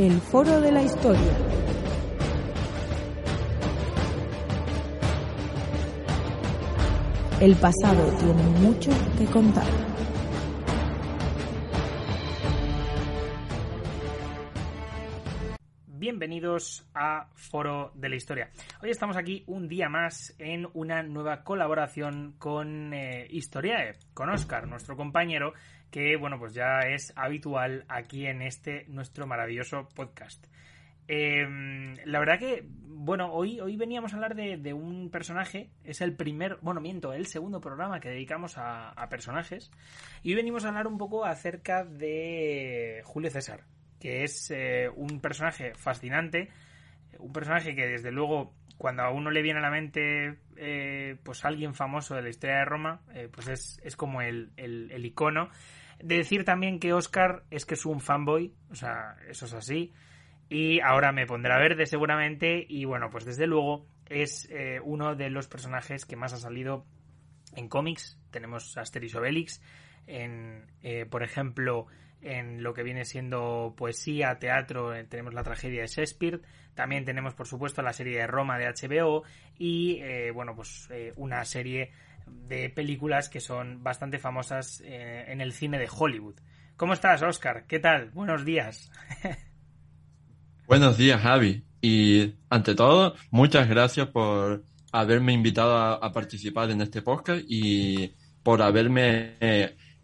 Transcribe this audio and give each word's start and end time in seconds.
El 0.00 0.18
Foro 0.18 0.62
de 0.62 0.72
la 0.72 0.82
Historia. 0.82 1.20
El 7.38 7.54
pasado 7.56 8.10
tiene 8.18 8.42
mucho 8.60 8.90
que 9.18 9.26
contar. 9.26 9.66
Bienvenidos 15.86 16.88
a 16.94 17.28
Foro 17.34 17.92
de 17.94 18.08
la 18.08 18.16
Historia. 18.16 18.50
Hoy 18.82 18.88
estamos 18.88 19.18
aquí 19.18 19.44
un 19.48 19.68
día 19.68 19.90
más 19.90 20.34
en 20.38 20.66
una 20.72 21.02
nueva 21.02 21.44
colaboración 21.44 22.36
con 22.38 22.94
eh, 22.94 23.26
Historiae, 23.28 23.98
con 24.14 24.30
Oscar, 24.30 24.66
nuestro 24.66 24.96
compañero, 24.96 25.52
que 25.90 26.16
bueno, 26.16 26.38
pues 26.38 26.54
ya 26.54 26.80
es 26.80 27.12
habitual 27.16 27.84
aquí 27.88 28.26
en 28.26 28.42
este 28.42 28.84
nuestro 28.88 29.26
maravilloso 29.26 29.88
podcast. 29.94 30.46
Em, 31.08 31.96
la 32.04 32.20
verdad 32.20 32.38
que, 32.38 32.64
bueno, 32.64 33.32
hoy, 33.32 33.58
hoy 33.58 33.76
veníamos 33.76 34.12
a 34.12 34.16
hablar 34.16 34.36
de, 34.36 34.72
un 34.72 35.10
personaje, 35.10 35.70
es 35.82 36.00
el 36.00 36.14
primer, 36.14 36.58
bueno, 36.62 36.80
miento, 36.80 37.12
el 37.12 37.26
segundo 37.26 37.60
programa 37.60 37.98
que 37.98 38.10
dedicamos 38.10 38.54
a, 38.56 38.94
personajes, 39.10 39.72
y 40.22 40.30
hoy 40.30 40.36
venimos 40.36 40.64
a 40.64 40.68
hablar 40.68 40.86
un 40.86 40.98
poco 40.98 41.24
acerca 41.24 41.84
de 41.84 43.02
Julio 43.04 43.28
César, 43.30 43.64
que 43.98 44.22
es 44.22 44.52
eh, 44.52 44.88
un 44.94 45.20
personaje 45.20 45.74
fascinante, 45.74 46.48
un 47.18 47.32
personaje 47.32 47.74
que 47.74 47.88
desde 47.88 48.12
luego 48.12 48.54
cuando 48.80 49.02
a 49.02 49.10
uno 49.10 49.30
le 49.30 49.42
viene 49.42 49.58
a 49.58 49.62
la 49.62 49.70
mente 49.70 50.38
eh, 50.56 51.16
pues 51.22 51.44
alguien 51.44 51.74
famoso 51.74 52.14
de 52.14 52.22
la 52.22 52.30
historia 52.30 52.60
de 52.60 52.64
Roma, 52.64 53.02
eh, 53.12 53.28
pues 53.30 53.46
es, 53.48 53.80
es 53.84 53.94
como 53.94 54.22
el, 54.22 54.52
el, 54.56 55.04
icono. 55.04 55.50
De 56.02 56.16
decir 56.16 56.44
también 56.44 56.78
que 56.78 56.92
Oscar 56.92 57.44
es 57.50 57.66
que 57.66 57.74
es 57.74 57.84
un 57.86 58.00
fanboy, 58.00 58.54
o 58.70 58.74
sea, 58.74 59.16
eso 59.28 59.46
es 59.46 59.52
así. 59.52 59.92
Y 60.48 60.80
ahora 60.80 61.12
me 61.12 61.26
pondrá 61.26 61.58
verde 61.58 61.86
seguramente. 61.86 62.66
Y 62.68 62.84
bueno, 62.84 63.10
pues 63.10 63.24
desde 63.24 63.46
luego 63.46 63.86
es 64.08 64.48
uno 64.82 65.14
de 65.14 65.30
los 65.30 65.46
personajes 65.46 66.04
que 66.04 66.16
más 66.16 66.32
ha 66.32 66.38
salido 66.38 66.84
en 67.54 67.68
cómics. 67.68 68.18
Tenemos 68.30 68.76
Asterix 68.76 69.14
Obelix. 69.14 69.62
En, 70.06 70.66
por 71.10 71.22
ejemplo, 71.22 71.86
en 72.22 72.62
lo 72.62 72.74
que 72.74 72.82
viene 72.82 73.04
siendo 73.04 73.74
poesía, 73.76 74.38
teatro, 74.38 74.94
eh, 74.94 75.04
tenemos 75.04 75.34
la 75.34 75.42
tragedia 75.42 75.82
de 75.82 75.86
Shakespeare, 75.86 76.40
también 76.74 77.04
tenemos 77.04 77.34
por 77.34 77.46
supuesto 77.46 77.82
la 77.82 77.92
serie 77.92 78.18
de 78.18 78.26
Roma 78.26 78.58
de 78.58 78.66
HBO 78.66 79.24
y 79.58 79.98
eh, 80.00 80.30
bueno 80.30 80.54
pues 80.54 80.88
eh, 80.90 81.12
una 81.16 81.44
serie 81.44 81.92
de 82.26 82.70
películas 82.70 83.28
que 83.28 83.40
son 83.40 83.82
bastante 83.82 84.18
famosas 84.18 84.80
en 84.86 85.40
el 85.40 85.52
cine 85.52 85.78
de 85.78 85.88
Hollywood. 85.90 86.36
¿Cómo 86.76 86.92
estás, 86.92 87.22
Oscar? 87.22 87.66
¿Qué 87.66 87.80
tal? 87.80 88.10
Buenos 88.10 88.44
días. 88.44 88.90
Buenos 90.68 90.96
días, 90.96 91.20
Javi. 91.20 91.64
Y 91.82 92.34
ante 92.48 92.76
todo, 92.76 93.16
muchas 93.30 93.68
gracias 93.68 94.06
por 94.08 94.64
haberme 94.92 95.32
invitado 95.32 95.76
a, 95.76 96.12
participar 96.12 96.70
en 96.70 96.80
este 96.80 97.02
podcast 97.02 97.42
y 97.48 98.14
por 98.42 98.62
haberme 98.62 99.36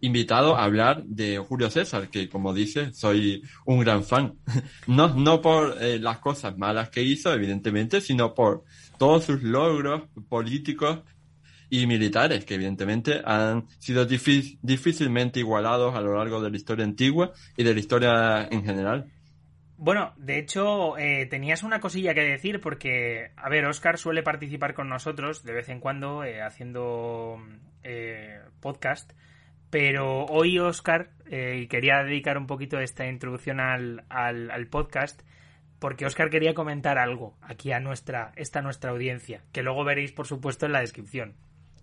invitado 0.07 0.57
a 0.57 0.65
hablar 0.65 1.05
de 1.05 1.39
Julio 1.39 1.71
César, 1.71 2.09
que 2.09 2.29
como 2.29 2.55
dice, 2.55 2.93
soy 2.93 3.43
un 3.65 3.81
gran 3.81 4.05
fan. 4.05 4.35
No, 4.87 5.09
no 5.09 5.43
por 5.43 5.83
eh, 5.83 5.99
las 5.99 6.19
cosas 6.19 6.57
malas 6.57 6.91
que 6.91 7.03
hizo, 7.03 7.33
evidentemente, 7.33 8.01
sino 8.01 8.35
por 8.35 8.65
todos 8.99 9.25
sus 9.25 9.43
logros 9.43 10.05
políticos 10.29 11.01
y 11.69 11.87
militares, 11.87 12.45
que 12.45 12.55
evidentemente 12.55 13.21
han 13.25 13.67
sido 13.79 14.07
difícilmente 14.07 15.41
igualados 15.41 15.95
a 15.97 16.01
lo 16.01 16.17
largo 16.17 16.41
de 16.41 16.51
la 16.51 16.57
historia 16.57 16.85
antigua 16.85 17.33
y 17.57 17.65
de 17.65 17.75
la 17.75 17.81
historia 17.81 18.49
en 18.51 18.65
general. 18.65 19.11
Bueno, 19.77 20.15
de 20.17 20.39
hecho, 20.39 20.97
eh, 20.97 21.27
tenías 21.27 21.65
una 21.65 21.81
cosilla 21.81 22.15
que 22.15 22.23
decir 22.23 22.61
porque, 22.61 23.33
a 23.37 23.49
ver, 23.49 23.67
Oscar 23.67 23.99
suele 23.99 24.23
participar 24.23 24.75
con 24.75 24.89
nosotros 24.89 25.43
de 25.43 25.53
vez 25.53 25.69
en 25.69 25.81
cuando 25.81 26.25
eh, 26.25 26.41
haciendo 26.41 27.39
podcast 28.61 29.13
pero 29.71 30.27
hoy, 30.27 30.59
Oscar, 30.59 31.11
eh, 31.27 31.67
quería 31.69 32.05
dedicar 32.05 32.39
un 32.39 32.47
poquito 32.47 32.79
esta 32.79 33.07
introducción 33.09 33.61
al, 33.61 34.05
al, 34.09 34.67
podcast 34.69 35.23
porque 35.79 36.07
Oscar 36.07 36.31
quería 36.31 36.55
comentar 36.55 36.99
algo 36.99 37.37
aquí 37.43 37.73
a 37.73 37.81
nuestra, 37.81 38.33
esta 38.37 38.63
nuestra 38.63 38.91
audiencia, 38.91 39.43
que 39.53 39.63
luego 39.63 39.85
veréis, 39.85 40.13
por 40.13 40.27
supuesto, 40.27 40.67
en 40.67 40.73
la 40.73 40.81
descripción. 40.81 41.35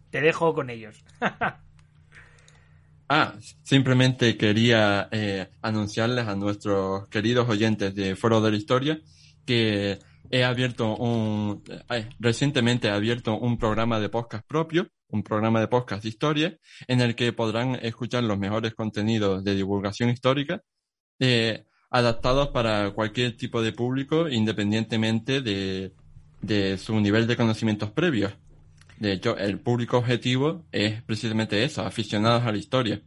Te 0.09 0.21
dejo 0.21 0.53
con 0.53 0.69
ellos. 0.69 1.03
ah, 3.09 3.33
simplemente 3.61 4.37
quería 4.37 5.09
eh, 5.11 5.49
anunciarles 5.61 6.27
a 6.27 6.35
nuestros 6.35 7.07
queridos 7.09 7.49
oyentes 7.49 7.93
de 7.95 8.15
Foro 8.15 8.41
de 8.41 8.51
la 8.51 8.57
Historia 8.57 8.99
que 9.45 9.99
he 10.29 10.43
abierto 10.43 10.95
un, 10.95 11.63
eh, 11.89 12.09
recientemente 12.19 12.87
he 12.87 12.91
abierto 12.91 13.37
un 13.37 13.57
programa 13.57 13.99
de 13.99 14.09
podcast 14.09 14.45
propio 14.47 14.87
un 15.09 15.23
programa 15.23 15.59
de 15.59 15.67
podcast 15.67 16.03
de 16.03 16.09
historia 16.09 16.57
en 16.87 17.01
el 17.01 17.15
que 17.15 17.33
podrán 17.33 17.75
escuchar 17.75 18.23
los 18.23 18.39
mejores 18.39 18.73
contenidos 18.73 19.43
de 19.43 19.55
divulgación 19.55 20.09
histórica 20.09 20.63
eh, 21.19 21.65
adaptados 21.91 22.49
para 22.49 22.91
cualquier 22.91 23.37
tipo 23.37 23.61
de 23.61 23.71
público 23.71 24.27
independientemente 24.27 25.41
de, 25.41 25.93
de 26.41 26.77
su 26.79 26.99
nivel 26.99 27.27
de 27.27 27.37
conocimientos 27.37 27.91
previos. 27.91 28.33
De 28.97 29.13
hecho, 29.13 29.37
el 29.37 29.59
público 29.59 29.97
objetivo 29.97 30.65
es 30.71 31.01
precisamente 31.03 31.63
eso, 31.63 31.83
aficionados 31.83 32.43
a 32.43 32.51
la 32.51 32.57
historia. 32.57 33.01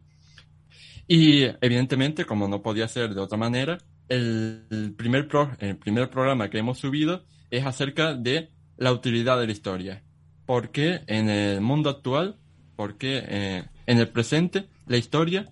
Y 1.09 1.45
evidentemente, 1.61 2.25
como 2.25 2.49
no 2.49 2.63
podía 2.63 2.89
ser 2.89 3.15
de 3.15 3.21
otra 3.21 3.39
manera, 3.39 3.79
el 4.09 4.95
primer, 4.97 5.29
el 5.61 5.77
primer 5.77 6.11
programa 6.11 6.51
que 6.51 6.59
hemos 6.59 6.79
subido 6.79 7.25
es 7.51 7.65
acerca 7.65 8.15
de 8.15 8.51
la 8.77 8.93
utilidad 8.93 9.39
de 9.41 9.47
la 9.47 9.53
historia 9.53 10.03
por 10.47 10.71
qué 10.71 11.01
en 11.09 11.29
el 11.29 11.61
mundo 11.61 11.91
actual, 11.91 12.37
por 12.77 12.97
qué 12.97 13.23
eh, 13.27 13.65
en 13.87 13.99
el 13.99 14.09
presente 14.09 14.69
la 14.87 14.97
historia 14.97 15.51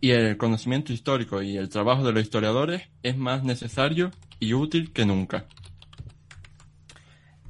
y 0.00 0.10
el 0.10 0.36
conocimiento 0.36 0.92
histórico 0.92 1.42
y 1.42 1.56
el 1.56 1.68
trabajo 1.68 2.04
de 2.04 2.12
los 2.12 2.22
historiadores 2.24 2.82
es 3.04 3.16
más 3.16 3.44
necesario 3.44 4.10
y 4.40 4.52
útil 4.52 4.92
que 4.92 5.06
nunca. 5.06 5.46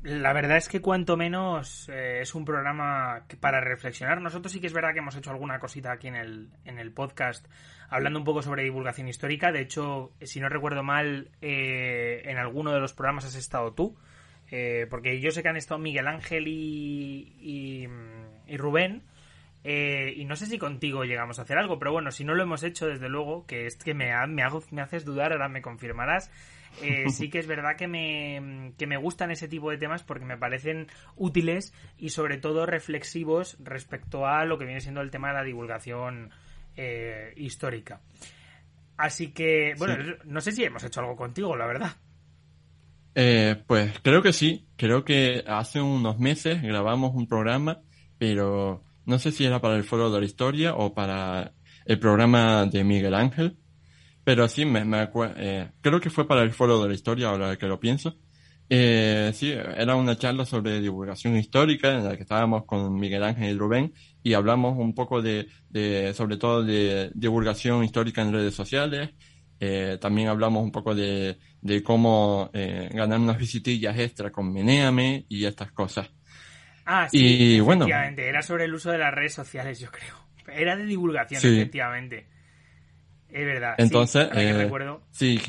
La 0.02 0.32
verdad 0.32 0.56
es 0.56 0.68
que 0.68 0.80
cuanto 0.80 1.16
menos 1.16 1.88
eh, 1.88 2.20
es 2.22 2.34
un 2.34 2.44
programa 2.44 3.24
para 3.38 3.60
reflexionar. 3.60 4.20
Nosotros 4.20 4.52
sí 4.52 4.60
que 4.60 4.66
es 4.66 4.72
verdad 4.72 4.92
que 4.92 4.98
hemos 4.98 5.14
hecho 5.14 5.30
alguna 5.30 5.60
cosita 5.60 5.92
aquí 5.92 6.08
en 6.08 6.16
el, 6.16 6.50
en 6.64 6.80
el 6.80 6.92
podcast 6.92 7.46
hablando 7.92 8.18
un 8.18 8.24
poco 8.24 8.42
sobre 8.42 8.64
divulgación 8.64 9.06
histórica. 9.06 9.52
De 9.52 9.60
hecho, 9.60 10.12
si 10.22 10.40
no 10.40 10.48
recuerdo 10.48 10.82
mal, 10.82 11.30
eh, 11.42 12.22
en 12.24 12.38
alguno 12.38 12.72
de 12.72 12.80
los 12.80 12.94
programas 12.94 13.26
has 13.26 13.34
estado 13.34 13.74
tú. 13.74 13.96
Eh, 14.50 14.86
porque 14.90 15.20
yo 15.20 15.30
sé 15.30 15.42
que 15.42 15.48
han 15.48 15.56
estado 15.56 15.78
Miguel 15.78 16.08
Ángel 16.08 16.48
y, 16.48 17.88
Rubén. 18.56 19.02
Eh, 19.64 20.14
y 20.16 20.24
no 20.24 20.36
sé 20.36 20.46
si 20.46 20.58
contigo 20.58 21.04
llegamos 21.04 21.38
a 21.38 21.42
hacer 21.42 21.56
algo, 21.58 21.78
pero 21.78 21.92
bueno, 21.92 22.10
si 22.10 22.24
no 22.24 22.34
lo 22.34 22.42
hemos 22.42 22.64
hecho, 22.64 22.86
desde 22.86 23.08
luego, 23.08 23.46
que 23.46 23.66
es 23.66 23.76
que 23.76 23.94
me, 23.94 24.10
me, 24.26 24.42
hago, 24.42 24.64
me 24.70 24.82
haces 24.82 25.04
dudar, 25.04 25.32
ahora 25.32 25.48
me 25.48 25.62
confirmarás. 25.62 26.30
Eh, 26.80 27.10
sí 27.10 27.28
que 27.28 27.38
es 27.38 27.46
verdad 27.46 27.76
que 27.76 27.86
me, 27.86 28.72
que 28.78 28.86
me 28.86 28.96
gustan 28.96 29.30
ese 29.30 29.46
tipo 29.46 29.70
de 29.70 29.78
temas 29.78 30.02
porque 30.02 30.24
me 30.24 30.38
parecen 30.38 30.86
útiles 31.16 31.74
y 31.98 32.10
sobre 32.10 32.38
todo 32.38 32.64
reflexivos 32.64 33.56
respecto 33.60 34.26
a 34.26 34.44
lo 34.44 34.58
que 34.58 34.64
viene 34.64 34.80
siendo 34.80 35.02
el 35.02 35.10
tema 35.10 35.28
de 35.28 35.34
la 35.34 35.44
divulgación 35.44 36.30
histórica. 37.36 38.00
Así 38.96 39.32
que, 39.32 39.74
bueno, 39.78 40.16
no 40.24 40.40
sé 40.40 40.52
si 40.52 40.64
hemos 40.64 40.84
hecho 40.84 41.00
algo 41.00 41.16
contigo, 41.16 41.56
la 41.56 41.66
verdad. 41.66 41.96
Eh, 43.14 43.62
pues 43.66 43.98
creo 44.02 44.22
que 44.22 44.32
sí, 44.32 44.68
creo 44.76 45.04
que 45.04 45.44
hace 45.46 45.80
unos 45.80 46.18
meses 46.18 46.62
grabamos 46.62 47.14
un 47.14 47.26
programa, 47.26 47.80
pero 48.18 48.84
no 49.04 49.18
sé 49.18 49.32
si 49.32 49.44
era 49.44 49.60
para 49.60 49.76
el 49.76 49.84
Foro 49.84 50.10
de 50.10 50.20
la 50.20 50.26
Historia 50.26 50.74
o 50.74 50.94
para 50.94 51.52
el 51.84 51.98
programa 51.98 52.66
de 52.66 52.84
Miguel 52.84 53.14
Ángel, 53.14 53.58
pero 54.24 54.48
sí, 54.48 54.64
me, 54.64 54.84
me 54.84 55.08
eh, 55.36 55.70
creo 55.80 56.00
que 56.00 56.10
fue 56.10 56.26
para 56.26 56.42
el 56.42 56.52
Foro 56.52 56.82
de 56.82 56.88
la 56.88 56.94
Historia, 56.94 57.28
ahora 57.28 57.56
que 57.56 57.66
lo 57.66 57.78
pienso, 57.80 58.18
Eh, 58.74 59.32
sí, 59.34 59.50
era 59.52 59.96
una 59.96 60.16
charla 60.16 60.46
sobre 60.46 60.80
divulgación 60.80 61.36
histórica 61.36 61.90
en 61.90 62.04
la 62.04 62.16
que 62.16 62.22
estábamos 62.22 62.64
con 62.64 62.94
Miguel 62.94 63.22
Ángel 63.22 63.54
y 63.54 63.58
Rubén 63.58 63.92
y 64.22 64.32
hablamos 64.32 64.78
un 64.78 64.94
poco 64.94 65.20
de, 65.20 65.46
de 65.68 66.14
sobre 66.14 66.38
todo 66.38 66.62
de 66.64 67.10
divulgación 67.14 67.84
histórica 67.84 68.22
en 68.22 68.32
redes 68.32 68.54
sociales. 68.54 69.10
Eh, 69.60 69.98
también 70.00 70.28
hablamos 70.28 70.62
un 70.64 70.72
poco 70.72 70.94
de, 70.94 71.38
de 71.60 71.82
cómo 71.82 72.50
eh, 72.54 72.88
ganar 72.94 73.18
unas 73.20 73.36
visitillas 73.36 73.98
extra 73.98 74.30
con 74.30 74.50
Meneame 74.50 75.26
y 75.28 75.44
estas 75.44 75.70
cosas. 75.72 76.10
Ah, 76.86 77.08
sí, 77.10 77.56
y, 77.56 77.60
bueno, 77.60 77.86
era 77.86 78.42
sobre 78.42 78.64
el 78.64 78.74
uso 78.74 78.90
de 78.90 78.98
las 78.98 79.12
redes 79.12 79.34
sociales, 79.34 79.80
yo 79.80 79.90
creo. 79.90 80.16
Era 80.48 80.76
de 80.76 80.86
divulgación, 80.86 81.40
efectivamente. 81.44 82.26
Es 83.32 83.46
verdad. 83.46 83.74
Entonces, 83.78 84.28
sí, 85.10 85.38
sí, 85.38 85.42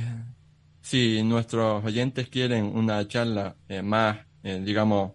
si 0.82 1.24
nuestros 1.24 1.84
oyentes 1.84 2.30
quieren 2.30 2.66
una 2.66 3.06
charla 3.08 3.56
eh, 3.68 3.82
más, 3.82 4.20
eh, 4.44 4.62
digamos, 4.64 5.14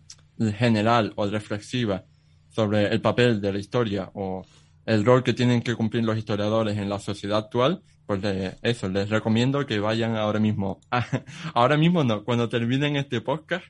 general 0.57 1.13
o 1.17 1.27
reflexiva 1.27 2.05
sobre 2.49 2.87
el 2.89 3.01
papel 3.01 3.41
de 3.41 3.53
la 3.53 3.59
historia 3.59 4.11
o 4.15 4.45
el 4.85 5.05
rol 5.05 5.23
que 5.23 5.33
tienen 5.33 5.63
que 5.63 5.75
cumplir 5.75 6.05
los 6.05 6.17
historiadores 6.17 6.77
en 6.79 6.89
la 6.89 6.99
sociedad 6.99 7.39
actual, 7.39 7.83
pues 8.07 8.21
eso, 8.63 8.89
les 8.89 9.11
recomiendo 9.11 9.67
que 9.67 9.79
vayan 9.79 10.17
ahora 10.17 10.41
mismo, 10.41 10.81
ahora 11.55 11.77
mismo 11.77 12.05
no, 12.05 12.25
cuando 12.25 12.49
terminen 12.49 12.97
este 12.97 13.21
podcast, 13.21 13.65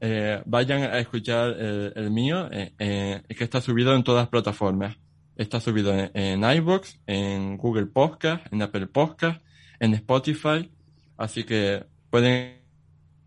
eh, 0.00 0.42
vayan 0.46 0.82
a 0.82 0.98
escuchar 0.98 1.50
el, 1.58 2.10
mío, 2.10 2.48
que 2.50 3.22
está 3.28 3.60
subido 3.60 3.94
en 3.94 4.04
todas 4.04 4.22
las 4.22 4.28
plataformas. 4.28 4.96
Está 5.36 5.60
subido 5.60 5.92
en, 5.96 6.10
en 6.14 6.42
iVoox, 6.42 6.96
en 7.06 7.56
Google 7.56 7.86
Podcast, 7.86 8.50
en 8.52 8.62
Apple 8.62 8.86
Podcast, 8.86 9.42
en 9.78 9.94
Spotify 9.94 10.70
Así 11.16 11.44
que 11.44 11.84
pueden 12.10 12.60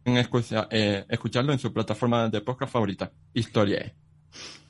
eh, 0.06 1.06
escucharlo 1.10 1.54
en 1.54 1.60
su 1.60 1.74
plataforma 1.74 2.30
de 2.30 2.42
podcast 2.42 2.72
favorita, 2.74 3.12
Historia. 3.34 3.94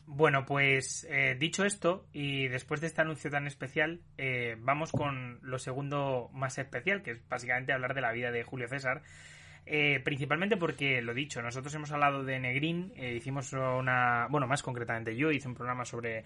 Bueno, 0.06 0.46
pues 0.46 1.06
eh, 1.10 1.36
dicho 1.40 1.66
esto, 1.66 2.08
y 2.12 2.48
después 2.48 2.82
de 2.82 2.88
este 2.88 3.02
anuncio 3.02 3.30
tan 3.30 3.46
especial, 3.46 4.02
eh, 4.18 4.56
vamos 4.60 4.92
con 4.92 5.40
lo 5.42 5.60
segundo 5.60 6.30
más 6.34 6.58
especial, 6.58 7.04
que 7.04 7.12
es 7.12 7.30
básicamente 7.30 7.74
hablar 7.74 7.94
de 7.94 8.02
la 8.02 8.12
vida 8.12 8.32
de 8.32 8.44
Julio 8.44 8.68
César. 8.68 9.04
Principalmente 10.04 10.58
porque, 10.58 11.02
lo 11.02 11.14
dicho, 11.14 11.42
nosotros 11.42 11.74
hemos 11.76 11.92
hablado 11.92 12.24
de 12.24 12.40
Negrín, 12.40 12.92
hicimos 12.98 13.54
una, 13.54 14.28
bueno, 14.30 14.48
más 14.48 14.64
concretamente 14.64 15.16
yo 15.16 15.32
hice 15.32 15.48
un 15.48 15.56
programa 15.56 15.86
sobre 15.86 16.26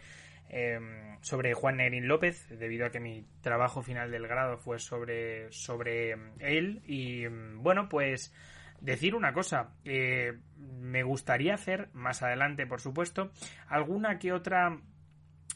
Em, 0.56 1.18
sobre 1.22 1.56
Juan 1.56 1.78
Negrín 1.78 2.08
López, 2.08 2.48
debido 2.48 2.86
a 2.86 2.92
que 2.92 3.00
mi 3.00 3.26
trabajo 3.42 3.82
final 3.82 4.12
del 4.12 4.28
grado 4.28 4.58
fue 4.58 4.78
sobre, 4.78 5.52
sobre 5.52 6.12
em, 6.12 6.34
él. 6.38 6.84
Y 6.86 7.24
em, 7.24 7.64
bueno, 7.64 7.90
pues 7.90 8.32
decir 8.80 9.16
una 9.16 9.34
cosa, 9.34 9.72
eh, 9.84 10.38
me 10.58 11.02
gustaría 11.02 11.56
hacer 11.56 11.90
más 11.94 12.22
adelante, 12.22 12.68
por 12.68 12.82
supuesto, 12.82 13.32
alguna 13.68 14.20
que 14.20 14.32
otra 14.32 14.78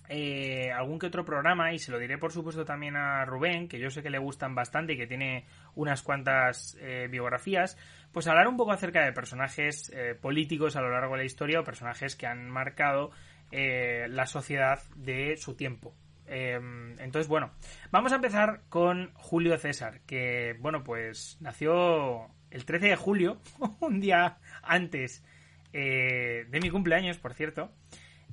eh, 0.09 0.71
algún 0.71 0.99
que 0.99 1.07
otro 1.07 1.25
programa 1.25 1.73
y 1.73 1.79
se 1.79 1.91
lo 1.91 1.99
diré 1.99 2.17
por 2.17 2.31
supuesto 2.31 2.65
también 2.65 2.95
a 2.95 3.25
Rubén, 3.25 3.67
que 3.67 3.79
yo 3.79 3.89
sé 3.89 4.01
que 4.01 4.09
le 4.09 4.17
gustan 4.17 4.55
bastante 4.55 4.93
y 4.93 4.97
que 4.97 5.07
tiene 5.07 5.45
unas 5.75 6.01
cuantas 6.01 6.77
eh, 6.79 7.07
biografías, 7.09 7.77
pues 8.11 8.27
hablar 8.27 8.47
un 8.47 8.57
poco 8.57 8.71
acerca 8.71 9.03
de 9.03 9.13
personajes 9.13 9.91
políticos 10.21 10.75
a 10.75 10.81
lo 10.81 10.89
largo 10.89 11.13
de 11.13 11.19
la 11.19 11.25
historia 11.25 11.59
o 11.59 11.63
personajes 11.63 12.15
que 12.15 12.27
han 12.27 12.49
marcado 12.49 13.11
eh, 13.51 14.07
la 14.09 14.25
sociedad 14.25 14.81
de 14.95 15.37
su 15.37 15.55
tiempo. 15.55 15.95
Em, 16.25 16.99
entonces, 16.99 17.29
bueno, 17.29 17.51
vamos 17.91 18.11
a 18.11 18.15
empezar 18.15 18.63
con 18.67 19.13
Julio 19.13 19.57
César, 19.57 20.01
que, 20.05 20.57
bueno, 20.59 20.83
pues 20.83 21.37
nació 21.39 22.29
el 22.51 22.65
13 22.65 22.87
de 22.87 22.95
julio, 22.97 23.41
un 23.79 24.01
día 24.01 24.39
antes 24.63 25.23
eh, 25.71 26.45
de 26.49 26.59
mi 26.59 26.69
cumpleaños, 26.69 27.17
por 27.19 27.33
cierto, 27.33 27.71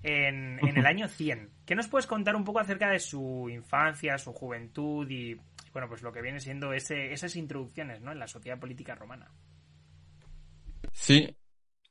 en, 0.04 0.60
el 0.76 0.86
año 0.86 1.08
100. 1.08 1.50
¿Qué 1.64 1.74
nos 1.74 1.88
puedes 1.88 2.06
contar 2.06 2.36
un 2.36 2.44
poco 2.44 2.60
acerca 2.60 2.90
de 2.90 3.00
su 3.00 3.48
infancia, 3.50 4.18
su 4.18 4.32
juventud 4.32 5.08
y, 5.10 5.34
bueno, 5.72 5.88
pues 5.88 6.02
lo 6.02 6.12
que 6.12 6.20
viene 6.20 6.40
siendo 6.40 6.72
ese, 6.72 7.12
esas 7.12 7.34
introducciones, 7.36 8.02
¿no? 8.02 8.12
En 8.12 8.18
la 8.18 8.28
sociedad 8.28 8.58
política 8.58 8.94
romana. 8.94 9.30
Sí, 10.92 11.34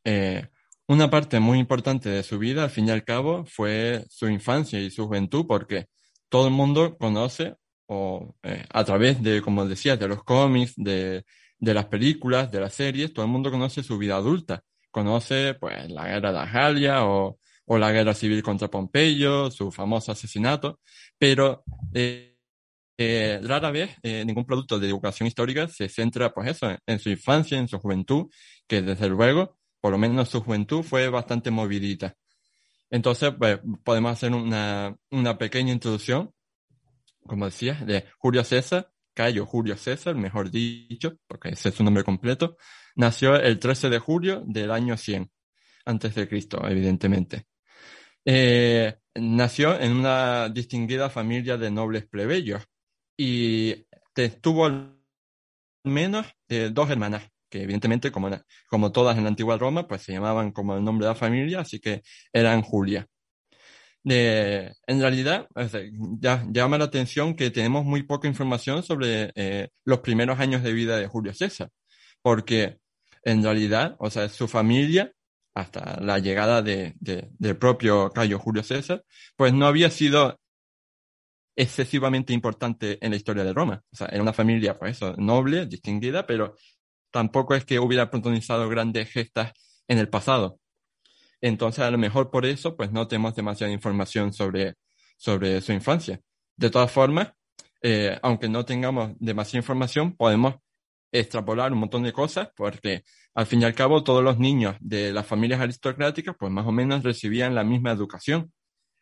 eh, 0.03 0.47
una 0.87 1.09
parte 1.09 1.39
muy 1.39 1.57
importante 1.57 2.09
de 2.09 2.23
su 2.23 2.37
vida, 2.37 2.63
al 2.63 2.69
fin 2.69 2.87
y 2.87 2.91
al 2.91 3.03
cabo, 3.03 3.45
fue 3.45 4.05
su 4.09 4.29
infancia 4.29 4.79
y 4.79 4.91
su 4.91 5.07
juventud, 5.07 5.45
porque 5.47 5.87
todo 6.29 6.47
el 6.47 6.53
mundo 6.53 6.97
conoce, 6.97 7.55
o 7.87 8.35
eh, 8.43 8.63
a 8.69 8.83
través 8.83 9.23
de, 9.23 9.41
como 9.41 9.65
decía, 9.65 9.97
de 9.97 10.07
los 10.07 10.23
cómics, 10.23 10.73
de, 10.77 11.25
de 11.57 11.73
las 11.73 11.85
películas, 11.85 12.51
de 12.51 12.59
las 12.59 12.75
series, 12.75 13.11
todo 13.11 13.25
el 13.25 13.31
mundo 13.31 13.49
conoce 13.49 13.81
su 13.81 13.97
vida 13.97 14.17
adulta. 14.17 14.63
Conoce, 14.91 15.55
pues, 15.55 15.89
la 15.89 16.07
guerra 16.07 16.31
de 16.31 16.39
Ajalia 16.39 17.05
o, 17.05 17.39
o 17.65 17.77
la 17.77 17.91
guerra 17.91 18.13
civil 18.13 18.43
contra 18.43 18.69
Pompeyo, 18.69 19.49
su 19.51 19.71
famoso 19.71 20.11
asesinato, 20.11 20.79
pero 21.17 21.63
eh, 21.93 22.37
eh, 22.97 23.39
rara 23.43 23.71
vez 23.71 23.97
ningún 24.03 24.45
producto 24.45 24.79
de 24.79 24.87
educación 24.87 25.27
histórica 25.27 25.67
se 25.67 25.89
centra, 25.89 26.33
pues 26.33 26.49
eso, 26.49 26.75
en 26.85 26.99
su 26.99 27.09
infancia, 27.09 27.57
en 27.57 27.67
su 27.67 27.79
juventud, 27.79 28.27
que 28.67 28.81
desde 28.81 29.09
luego 29.09 29.57
por 29.83 29.91
lo 29.91 29.97
menos 29.97 30.29
su 30.29 30.41
juventud 30.41 30.81
fue 30.81 31.09
bastante 31.09 31.51
movidita. 31.51 32.15
Entonces, 32.89 33.33
pues, 33.37 33.59
podemos 33.83 34.13
hacer 34.13 34.31
una, 34.31 34.95
una 35.11 35.37
pequeña 35.37 35.73
introducción, 35.73 36.31
como 37.27 37.45
decía, 37.45 37.73
de 37.85 38.05
Julio 38.17 38.45
César, 38.45 38.93
Cayo 39.13 39.45
Julio 39.45 39.75
César, 39.75 40.15
mejor 40.15 40.49
dicho, 40.49 41.17
porque 41.27 41.49
ese 41.49 41.67
es 41.67 41.75
su 41.75 41.83
nombre 41.83 42.05
completo, 42.05 42.55
nació 42.95 43.35
el 43.35 43.59
13 43.59 43.89
de 43.89 43.99
julio 43.99 44.41
del 44.45 44.71
año 44.71 44.95
100, 44.95 45.29
antes 45.85 46.15
de 46.15 46.29
Cristo, 46.29 46.65
evidentemente. 46.65 47.47
Eh, 48.25 48.95
nació 49.15 49.79
en 49.79 49.93
una 49.93 50.49
distinguida 50.49 51.09
familia 51.09 51.57
de 51.57 51.71
nobles 51.71 52.05
plebeyos 52.07 52.63
y 53.17 53.85
tuvo 54.41 54.65
al 54.65 54.97
menos 55.83 56.27
eh, 56.49 56.69
dos 56.71 56.89
hermanas, 56.89 57.29
que 57.49 57.63
evidentemente, 57.63 58.11
como, 58.11 58.29
como 58.67 58.91
todas 58.91 59.17
en 59.17 59.23
la 59.23 59.29
antigua 59.29 59.57
Roma, 59.57 59.87
pues 59.87 60.01
se 60.03 60.13
llamaban 60.13 60.51
como 60.51 60.75
el 60.75 60.83
nombre 60.83 61.05
de 61.05 61.13
la 61.13 61.15
familia, 61.15 61.61
así 61.61 61.79
que 61.79 62.01
eran 62.31 62.61
Julia. 62.61 63.07
en 64.05 64.99
realidad, 65.01 65.47
ya 66.19 66.45
llama 66.51 66.77
la 66.77 66.85
atención 66.85 67.35
que 67.35 67.51
tenemos 67.51 67.85
muy 67.85 68.03
poca 68.03 68.27
información 68.27 68.83
sobre 68.83 69.31
eh, 69.35 69.69
los 69.85 69.99
primeros 69.99 70.39
años 70.39 70.63
de 70.63 70.73
vida 70.73 70.97
de 70.97 71.07
Julio 71.07 71.33
César, 71.33 71.69
porque 72.21 72.79
en 73.23 73.43
realidad, 73.43 73.95
o 73.99 74.09
sea, 74.09 74.29
su 74.29 74.47
familia, 74.47 75.13
hasta 75.53 75.99
la 76.01 76.19
llegada 76.19 76.61
de, 76.61 76.95
del 76.99 77.57
propio 77.57 78.11
Cayo 78.11 78.39
Julio 78.39 78.63
César, 78.63 79.03
pues 79.35 79.53
no 79.53 79.67
había 79.67 79.89
sido 79.89 80.39
excesivamente 81.55 82.33
importante 82.33 82.97
en 83.01 83.11
la 83.11 83.17
historia 83.17 83.43
de 83.43 83.53
Roma. 83.53 83.83
O 83.91 83.95
sea, 83.95 84.07
era 84.07 84.21
una 84.21 84.33
familia, 84.33 84.77
pues 84.77 84.97
eso, 84.97 85.15
noble, 85.17 85.67
distinguida, 85.67 86.25
pero 86.25 86.55
tampoco 87.11 87.53
es 87.55 87.65
que 87.65 87.79
hubiera 87.79 88.09
protagonizado 88.09 88.67
grandes 88.69 89.11
gestas 89.11 89.53
en 89.87 89.99
el 89.99 90.09
pasado. 90.09 90.59
Entonces, 91.41 91.83
a 91.83 91.91
lo 91.91 91.97
mejor 91.97 92.31
por 92.31 92.45
eso, 92.45 92.75
pues 92.75 92.91
no 92.91 93.07
tenemos 93.07 93.35
demasiada 93.35 93.71
información 93.71 94.33
sobre, 94.33 94.75
sobre 95.17 95.61
su 95.61 95.73
infancia. 95.73 96.19
De 96.55 96.69
todas 96.69 96.91
formas, 96.91 97.31
eh, 97.81 98.17
aunque 98.23 98.49
no 98.49 98.65
tengamos 98.65 99.11
demasiada 99.19 99.59
información, 99.59 100.15
podemos 100.15 100.55
extrapolar 101.13 101.71
un 101.71 101.79
montón 101.79 102.03
de 102.03 102.11
cosas, 102.11 102.49
porque 102.55 103.03
al 103.35 103.45
fin 103.45 103.61
y 103.61 103.65
al 103.65 103.75
cabo 103.75 104.03
todos 104.03 104.23
los 104.23 104.39
niños 104.39 104.75
de 104.79 105.13
las 105.13 105.25
familias 105.25 105.61
aristocráticas, 105.61 106.35
pues 106.37 106.51
más 106.51 106.65
o 106.65 106.71
menos 106.71 107.03
recibían 107.03 107.55
la 107.55 107.63
misma 107.63 107.91
educación. 107.91 108.51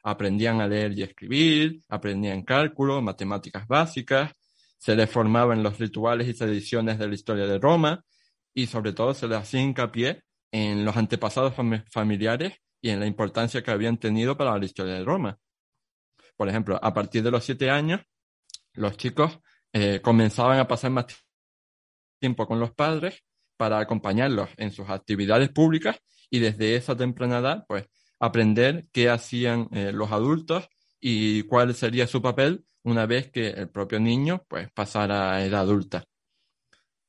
Aprendían 0.04 0.62
a 0.62 0.68
leer 0.68 0.92
y 0.94 1.04
escribir, 1.04 1.80
aprendían 1.88 2.44
cálculo, 2.44 3.02
matemáticas 3.02 3.68
básicas, 3.68 4.32
se 4.78 4.96
les 4.96 5.10
formaban 5.10 5.64
los 5.64 5.80
rituales 5.80 6.28
y 6.28 6.34
tradiciones 6.34 7.00
de 7.00 7.08
la 7.08 7.14
historia 7.16 7.46
de 7.46 7.60
Roma 7.60 8.04
y 8.54 8.68
sobre 8.68 8.94
todo 8.94 9.14
se 9.14 9.28
les 9.28 9.38
hacía 9.38 9.62
hincapié 9.62 10.24
en 10.52 10.84
los 10.84 10.98
antepasados 10.98 11.54
familiares 11.90 12.54
y 12.82 12.90
en 12.90 13.00
la 13.00 13.06
importancia 13.06 13.64
que 13.64 13.72
habían 13.72 13.98
tenido 13.98 14.36
para 14.36 14.58
la 14.58 14.66
historia 14.66 14.96
de 14.96 15.06
Roma. 15.06 15.38
Por 16.36 16.50
ejemplo, 16.50 16.80
a 16.82 16.94
partir 16.94 17.24
de 17.24 17.32
los 17.32 17.46
siete 17.46 17.70
años, 17.70 18.02
los 18.74 18.98
chicos 18.98 19.40
eh, 19.72 20.02
comenzaban 20.02 20.60
a 20.60 20.68
pasar 20.68 20.92
más 20.92 21.06
tiempo 22.22 22.48
con 22.48 22.60
los 22.60 22.72
padres 22.72 23.26
para 23.58 23.80
acompañarlos 23.80 24.50
en 24.58 24.72
sus 24.72 24.90
actividades 24.90 25.50
públicas 25.50 26.00
y 26.30 26.40
desde 26.40 26.76
esa 26.76 26.96
temprana 26.96 27.40
edad, 27.40 27.66
pues, 27.68 27.86
aprender 28.20 28.88
qué 28.94 29.10
hacían 29.10 29.68
eh, 29.72 29.92
los 29.92 30.12
adultos 30.12 30.70
y 31.00 31.44
cuál 31.44 31.74
sería 31.74 32.08
su 32.08 32.22
papel 32.22 32.64
una 32.84 33.06
vez 33.06 33.32
que 33.32 33.50
el 33.50 33.70
propio 33.70 34.00
niño 34.00 34.46
pues 34.48 34.72
pasara 34.72 35.34
a 35.34 35.46
edad 35.46 35.62
adulta. 35.62 36.06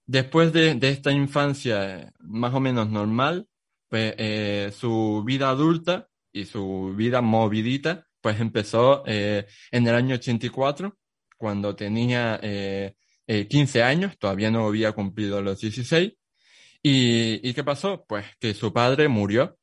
Después 0.06 0.52
de, 0.52 0.78
esta 0.80 1.12
infancia 1.12 2.00
eh, 2.00 2.10
más 2.20 2.54
o 2.54 2.60
menos 2.60 2.88
normal, 2.88 3.46
pues 3.88 4.14
eh, 4.16 4.72
su 4.74 5.22
vida 5.24 5.50
adulta 5.50 6.08
y 6.32 6.46
su 6.46 6.94
vida 6.96 7.20
movidita 7.20 8.06
pues 8.22 8.40
empezó 8.40 9.02
en 9.06 9.44
el 9.72 9.94
año 9.94 10.14
84, 10.14 10.96
cuando 11.36 11.74
tenía 11.74 12.38
15 13.48 13.82
años, 13.82 14.18
todavía 14.18 14.50
no 14.50 14.66
había 14.66 14.92
cumplido 14.92 15.42
los 15.42 15.60
16, 15.60 16.12
¿Y, 16.82 17.48
¿Y, 17.48 17.54
qué 17.54 17.62
pasó? 17.62 18.04
Pues 18.08 18.26
que 18.40 18.54
su 18.54 18.72
padre 18.72 19.08
murió, 19.08 19.56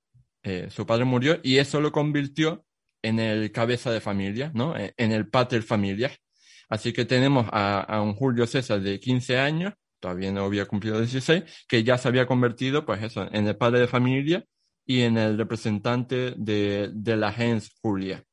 eh, 0.44 0.68
su 0.70 0.86
padre 0.86 1.04
murió 1.06 1.40
y 1.44 1.58
eso 1.58 1.82
lo 1.82 1.92
convirtió 1.92 2.66
en 3.02 3.20
el 3.20 3.52
cabeza 3.52 3.92
de 3.92 4.00
familia, 4.02 4.52
¿no? 4.56 4.78
E, 4.78 4.94
en 4.98 5.12
el 5.12 5.28
pater 5.30 5.64
familia. 5.64 6.12
Así 6.70 6.94
que 6.94 7.06
tenemos 7.06 7.48
a, 7.52 7.82
a, 7.82 8.02
un 8.02 8.14
Julio 8.16 8.48
César 8.48 8.82
de 8.82 9.00
15 9.00 9.38
años, 9.38 9.74
todavía 10.00 10.32
no 10.32 10.46
había 10.46 10.66
cumplido 10.66 11.00
16, 11.00 11.44
que 11.68 11.84
ya 11.84 11.98
se 11.98 12.08
había 12.08 12.26
convertido, 12.26 12.86
pues 12.86 13.04
eso, 13.04 13.28
en 13.32 13.48
el 13.48 13.58
padre 13.58 13.82
de 13.82 13.88
familia 13.88 14.46
y 14.86 15.02
en 15.02 15.18
el 15.18 15.38
representante 15.38 16.34
de, 16.38 16.90
de 16.94 17.18
la 17.18 17.34
gens 17.34 17.72
Julia. 17.82 18.24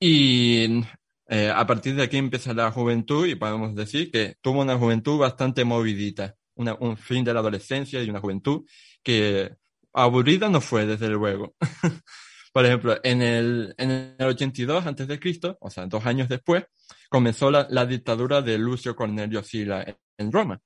Y 0.00 0.82
eh, 1.28 1.50
a 1.54 1.66
partir 1.66 1.94
de 1.94 2.02
aquí 2.02 2.16
empieza 2.16 2.52
la 2.52 2.70
juventud 2.70 3.26
y 3.26 3.34
podemos 3.34 3.74
decir 3.74 4.10
que 4.10 4.36
tuvo 4.40 4.62
una 4.62 4.76
juventud 4.76 5.18
bastante 5.18 5.64
movidita, 5.64 6.36
un 6.56 6.96
fin 6.96 7.24
de 7.24 7.34
la 7.34 7.40
adolescencia 7.40 8.02
y 8.02 8.10
una 8.10 8.20
juventud 8.20 8.64
que 9.02 9.54
aburrida 9.92 10.48
no 10.48 10.60
fue, 10.60 10.86
desde 10.86 11.08
luego. 11.08 11.54
Por 12.52 12.64
ejemplo, 12.66 12.96
en 13.02 13.22
el, 13.22 13.74
en 13.78 14.14
el 14.18 14.26
82 14.26 14.86
antes 14.86 15.08
de 15.08 15.18
Cristo, 15.18 15.58
o 15.60 15.70
sea, 15.70 15.86
dos 15.86 16.06
años 16.06 16.28
después, 16.28 16.64
comenzó 17.08 17.50
la, 17.50 17.66
la 17.70 17.84
dictadura 17.84 18.42
de 18.42 18.58
Lucio 18.58 18.94
Cornelio 18.94 19.42
Sila 19.42 19.82
en, 19.82 19.96
en 20.18 20.32
Roma. 20.32 20.60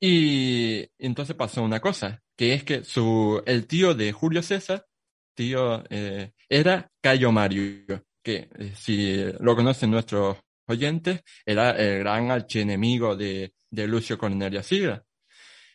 Y 0.00 0.88
entonces 0.98 1.36
pasó 1.36 1.62
una 1.62 1.80
cosa, 1.80 2.22
que 2.36 2.54
es 2.54 2.64
que 2.64 2.84
su, 2.84 3.42
el 3.46 3.66
tío 3.66 3.94
de 3.94 4.12
Julio 4.12 4.42
César, 4.42 4.86
tío, 5.34 5.84
eh, 5.90 6.32
era 6.48 6.90
Cayo 7.00 7.32
Mario, 7.32 8.04
que 8.28 8.50
eh, 8.58 8.72
si 8.74 9.24
lo 9.40 9.56
conocen 9.56 9.90
nuestros 9.90 10.36
oyentes, 10.66 11.22
era 11.46 11.70
el 11.70 12.00
gran 12.00 12.30
archienemigo 12.30 13.16
de, 13.16 13.54
de 13.70 13.86
Lucio 13.86 14.18
Cornelio 14.18 14.62
Sila. 14.62 15.02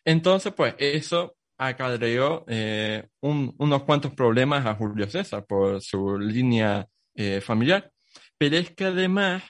Entonces, 0.05 0.53
pues 0.53 0.75
eso 0.77 1.35
acarreó 1.57 2.45
eh, 2.47 3.07
un, 3.21 3.55
unos 3.57 3.83
cuantos 3.85 4.13
problemas 4.13 4.67
a 4.67 4.75
Julio 4.75 5.09
César 5.09 5.43
por 5.47 5.81
su 5.81 6.19
línea 6.19 6.87
eh, 7.15 7.41
familiar. 7.41 7.91
Pero 8.37 8.57
es 8.57 8.69
que 8.69 8.85
además, 8.85 9.41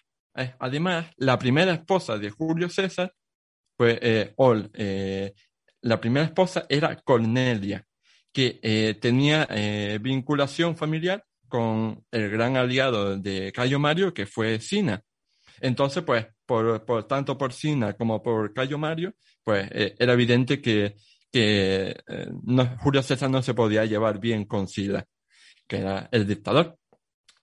además, 0.59 1.07
la 1.17 1.37
primera 1.37 1.73
esposa 1.73 2.17
de 2.17 2.29
Julio 2.29 2.69
César, 2.69 3.13
pues, 3.75 3.99
Ol, 4.37 4.71
la 5.81 5.99
primera 5.99 6.25
esposa 6.25 6.65
era 6.69 6.95
Cornelia, 7.03 7.85
que 8.31 8.97
tenía 9.01 9.45
vinculación 9.99 10.77
familiar 10.77 11.25
con 11.53 12.03
el 12.09 12.31
gran 12.31 12.57
aliado 12.57 13.15
de 13.15 13.51
Cayo 13.51 13.77
Mario, 13.77 14.11
que 14.11 14.25
fue 14.25 14.59
Sina. 14.59 15.03
Entonces, 15.61 16.01
pues, 16.01 16.25
por, 16.47 16.83
tanto 17.07 17.37
por 17.37 17.53
Sina 17.53 17.93
como 17.93 18.23
por 18.23 18.51
Cayo 18.55 18.79
Mario, 18.79 19.13
pues 19.43 19.69
era 19.71 20.13
evidente 20.13 20.59
que 20.59 20.95
que 21.31 21.95
eh, 22.07 22.29
Julio 22.79 23.03
César 23.03 23.29
no 23.29 23.43
se 23.43 23.53
podía 23.53 23.85
llevar 23.85 24.19
bien 24.19 24.45
con 24.45 24.67
Sila, 24.67 25.07
que 25.67 25.77
era 25.77 26.09
el 26.11 26.27
dictador. 26.27 26.77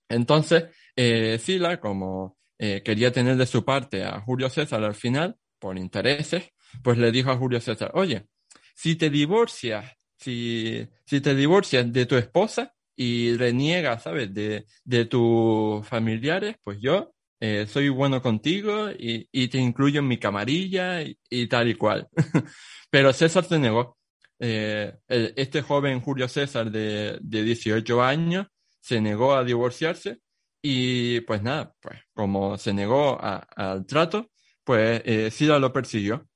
Entonces, 0.09 0.65
eh, 0.97 1.39
Sila, 1.41 1.81
como 1.81 2.37
eh, 2.59 2.83
quería 2.85 3.13
tener 3.13 3.37
de 3.37 3.47
su 3.47 3.65
parte 3.65 4.05
a 4.05 4.21
Julio 4.21 4.49
César 4.49 4.83
al 4.83 4.95
final, 4.95 5.37
por 5.59 5.79
intereses, 5.79 6.51
pues 6.83 6.99
le 6.99 7.13
dijo 7.13 7.31
a 7.31 7.37
Julio 7.37 7.61
César, 7.61 7.93
oye, 7.95 8.27
si 8.75 8.97
te 8.97 9.09
divorcias, 9.09 9.87
si, 10.17 10.89
si 11.05 11.21
te 11.21 11.35
divorcias 11.35 11.93
de 11.93 12.07
tu 12.07 12.17
esposa 12.17 12.75
y 13.03 13.35
reniegas, 13.35 14.03
¿sabes?, 14.03 14.35
de, 14.35 14.67
de 14.85 15.07
tus 15.07 15.87
familiares, 15.89 16.57
pues 16.63 16.79
yo 16.83 17.15
eh, 17.41 17.67
soy 17.67 17.89
bueno 17.89 18.21
contigo 18.21 18.91
y, 18.91 19.27
y, 19.33 19.49
te 19.49 19.57
incluyo 19.57 20.01
en 20.01 20.09
mi 20.09 20.19
camarilla 20.19 21.01
y, 21.03 21.47
tal 21.49 21.69
y 21.71 21.77
cual. 21.77 22.09
Pero 22.91 23.15
César 23.15 23.45
se 23.47 23.59
negó. 23.59 23.97
Eh, 24.39 24.93
este 25.09 25.63
joven 25.63 26.03
Julio 26.03 26.29
César 26.29 26.71
de, 26.71 27.19
de 27.23 27.43
18 27.43 28.03
años 28.03 28.47
se 28.81 29.01
negó 29.01 29.35
a 29.35 29.45
divorciarse 29.45 30.19
y 30.61 31.21
pues 31.23 31.43
nada, 31.43 31.75
pues 31.81 32.01
como 32.13 32.59
se 32.59 32.75
negó 32.75 33.19
al 33.23 33.87
trato, 33.87 34.31
pues 34.63 35.01
eh, 35.07 35.31
lo 35.59 35.73
persiguió. 35.73 36.29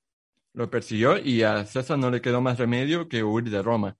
Lo 0.54 0.70
persiguió 0.70 1.18
y 1.18 1.42
a 1.42 1.66
César 1.66 1.98
no 1.98 2.10
le 2.10 2.22
quedó 2.22 2.40
más 2.40 2.58
remedio 2.58 3.06
que 3.06 3.22
huir 3.22 3.50
de 3.50 3.60
Roma. 3.62 3.98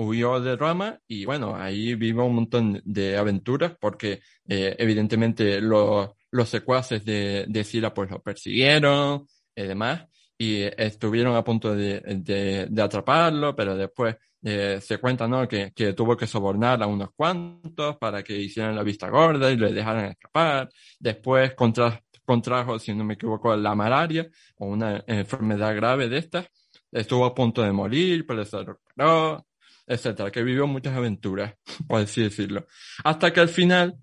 Huyó 0.00 0.40
de 0.40 0.54
Roma 0.54 1.00
y 1.08 1.24
bueno, 1.24 1.56
ahí 1.56 1.96
vivió 1.96 2.24
un 2.24 2.36
montón 2.36 2.80
de 2.84 3.16
aventuras 3.16 3.76
porque 3.80 4.20
eh, 4.48 4.76
evidentemente 4.78 5.60
los, 5.60 6.10
los 6.30 6.48
secuaces 6.48 7.04
de, 7.04 7.46
de 7.48 7.64
Sila 7.64 7.92
pues 7.92 8.08
lo 8.08 8.22
persiguieron 8.22 9.26
y 9.56 9.62
demás 9.62 10.06
y 10.38 10.62
estuvieron 10.62 11.34
a 11.34 11.42
punto 11.42 11.74
de, 11.74 12.00
de, 12.00 12.68
de 12.70 12.82
atraparlo, 12.82 13.56
pero 13.56 13.76
después 13.76 14.16
eh, 14.44 14.78
se 14.80 14.98
cuenta 14.98 15.26
¿no? 15.26 15.48
que, 15.48 15.72
que 15.74 15.94
tuvo 15.94 16.16
que 16.16 16.28
sobornar 16.28 16.80
a 16.80 16.86
unos 16.86 17.10
cuantos 17.16 17.96
para 17.96 18.22
que 18.22 18.38
hicieran 18.38 18.76
la 18.76 18.84
vista 18.84 19.08
gorda 19.08 19.50
y 19.50 19.56
le 19.56 19.72
dejaran 19.72 20.12
escapar. 20.12 20.68
Después 21.00 21.54
contra, 21.54 22.00
contrajo, 22.24 22.78
si 22.78 22.94
no 22.94 23.02
me 23.04 23.14
equivoco, 23.14 23.56
la 23.56 23.74
malaria 23.74 24.28
o 24.58 24.66
una 24.66 25.02
enfermedad 25.08 25.74
grave 25.74 26.08
de 26.08 26.18
estas. 26.18 26.46
Estuvo 26.92 27.24
a 27.24 27.34
punto 27.34 27.62
de 27.62 27.72
morir, 27.72 28.24
pero 28.26 28.44
se 28.44 28.58
recuperó, 28.58 29.44
etcétera, 29.88 30.30
que 30.30 30.42
vivió 30.42 30.66
muchas 30.66 30.96
aventuras, 30.96 31.54
por 31.88 32.02
así 32.02 32.22
decirlo. 32.22 32.66
Hasta 33.04 33.32
que 33.32 33.40
al 33.40 33.48
final 33.48 33.96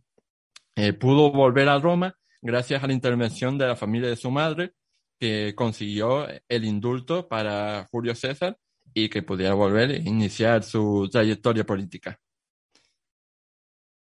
eh, 0.76 0.94
pudo 0.94 1.32
volver 1.32 1.70
a 1.70 1.80
Roma 1.80 2.16
gracias 2.42 2.84
a 2.84 2.88
la 2.88 2.94
intervención 2.94 3.58
de 3.58 3.68
la 3.68 3.76
familia 3.76 4.10
de 4.10 4.16
su 4.16 4.30
madre, 4.32 4.74
que 5.20 5.54
consiguió 5.56 6.28
el 6.50 6.66
indulto 6.66 7.28
para 7.28 7.88
Julio 7.90 8.14
César 8.16 8.58
y 8.94 9.10
que 9.10 9.24
pudiera 9.24 9.54
volver 9.54 9.92
a 9.92 9.96
iniciar 9.98 10.64
su 10.64 11.10
trayectoria 11.12 11.64
política. 11.64 12.20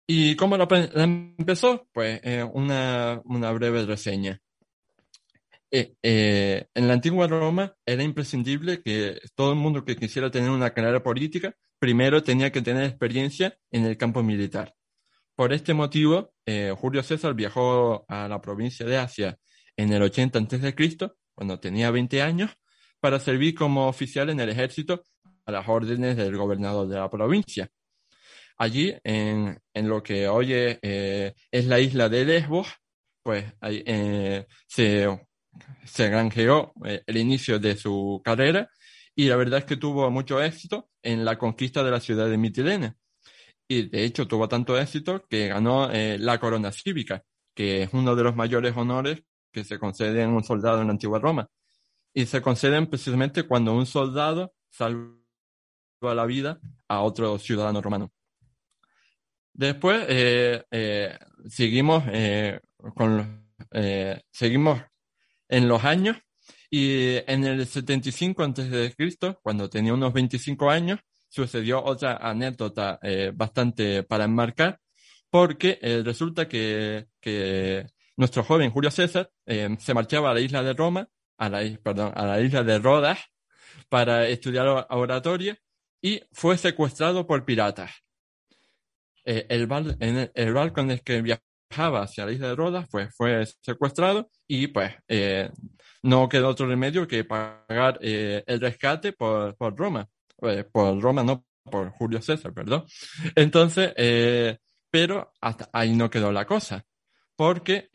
¿Y 0.07 0.35
cómo 0.35 0.57
lo 0.57 0.67
empezó? 0.69 1.87
Pues 1.91 2.19
eh, 2.23 2.43
una, 2.43 3.21
una, 3.25 3.51
breve 3.51 3.85
reseña. 3.85 4.39
Eh, 5.77 5.93
eh, 6.03 6.67
en 6.73 6.87
la 6.87 6.93
antigua 6.93 7.27
Roma 7.27 7.75
era 7.85 8.01
imprescindible 8.01 8.81
que 8.81 9.19
todo 9.35 9.51
el 9.51 9.57
mundo 9.57 9.83
que 9.83 9.97
quisiera 9.97 10.31
tener 10.31 10.49
una 10.49 10.73
carrera 10.73 11.03
política 11.03 11.53
primero 11.79 12.23
tenía 12.23 12.49
que 12.49 12.61
tener 12.61 12.85
experiencia 12.85 13.57
en 13.71 13.85
el 13.85 13.97
campo 13.97 14.23
militar. 14.23 14.73
Por 15.35 15.51
este 15.51 15.73
motivo, 15.73 16.33
eh, 16.45 16.73
Julio 16.77 17.03
César 17.03 17.33
viajó 17.33 18.05
a 18.07 18.29
la 18.29 18.39
provincia 18.39 18.85
de 18.85 18.95
Asia 18.95 19.37
en 19.75 19.91
el 19.91 20.01
80 20.01 20.39
a.C., 20.39 20.75
cuando 21.33 21.59
tenía 21.59 21.91
20 21.91 22.21
años, 22.21 22.51
para 23.01 23.19
servir 23.19 23.53
como 23.53 23.89
oficial 23.89 24.29
en 24.29 24.39
el 24.39 24.47
ejército 24.47 25.03
a 25.45 25.51
las 25.51 25.67
órdenes 25.67 26.15
del 26.15 26.37
gobernador 26.37 26.87
de 26.87 26.95
la 26.95 27.09
provincia. 27.09 27.67
Allí, 28.57 28.95
en, 29.03 29.59
lo 29.73 30.01
que 30.01 30.29
hoy 30.29 30.53
eh, 30.53 31.33
es 31.51 31.65
la 31.65 31.81
isla 31.81 32.07
de 32.07 32.23
Lesbos, 32.23 32.69
pues 33.21 33.43
eh, 33.61 34.45
se, 34.67 35.09
se 35.83 36.09
granjeó 36.09 36.73
eh, 36.85 37.03
el 37.05 37.17
inicio 37.17 37.59
de 37.59 37.75
su 37.75 38.21
carrera 38.23 38.69
y 39.15 39.27
la 39.27 39.35
verdad 39.35 39.59
es 39.59 39.65
que 39.65 39.77
tuvo 39.77 40.09
mucho 40.11 40.41
éxito 40.41 40.89
en 41.01 41.23
la 41.23 41.37
conquista 41.37 41.83
de 41.83 41.91
la 41.91 41.99
ciudad 41.99 42.29
de 42.29 42.37
Mitilene. 42.37 42.95
Y 43.67 43.89
de 43.89 44.03
hecho 44.03 44.27
tuvo 44.27 44.47
tanto 44.47 44.77
éxito 44.77 45.25
que 45.29 45.47
ganó 45.47 45.89
eh, 45.91 46.17
la 46.19 46.39
corona 46.39 46.71
cívica, 46.71 47.23
que 47.55 47.83
es 47.83 47.93
uno 47.93 48.15
de 48.15 48.23
los 48.23 48.35
mayores 48.35 48.75
honores 48.75 49.23
que 49.51 49.63
se 49.63 49.79
conceden 49.79 50.29
a 50.29 50.33
un 50.33 50.43
soldado 50.43 50.81
en 50.81 50.87
la 50.87 50.93
antigua 50.93 51.19
Roma. 51.19 51.47
Y 52.13 52.25
se 52.25 52.41
conceden 52.41 52.87
precisamente 52.87 53.43
cuando 53.43 53.73
un 53.73 53.85
soldado 53.85 54.53
salva 54.69 55.15
la 56.01 56.25
vida 56.25 56.59
a 56.87 57.01
otro 57.01 57.39
ciudadano 57.39 57.81
romano. 57.81 58.11
Después 59.53 60.05
eh, 60.09 61.17
seguimos 61.47 62.03
con 62.93 63.45
eh, 63.71 64.21
seguimos 64.31 64.81
en 65.49 65.67
los 65.67 65.83
años 65.83 66.17
y 66.69 67.17
en 67.27 67.45
el 67.45 67.65
75 67.65 68.43
antes 68.43 68.69
de 68.69 68.93
Cristo, 68.95 69.39
cuando 69.41 69.69
tenía 69.69 69.93
unos 69.93 70.13
25 70.13 70.69
años, 70.69 70.99
sucedió 71.29 71.83
otra 71.83 72.17
anécdota 72.17 72.99
eh, 73.01 73.31
bastante 73.33 74.03
para 74.03 74.25
enmarcar, 74.25 74.79
porque 75.29 75.79
eh, 75.81 76.01
resulta 76.03 76.47
que, 76.47 77.07
que 77.19 77.87
nuestro 78.15 78.43
joven 78.43 78.71
Julio 78.71 78.91
César 78.91 79.29
eh, 79.45 79.75
se 79.79 79.93
marchaba 79.93 80.31
a 80.31 80.33
la 80.33 80.39
isla 80.39 80.63
de 80.63 80.73
Roma, 80.73 81.07
a 81.37 81.49
la, 81.49 81.61
perdón, 81.83 82.13
a 82.15 82.25
la 82.25 82.41
isla 82.41 82.63
de 82.63 82.79
Rodas, 82.79 83.19
para 83.89 84.27
estudiar 84.27 84.87
oratoria 84.89 85.57
y 86.01 86.21
fue 86.31 86.57
secuestrado 86.57 87.27
por 87.27 87.45
piratas. 87.45 87.91
El, 89.25 89.65
bar, 89.65 89.97
en 89.99 90.29
el, 90.33 90.53
barco 90.53 90.81
en 90.81 90.91
el 90.91 91.01
que 91.01 91.39
viajaba 91.69 92.03
hacia 92.03 92.25
la 92.25 92.31
isla 92.31 92.49
de 92.49 92.55
Rodas 92.55 92.87
pues, 92.89 93.13
fue 93.15 93.45
secuestrado 93.61 94.29
y 94.47 94.67
pues 94.67 94.93
eh, 95.07 95.49
no 96.03 96.29
quedó 96.29 96.49
otro 96.49 96.67
remedio 96.67 97.07
que 97.07 97.23
pagar 97.23 97.99
eh, 98.01 98.43
el 98.45 98.59
rescate 98.61 99.13
por, 99.13 99.55
Roma. 99.75 100.07
Eh, 100.41 100.65
por 100.71 100.99
Roma, 101.01 101.23
no 101.23 101.45
por 101.63 101.89
Julio 101.91 102.21
César, 102.21 102.53
perdón. 102.53 102.85
Entonces, 103.35 103.93
pero 104.91 105.33
hasta 105.41 105.69
ahí 105.73 105.95
no 105.95 106.09
quedó 106.09 106.31
la 106.31 106.45
cosa 106.45 106.83
porque 107.35 107.89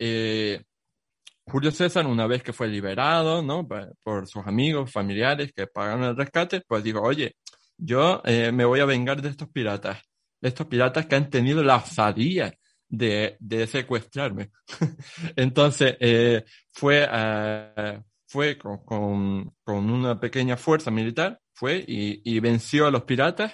Julio 1.45 1.71
César, 1.71 2.05
una 2.05 2.27
vez 2.27 2.43
que 2.43 2.53
fue 2.53 2.67
liberado, 2.67 3.41
¿no? 3.41 3.67
Por 3.67 4.27
sus 4.27 4.45
amigos, 4.45 4.91
familiares 4.91 5.53
que 5.55 5.67
pagaron 5.67 6.03
el 6.03 6.17
rescate, 6.17 6.61
pues 6.67 6.83
dijo, 6.83 7.01
oye, 7.01 7.35
yo 7.77 8.21
me 8.25 8.65
voy 8.65 8.81
a 8.81 8.85
vengar 8.85 9.21
de 9.21 9.29
estos 9.29 9.47
piratas, 9.49 9.99
estos 10.41 10.67
piratas 10.67 11.05
que 11.05 11.15
han 11.15 11.29
tenido 11.29 11.63
la 11.63 11.77
osadía 11.77 12.53
de, 12.91 13.67
secuestrarme. 13.67 14.51
Entonces, 15.35 15.95
eh, 15.99 16.43
fue, 16.71 17.03
uh, 17.05 18.01
fue 18.27 18.57
con, 18.57 18.83
con, 18.85 19.55
con, 19.63 19.89
una 19.89 20.19
pequeña 20.19 20.57
fuerza 20.57 20.91
militar, 20.91 21.39
fue 21.53 21.83
y, 21.87 22.21
y 22.23 22.39
venció 22.39 22.87
a 22.87 22.91
los 22.91 23.03
piratas 23.03 23.53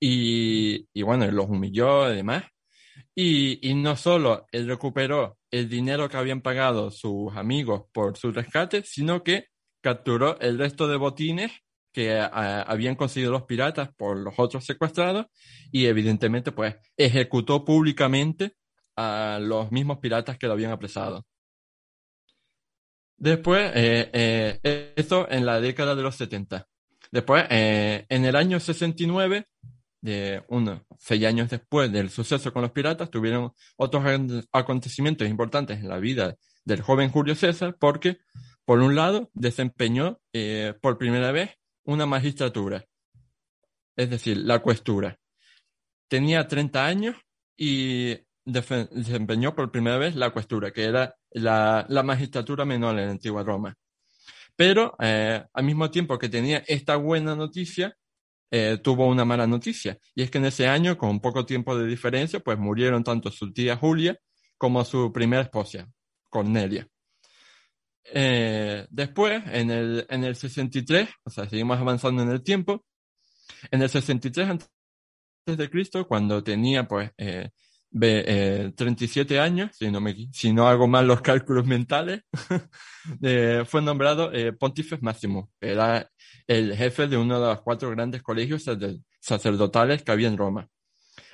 y, 0.00 0.88
y 0.92 1.02
bueno, 1.02 1.30
los 1.30 1.48
humilló 1.48 2.04
además. 2.04 2.44
Y, 3.14 3.68
y 3.68 3.74
no 3.74 3.96
solo 3.96 4.46
él 4.52 4.66
recuperó 4.66 5.38
el 5.50 5.68
dinero 5.68 6.08
que 6.08 6.16
habían 6.16 6.40
pagado 6.40 6.90
sus 6.90 7.36
amigos 7.36 7.84
por 7.92 8.16
su 8.16 8.32
rescate, 8.32 8.82
sino 8.82 9.22
que 9.22 9.48
capturó 9.82 10.38
el 10.40 10.58
resto 10.58 10.88
de 10.88 10.96
botines 10.96 11.52
que 11.92 12.20
habían 12.20 12.94
conseguido 12.94 13.32
los 13.32 13.44
piratas 13.44 13.90
por 13.96 14.16
los 14.16 14.34
otros 14.38 14.64
secuestrados 14.64 15.26
y 15.72 15.86
evidentemente 15.86 16.52
pues 16.52 16.76
ejecutó 16.96 17.64
públicamente 17.64 18.56
a 18.96 19.38
los 19.40 19.72
mismos 19.72 19.98
piratas 19.98 20.38
que 20.38 20.46
lo 20.46 20.52
habían 20.52 20.72
apresado. 20.72 21.26
Después, 23.16 23.70
eh, 23.74 24.10
eh, 24.12 24.92
esto 24.96 25.30
en 25.30 25.44
la 25.44 25.60
década 25.60 25.94
de 25.94 26.02
los 26.02 26.16
70. 26.16 26.66
Después, 27.10 27.44
eh, 27.50 28.06
en 28.08 28.24
el 28.24 28.36
año 28.36 28.60
69, 28.60 29.46
de 30.00 30.42
unos 30.48 30.80
seis 30.98 31.24
años 31.24 31.50
después 31.50 31.92
del 31.92 32.10
suceso 32.10 32.52
con 32.52 32.62
los 32.62 32.70
piratas, 32.70 33.10
tuvieron 33.10 33.52
otros 33.76 34.04
acontecimientos 34.52 35.28
importantes 35.28 35.78
en 35.80 35.88
la 35.88 35.98
vida 35.98 36.36
del 36.64 36.82
joven 36.82 37.10
Julio 37.10 37.34
César, 37.34 37.76
porque, 37.78 38.18
por 38.64 38.80
un 38.80 38.94
lado, 38.94 39.30
desempeñó 39.34 40.20
eh, 40.32 40.74
por 40.80 40.98
primera 40.98 41.32
vez 41.32 41.50
una 41.90 42.06
magistratura, 42.06 42.84
es 43.96 44.10
decir, 44.10 44.36
la 44.36 44.60
cuestura. 44.60 45.18
Tenía 46.08 46.46
30 46.46 46.86
años 46.86 47.16
y 47.56 48.16
desempeñó 48.44 49.54
por 49.54 49.72
primera 49.72 49.98
vez 49.98 50.14
la 50.14 50.30
cuestura, 50.30 50.70
que 50.70 50.84
era 50.84 51.16
la, 51.30 51.86
magistratura 52.04 52.64
menor 52.64 52.96
en 52.98 53.06
la 53.06 53.10
antigua 53.10 53.42
Roma. 53.42 53.74
Pero 54.54 54.94
eh, 55.00 55.42
al 55.52 55.64
mismo 55.64 55.90
tiempo 55.90 56.16
que 56.16 56.28
tenía 56.28 56.62
esta 56.68 56.94
buena 56.94 57.34
noticia, 57.34 57.96
eh, 58.52 58.78
tuvo 58.82 59.08
una 59.08 59.24
mala 59.24 59.48
noticia. 59.48 59.98
Y 60.14 60.22
es 60.22 60.30
que 60.30 60.38
en 60.38 60.46
ese 60.46 60.68
año, 60.68 60.96
con 60.96 61.20
poco 61.20 61.44
tiempo 61.44 61.76
de 61.76 61.86
diferencia, 61.86 62.38
pues 62.38 62.56
murieron 62.56 63.02
tanto 63.02 63.30
su 63.32 63.52
tía 63.52 63.76
Julia 63.76 64.16
como 64.56 64.84
su 64.84 65.12
primera 65.12 65.42
esposa, 65.42 65.88
Cornelia. 66.28 66.86
Eh, 68.12 68.86
después, 68.90 69.42
en 69.46 69.70
el, 69.70 70.06
en 70.08 70.24
el 70.24 70.36
63, 70.36 71.08
o 71.24 71.30
sea, 71.30 71.48
seguimos 71.48 71.78
avanzando 71.78 72.22
en 72.22 72.30
el 72.30 72.42
tiempo, 72.42 72.84
en 73.70 73.82
el 73.82 73.88
63 73.88 74.48
antes 74.48 74.68
de 75.46 75.70
Cristo, 75.70 76.06
cuando 76.06 76.42
tenía 76.42 76.86
pues 76.86 77.10
eh, 77.18 77.50
eh, 78.00 78.72
37 78.76 79.40
años, 79.40 79.70
si 79.76 79.90
no, 79.90 80.00
me, 80.00 80.14
si 80.32 80.52
no 80.52 80.68
hago 80.68 80.86
mal 80.86 81.06
los 81.06 81.20
cálculos 81.22 81.66
mentales, 81.66 82.22
eh, 83.22 83.64
fue 83.66 83.82
nombrado 83.82 84.32
eh, 84.32 84.52
Pontifex 84.52 85.02
Máximo, 85.02 85.50
era 85.60 86.08
el 86.46 86.76
jefe 86.76 87.08
de 87.08 87.16
uno 87.16 87.40
de 87.40 87.46
los 87.46 87.62
cuatro 87.62 87.90
grandes 87.90 88.22
colegios 88.22 88.64
sacerdotales 89.20 90.02
que 90.02 90.12
había 90.12 90.28
en 90.28 90.38
Roma. 90.38 90.68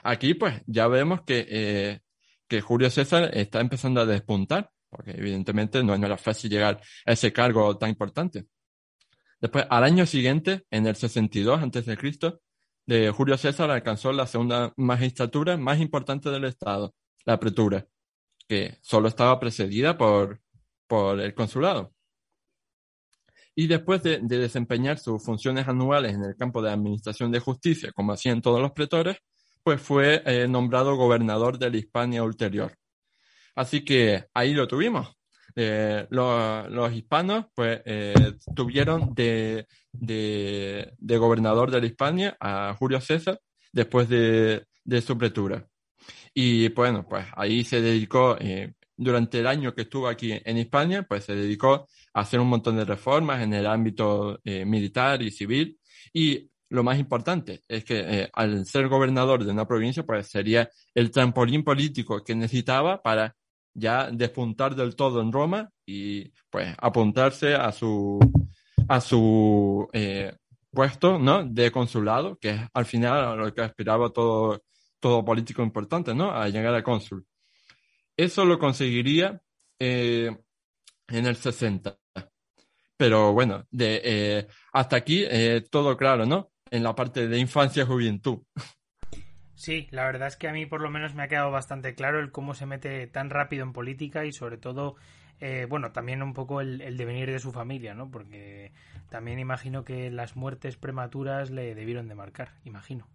Aquí 0.03 0.35
pues 0.35 0.63
ya 0.67 0.87
vemos 0.89 1.23
que, 1.23 1.47
eh, 1.49 2.01
que 2.49 2.61
Julio 2.61 2.91
César 2.91 3.31
está 3.35 3.61
empezando 3.61 4.01
a 4.01 4.07
despuntar, 4.07 4.71
porque 4.91 5.13
evidentemente 5.13 5.83
no, 5.83 5.95
era 5.95 6.17
fácil 6.17 6.51
llegar 6.51 6.81
a 7.05 7.13
ese 7.13 7.33
cargo 7.33 7.77
tan 7.77 7.91
importante. 7.91 8.47
Después, 9.41 9.67
al 9.69 9.85
año 9.85 10.07
siguiente, 10.07 10.65
en 10.71 10.87
el 10.87 10.97
62 10.97 11.63
a.C., 11.63 11.97
de 12.87 13.11
Julio 13.11 13.37
César 13.37 13.71
alcanzó 13.71 14.13
la 14.13 14.27
segunda 14.27 14.73
magistratura 14.77 15.57
más 15.57 15.81
importante 15.81 16.31
del 16.31 16.45
Estado, 16.45 16.95
la 17.25 17.39
pretura, 17.39 17.87
que 18.49 18.79
solo 18.81 19.09
estaba 19.09 19.41
precedida 19.41 19.99
por, 19.99 20.41
por 20.87 21.21
el 21.21 21.35
consulado. 21.35 21.93
Y 23.59 23.67
después 23.67 24.03
de, 24.03 24.19
desempeñar 24.21 24.99
sus 24.99 25.25
funciones 25.25 25.67
anuales 25.67 26.15
en 26.15 26.23
el 26.25 26.37
campo 26.37 26.61
de 26.61 26.71
administración 26.71 27.33
de 27.33 27.41
justicia, 27.41 27.91
como 27.93 28.13
hacían 28.13 28.43
todos 28.43 28.61
los 28.61 28.73
pretores, 28.73 29.17
pues 29.63 29.81
fue 29.81 30.23
eh, 30.27 30.47
nombrado 30.47 30.95
gobernador 30.95 31.59
de 31.59 31.71
la 31.71 31.77
Hispania 31.79 32.23
ulterior. 32.23 32.77
Así 33.57 33.85
que 33.85 34.27
ahí 34.33 34.55
lo 34.55 34.69
tuvimos. 34.69 35.09
Eh, 35.57 36.07
los 36.11 36.93
hispanos 36.93 37.47
pues 37.55 37.81
eh, 37.87 38.35
tuvieron 38.55 39.15
de, 39.15 39.67
de, 39.91 40.93
de, 40.99 41.17
gobernador 41.17 41.71
de 41.71 41.81
la 41.81 41.87
Hispania 41.87 42.37
a 42.39 42.77
Julio 42.79 43.01
César 43.01 43.41
después 43.73 44.09
de, 44.09 44.67
de 44.85 45.01
su 45.03 45.19
pretura. 45.19 45.67
Y 46.35 46.69
bueno, 46.69 47.07
pues 47.09 47.27
ahí 47.35 47.65
se 47.65 47.81
dedicó, 47.81 48.37
eh, 48.39 48.75
durante 48.97 49.41
el 49.41 49.47
año 49.47 49.75
que 49.75 49.83
estuvo 49.83 50.09
aquí 50.09 50.33
en 50.33 50.57
España, 50.59 51.03
pues 51.03 51.25
se 51.25 51.35
dedicó 51.35 51.87
a 52.15 52.21
hacer 52.21 52.41
un 52.41 52.49
montón 52.49 52.77
de 52.77 52.85
reformas 52.85 53.43
en 53.43 53.53
el 53.53 53.67
ámbito 53.67 54.41
eh, 54.45 54.65
militar 54.65 55.23
y 55.23 55.31
civil. 55.31 55.79
Y 56.13 56.51
lo 56.71 56.83
más 56.83 56.99
importante 56.99 57.63
es 57.69 57.85
que 57.85 57.99
eh, 58.01 58.31
al 58.33 58.67
ser 58.67 58.89
gobernador 58.89 59.45
de 59.45 59.53
una 59.53 59.67
provincia, 59.67 60.05
pues 60.05 60.29
sería 60.29 60.71
el 60.95 61.11
trampolín 61.11 61.63
político 61.63 62.23
que 62.25 62.35
necesitaba 62.35 63.03
para 63.03 63.35
ya 63.77 64.11
despuntar 64.11 64.75
del 64.75 64.97
todo 64.97 65.21
en 65.21 65.31
Roma 65.31 65.71
y 65.85 66.33
pues 66.51 66.75
apuntarse 66.79 67.55
a 67.55 67.71
su, 67.73 68.19
a 68.89 69.01
su 69.01 69.89
eh, 69.93 70.35
puesto 70.73 71.19
¿no? 71.19 71.45
de 71.45 71.71
consulado, 71.71 72.39
que 72.39 72.51
es 72.51 72.61
al 72.73 72.87
final 72.87 73.39
lo 73.39 73.55
que 73.55 73.61
aspiraba 73.61 74.11
todo, 74.11 74.63
todo 74.99 75.25
político 75.25 75.63
importante, 75.63 76.15
¿no? 76.15 76.31
a 76.31 76.49
llegar 76.49 76.75
a 76.75 76.83
cónsul. 76.83 77.27
Eso 78.17 78.47
lo 78.47 78.59
conseguiría 78.59 79.41
eh, 79.79 80.35
en 81.09 81.27
el 81.27 81.37
60. 81.37 81.99
Pero 82.97 83.35
bueno, 83.35 83.67
de, 83.71 84.01
eh, 84.03 84.47
hasta 84.73 84.97
aquí 84.97 85.27
todo 85.71 85.99
claro, 85.99 86.25
¿no? 86.25 86.51
En 86.71 86.83
la 86.83 86.95
parte 86.95 87.29
de 87.29 87.39
infancia 87.39 87.83
y 87.83 87.87
juventud. 87.87 88.39
Sí, 89.57 89.89
la 89.91 90.05
verdad 90.05 90.29
es 90.29 90.37
que 90.37 90.49
a 90.49 90.53
mí 90.53 90.67
por 90.67 90.83
lo 90.83 90.91
menos 90.91 91.15
me 91.15 91.23
ha 91.23 91.29
quedado 91.29 91.51
bastante 91.51 91.95
claro 91.95 92.21
el 92.21 92.31
cómo 92.31 92.55
se 92.55 92.67
mete 92.67 93.07
tan 93.07 93.31
rápido 93.31 93.65
en 93.65 93.73
política 93.73 94.27
y 94.27 94.33
sobre 94.33 94.59
todo, 94.59 94.97
eh, 95.41 95.67
bueno, 95.69 95.93
también 95.93 96.23
un 96.23 96.35
poco 96.35 96.61
el, 96.61 96.97
devenir 96.97 97.31
de 97.31 97.39
su 97.39 97.53
familia, 97.53 97.95
¿no? 97.95 98.11
Porque 98.11 98.73
también 99.09 99.39
imagino 99.39 99.83
que 99.83 100.11
las 100.11 100.37
muertes 100.37 100.77
prematuras 100.77 101.51
le 101.51 101.75
debieron 101.75 102.07
de 102.07 102.15
marcar, 102.15 102.53
imagino. 102.65 103.09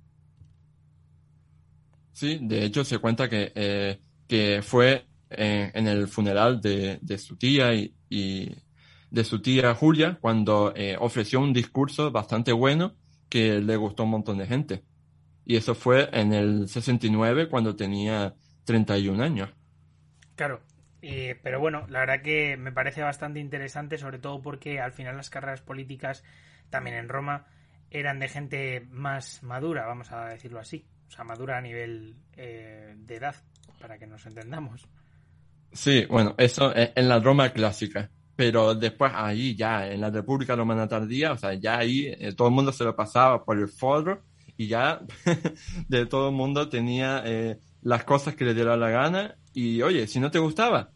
Sí, 2.12 2.40
de 2.42 2.66
hecho 2.66 2.84
se 2.84 2.98
cuenta 2.98 3.30
que, 3.30 3.52
eh, 3.56 4.02
que 4.28 4.62
fue 4.64 5.06
en, 5.30 5.72
en, 5.76 5.88
el 5.88 6.08
funeral 6.08 6.60
de, 6.60 6.98
de 7.02 7.18
su 7.20 7.38
tía 7.38 7.74
y, 7.74 7.96
y, 8.10 8.52
de 9.12 9.24
su 9.24 9.42
tía 9.42 9.76
Julia 9.76 10.18
cuando 10.20 10.74
eh, 10.76 10.96
ofreció 11.00 11.40
un 11.40 11.54
discurso 11.54 12.12
bastante 12.12 12.52
bueno 12.52 12.96
que 13.30 13.60
le 13.60 13.76
gustó 13.76 14.04
a 14.04 14.06
un 14.06 14.12
montón 14.12 14.40
de 14.40 14.48
gente. 14.48 14.84
Y 15.46 15.56
eso 15.56 15.76
fue 15.76 16.10
en 16.14 16.34
el 16.34 16.68
69 16.68 17.50
cuando 17.50 17.76
tenía 17.76 18.36
31 18.66 19.24
años. 19.24 19.50
Claro, 20.36 20.62
eh, 21.02 21.40
pero 21.42 21.60
bueno, 21.60 21.86
la 21.90 22.00
verdad 22.00 22.22
que 22.22 22.58
me 22.58 22.72
parece 22.72 23.02
bastante 23.02 23.40
interesante, 23.40 23.98
sobre 23.98 24.20
todo 24.20 24.42
porque 24.42 24.80
al 24.80 24.92
final 24.92 25.18
las 25.18 25.30
carreras 25.30 25.62
políticas, 25.62 26.24
también 26.70 26.98
en 26.98 27.10
Roma, 27.10 27.48
eran 27.90 28.20
de 28.20 28.30
gente 28.30 28.88
más 28.92 29.44
madura, 29.44 29.86
vamos 29.86 30.12
a 30.12 30.26
decirlo 30.26 30.60
así. 30.60 30.86
O 31.08 31.12
sea, 31.12 31.26
madura 31.26 31.58
a 31.58 31.62
nivel 31.62 32.16
eh, 32.38 32.94
de 32.96 33.16
edad, 33.16 33.36
para 33.80 33.98
que 33.98 34.08
nos 34.08 34.26
entendamos. 34.26 34.88
Sí, 35.74 36.06
bueno, 36.06 36.36
eso 36.38 36.72
en 36.76 37.10
la 37.10 37.20
Roma 37.20 37.50
clásica. 37.50 38.10
Pero 38.36 38.74
después 38.76 39.12
ahí 39.14 39.56
ya, 39.56 39.88
en 39.88 40.02
la 40.02 40.10
República 40.10 40.56
Romana 40.56 40.88
Tardía, 40.88 41.34
o 41.34 41.38
sea, 41.38 41.54
ya 41.54 41.78
ahí 41.78 42.08
eh, 42.08 42.34
todo 42.34 42.48
el 42.48 42.54
mundo 42.54 42.72
se 42.72 42.84
lo 42.84 42.96
pasaba 42.96 43.44
por 43.44 43.58
el 43.58 43.68
foro 43.68 44.24
y 44.62 44.67
ya 44.67 45.02
de 45.88 46.06
todo 46.06 46.30
el 46.30 46.36
mundo 46.36 46.69
tenía 46.69 47.24
eh, 47.26 47.58
las 47.82 48.04
cosas 48.04 48.36
que 48.36 48.45
le 48.45 48.54
diera 48.54 48.78
la 48.78 48.91
gana 48.91 49.36
y 49.54 49.82
oye, 49.82 50.06
si 50.06 50.19
no 50.19 50.30
te 50.30 50.38
gustaba, 50.38 50.91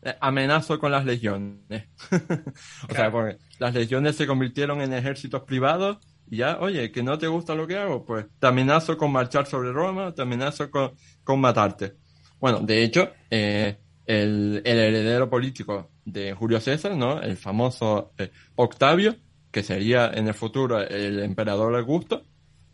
eh, 0.00 0.14
amenazo 0.20 0.78
con 0.78 0.90
las 0.90 1.04
legiones. 1.04 1.84
o 2.10 2.86
claro. 2.88 2.94
sea, 2.94 3.12
porque 3.12 3.36
las 3.58 3.74
legiones 3.74 4.16
se 4.16 4.26
convirtieron 4.26 4.80
en 4.80 4.94
ejércitos 4.94 5.42
privados 5.42 5.98
y 6.30 6.38
ya, 6.38 6.58
oye, 6.60 6.90
que 6.90 7.02
no 7.02 7.18
te 7.18 7.26
gusta 7.26 7.54
lo 7.54 7.66
que 7.66 7.76
hago, 7.76 8.06
pues 8.06 8.24
te 8.38 8.46
amenazo 8.46 8.96
con 8.96 9.12
marchar 9.12 9.44
sobre 9.44 9.70
Roma, 9.70 10.14
te 10.14 10.22
amenazo 10.22 10.70
con, 10.70 10.92
con 11.22 11.38
matarte. 11.40 11.96
Bueno, 12.40 12.60
de 12.60 12.84
hecho, 12.84 13.10
eh, 13.30 13.76
el, 14.06 14.62
el, 14.64 14.78
heredero 14.78 15.28
político 15.28 15.90
de 16.06 16.32
Julio 16.32 16.58
César, 16.58 16.96
¿no? 16.96 17.20
El 17.20 17.36
famoso 17.36 18.12
eh, 18.16 18.30
Octavio, 18.54 19.14
que 19.50 19.62
sería 19.62 20.10
en 20.14 20.26
el 20.26 20.34
futuro 20.34 20.80
el 20.80 21.20
emperador 21.20 21.76
Augusto, 21.76 22.24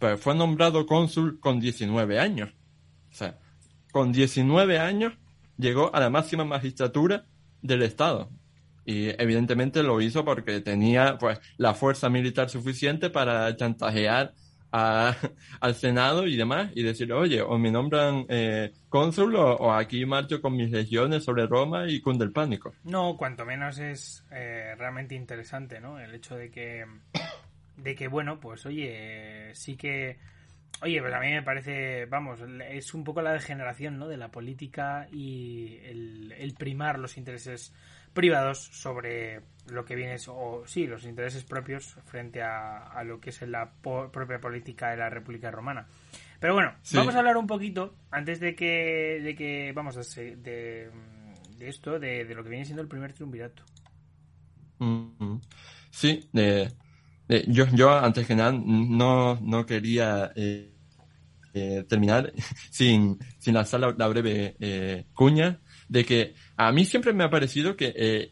pues 0.01 0.19
fue 0.19 0.35
nombrado 0.35 0.87
cónsul 0.87 1.39
con 1.39 1.61
19 1.61 2.19
años. 2.19 2.51
O 3.11 3.15
sea, 3.15 3.39
con 3.93 4.11
19 4.11 4.79
años 4.79 5.13
llegó 5.59 5.95
a 5.95 6.01
la 6.01 6.11
máxima 6.11 6.45
magistratura 6.45 7.27
del 7.61 7.83
Estado. 7.83 8.31
Y 8.85 9.11
evidentemente 9.23 9.83
lo 9.83 10.01
hizo 10.01 10.25
porque 10.25 10.61
tenía 10.61 11.19
pues 11.19 11.39
la 11.59 11.75
fuerza 11.75 12.09
militar 12.09 12.49
suficiente 12.49 13.11
para 13.11 13.55
chantajear 13.55 14.33
al 14.73 15.75
Senado 15.75 16.27
y 16.27 16.37
demás 16.37 16.71
y 16.75 16.83
decir, 16.83 17.13
oye, 17.13 17.43
o 17.43 17.59
me 17.59 17.71
nombran 17.71 18.25
eh, 18.29 18.73
cónsul 18.89 19.37
o, 19.37 19.73
aquí 19.73 20.07
marcho 20.07 20.41
con 20.41 20.57
mis 20.57 20.71
legiones 20.71 21.25
sobre 21.25 21.47
Roma 21.47 21.89
y 21.89 22.01
cunde 22.01 22.25
el 22.25 22.33
pánico. 22.33 22.73
No, 22.85 23.17
cuanto 23.17 23.45
menos 23.45 23.79
es 23.79 24.25
eh, 24.31 24.75
realmente 24.79 25.15
interesante, 25.15 25.81
¿no? 25.81 25.99
El 25.99 26.15
hecho 26.15 26.37
de 26.37 26.51
que, 26.51 26.87
de 27.83 27.95
que, 27.95 28.09
bueno, 28.09 28.41
pues 28.41 28.67
oye, 28.67 29.51
sí 29.55 29.77
que... 29.77 30.19
Oye, 30.83 31.01
pues 31.03 31.13
a 31.13 31.21
mí 31.21 31.31
me 31.31 31.43
parece, 31.43 32.07
vamos, 32.07 32.41
es 32.71 32.95
un 32.95 33.05
poco 33.05 33.21
la 33.21 33.33
degeneración, 33.33 33.99
¿no? 33.99 34.09
De 34.09 34.17
la 34.17 34.31
política 34.31 35.09
y 35.13 35.79
el, 35.83 36.33
el 36.39 36.55
primar 36.55 36.99
los 36.99 37.19
intereses 37.19 37.75
privados 38.13 38.59
sobre 38.59 39.43
lo 39.71 39.85
que 39.85 39.95
viene, 39.95 40.17
o 40.29 40.63
sí, 40.67 40.87
los 40.87 41.05
intereses 41.05 41.45
propios 41.45 41.97
frente 42.07 42.43
a, 42.43 43.03
lo 43.05 43.21
que 43.21 43.31
es 43.31 43.43
la 43.43 43.71
propia 43.73 44.41
política 44.41 44.91
de 44.91 44.97
la 44.97 45.09
República 45.09 45.51
Romana. 45.51 45.87
Pero 46.41 46.55
bueno, 46.55 46.75
vamos 46.95 47.15
a 47.15 47.19
hablar 47.19 47.37
un 47.37 47.47
poquito, 47.47 47.95
antes 48.11 48.41
de 48.41 48.55
que, 48.55 49.21
de 49.23 49.35
que 49.35 49.73
vamos 49.75 49.97
a 49.97 50.01
de, 50.01 50.91
de, 51.57 51.69
esto, 51.69 51.99
de, 51.99 52.25
lo 52.35 52.43
que 52.43 52.51
viene 52.51 52.65
siendo 52.65 52.83
el 52.83 52.89
primer 52.89 53.13
triunvirato. 53.13 53.63
Mm-hmm. 54.79 55.41
Sí, 57.31 57.45
yo, 57.47 57.65
yo 57.73 57.93
antes 57.93 58.27
que 58.27 58.35
nada 58.35 58.53
no, 58.53 59.39
no 59.41 59.65
quería 59.65 60.33
eh, 60.35 60.75
eh, 61.55 61.85
terminar 61.89 62.33
sin, 62.71 63.19
sin 63.39 63.55
lanzar 63.55 63.81
la, 63.81 64.09
breve 64.09 64.57
eh, 64.59 65.07
cuña 65.15 65.61
de 65.89 66.05
que 66.05 66.35
a 66.57 66.73
mí 66.73 66.85
siempre 66.85 67.13
me 67.13 67.25
ha 67.25 67.31
parecido 67.31 67.77
que 67.77 67.93
eh, 67.97 68.31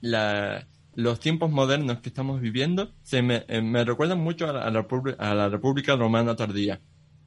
los 0.94 1.20
tiempos 1.20 1.50
modernos 1.50 1.98
que 2.00 2.08
estamos 2.08 2.40
viviendo 2.40 2.92
se 3.02 3.22
me, 3.22 3.44
eh, 3.48 3.84
recuerdan 3.84 4.20
mucho 4.20 4.48
a 4.48 4.52
la, 4.52 4.62
a, 4.62 5.34
la, 5.34 5.48
República 5.48 5.96
Romana 5.96 6.34
tardía. 6.36 6.80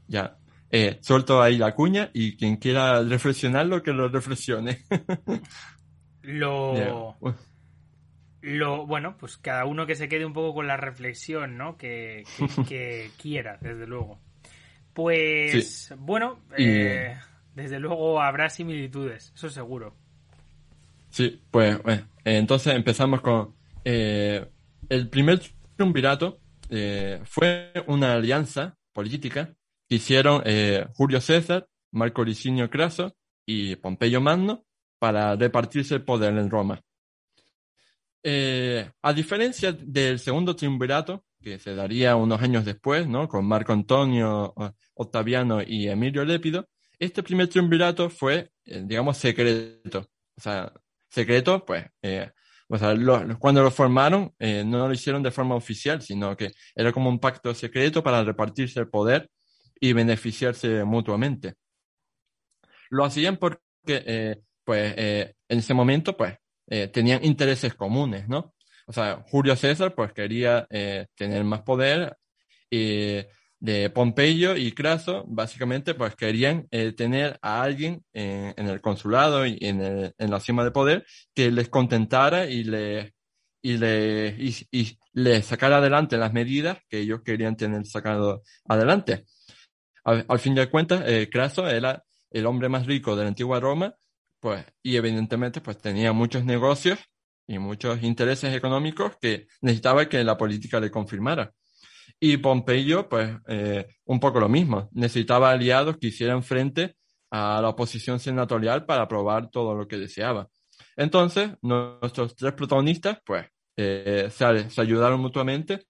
Ya, 0.07 0.37
eh, 0.69 0.99
suelto 1.01 1.41
ahí 1.41 1.57
la 1.57 1.75
cuña 1.75 2.09
y 2.13 2.37
quien 2.37 2.57
quiera 2.57 3.01
reflexionarlo, 3.01 3.81
que 3.81 3.91
lo 3.91 4.07
reflexione. 4.07 4.83
lo... 6.21 7.17
Lo, 8.41 8.87
bueno, 8.87 9.17
pues 9.17 9.37
cada 9.37 9.65
uno 9.65 9.85
que 9.85 9.95
se 9.95 10.09
quede 10.09 10.25
un 10.25 10.33
poco 10.33 10.55
con 10.55 10.67
la 10.67 10.77
reflexión, 10.77 11.57
¿no? 11.57 11.77
Que, 11.77 12.23
que, 12.67 13.11
quiera, 13.21 13.57
desde 13.61 13.85
luego. 13.85 14.19
Pues, 14.93 15.93
bueno, 15.97 16.39
desde 16.57 17.79
luego 17.79 18.21
habrá 18.21 18.49
similitudes, 18.49 19.31
eso 19.35 19.49
seguro. 19.49 19.95
Sí, 21.09 21.41
pues 21.51 21.79
entonces 22.23 22.73
empezamos 22.73 23.21
con 23.21 23.53
eh, 23.83 24.45
el 24.89 25.09
primer 25.09 25.41
triunvirato 25.75 26.39
eh, 26.69 27.21
fue 27.25 27.73
una 27.87 28.13
alianza 28.13 28.77
política 28.93 29.53
que 29.87 29.95
hicieron 29.95 30.41
eh, 30.45 30.85
Julio 30.95 31.19
César, 31.19 31.67
Marco 31.91 32.23
Licinio 32.23 32.69
Craso 32.69 33.13
y 33.45 33.75
Pompeyo 33.75 34.21
Magno 34.21 34.63
para 34.99 35.35
repartirse 35.35 35.95
el 35.95 36.03
poder 36.03 36.37
en 36.37 36.49
Roma. 36.49 36.81
A 38.23 39.13
diferencia 39.13 39.71
del 39.71 40.19
segundo 40.19 40.55
triunvirato, 40.55 41.25
que 41.41 41.57
se 41.59 41.75
daría 41.75 42.15
unos 42.15 42.41
años 42.41 42.65
después, 42.65 43.07
¿no? 43.07 43.27
Con 43.27 43.45
Marco 43.45 43.73
Antonio, 43.73 44.53
Octaviano 44.93 45.61
y 45.61 45.87
Emilio 45.87 46.23
Lépido, 46.23 46.67
este 47.01 47.23
primer 47.23 47.47
triunvirato 47.47 48.11
fue, 48.11 48.51
digamos, 48.63 49.17
secreto. 49.17 50.07
O 50.37 50.41
sea, 50.41 50.71
secreto, 51.09 51.65
pues, 51.65 51.85
eh, 52.01 52.31
o 52.67 52.77
sea, 52.77 52.95
cuando 53.39 53.63
lo 53.63 53.71
formaron, 53.71 54.33
eh, 54.39 54.63
no 54.63 54.87
lo 54.87 54.93
hicieron 54.93 55.23
de 55.23 55.31
forma 55.31 55.55
oficial, 55.55 56.01
sino 56.01 56.37
que 56.37 56.51
era 56.75 56.91
como 56.93 57.09
un 57.09 57.19
pacto 57.19 57.53
secreto 57.53 58.03
para 58.03 58.23
repartirse 58.23 58.79
el 58.79 58.87
poder 58.87 59.29
y 59.79 59.93
beneficiarse 59.93 60.83
mutuamente. 60.83 61.55
Lo 62.91 63.03
hacían 63.03 63.37
porque, 63.37 63.59
eh, 63.87 64.35
pues, 64.63 64.93
en 64.97 65.59
ese 65.59 65.73
momento, 65.73 66.15
pues, 66.15 66.37
tenían 66.93 67.23
intereses 67.25 67.73
comunes, 67.75 68.27
¿no? 68.29 68.53
O 68.87 68.93
sea, 68.93 69.23
Julio 69.29 69.55
César, 69.55 69.93
pues, 69.93 70.13
quería 70.13 70.67
tener 71.15 71.43
más 71.43 71.61
poder 71.61 72.17
y 72.69 73.19
de 73.61 73.91
Pompeyo 73.91 74.57
y 74.57 74.71
Craso, 74.71 75.23
básicamente, 75.27 75.93
pues 75.93 76.15
querían 76.15 76.67
eh, 76.71 76.93
tener 76.93 77.37
a 77.43 77.61
alguien 77.61 78.03
en 78.11 78.67
el 78.67 78.81
consulado 78.81 79.45
y 79.45 79.57
en, 79.61 79.81
el, 79.81 80.15
en, 80.17 80.31
la 80.31 80.39
cima 80.39 80.63
de 80.63 80.71
poder 80.71 81.05
que 81.35 81.51
les 81.51 81.69
contentara 81.69 82.47
y 82.47 82.63
le 82.63 83.13
y 83.61 83.77
le 83.77 84.35
y, 84.39 84.97
le 85.13 85.43
sacara 85.43 85.77
adelante 85.77 86.17
las 86.17 86.33
medidas 86.33 86.79
que 86.89 86.99
ellos 86.99 87.21
querían 87.23 87.55
tener 87.55 87.85
sacado 87.85 88.41
adelante. 88.67 89.25
Al, 90.03 90.39
fin 90.39 90.55
de 90.55 90.67
cuentas, 90.67 91.03
eh, 91.05 91.29
Craso 91.31 91.67
era 91.67 92.03
el 92.31 92.47
hombre 92.47 92.67
más 92.67 92.87
rico 92.87 93.15
de 93.15 93.23
la 93.23 93.27
antigua 93.27 93.59
Roma, 93.59 93.93
pues, 94.41 94.65
y 94.83 94.97
evidentemente, 94.97 95.61
pues 95.61 95.77
tenía 95.77 96.11
muchos 96.13 96.43
negocios 96.43 96.99
y 97.47 97.59
muchos 97.59 98.03
intereses 98.03 98.53
económicos 98.55 99.13
que 99.21 99.47
necesitaba 99.61 100.09
que 100.09 100.23
la 100.23 100.37
política 100.37 100.79
le 100.79 100.91
confirmara. 100.91 101.53
Y 102.19 102.37
Pompeyo, 102.37 103.07
pues, 103.07 103.31
eh, 103.47 103.87
un 104.05 104.19
poco 104.19 104.39
lo 104.39 104.49
mismo. 104.49 104.89
Necesitaba 104.93 105.51
aliados 105.51 105.97
que 105.97 106.07
hicieran 106.07 106.43
frente 106.43 106.95
a 107.29 107.61
la 107.61 107.69
oposición 107.69 108.19
senatorial 108.19 108.85
para 108.85 109.03
aprobar 109.03 109.49
todo 109.49 109.75
lo 109.75 109.87
que 109.87 109.97
deseaba. 109.97 110.49
Entonces, 110.97 111.51
nuestros 111.61 112.35
tres 112.35 112.53
protagonistas, 112.53 113.19
pues, 113.25 113.45
eh, 113.77 114.29
se, 114.31 114.81
ayudaron 114.81 115.21
mutuamente 115.21 115.85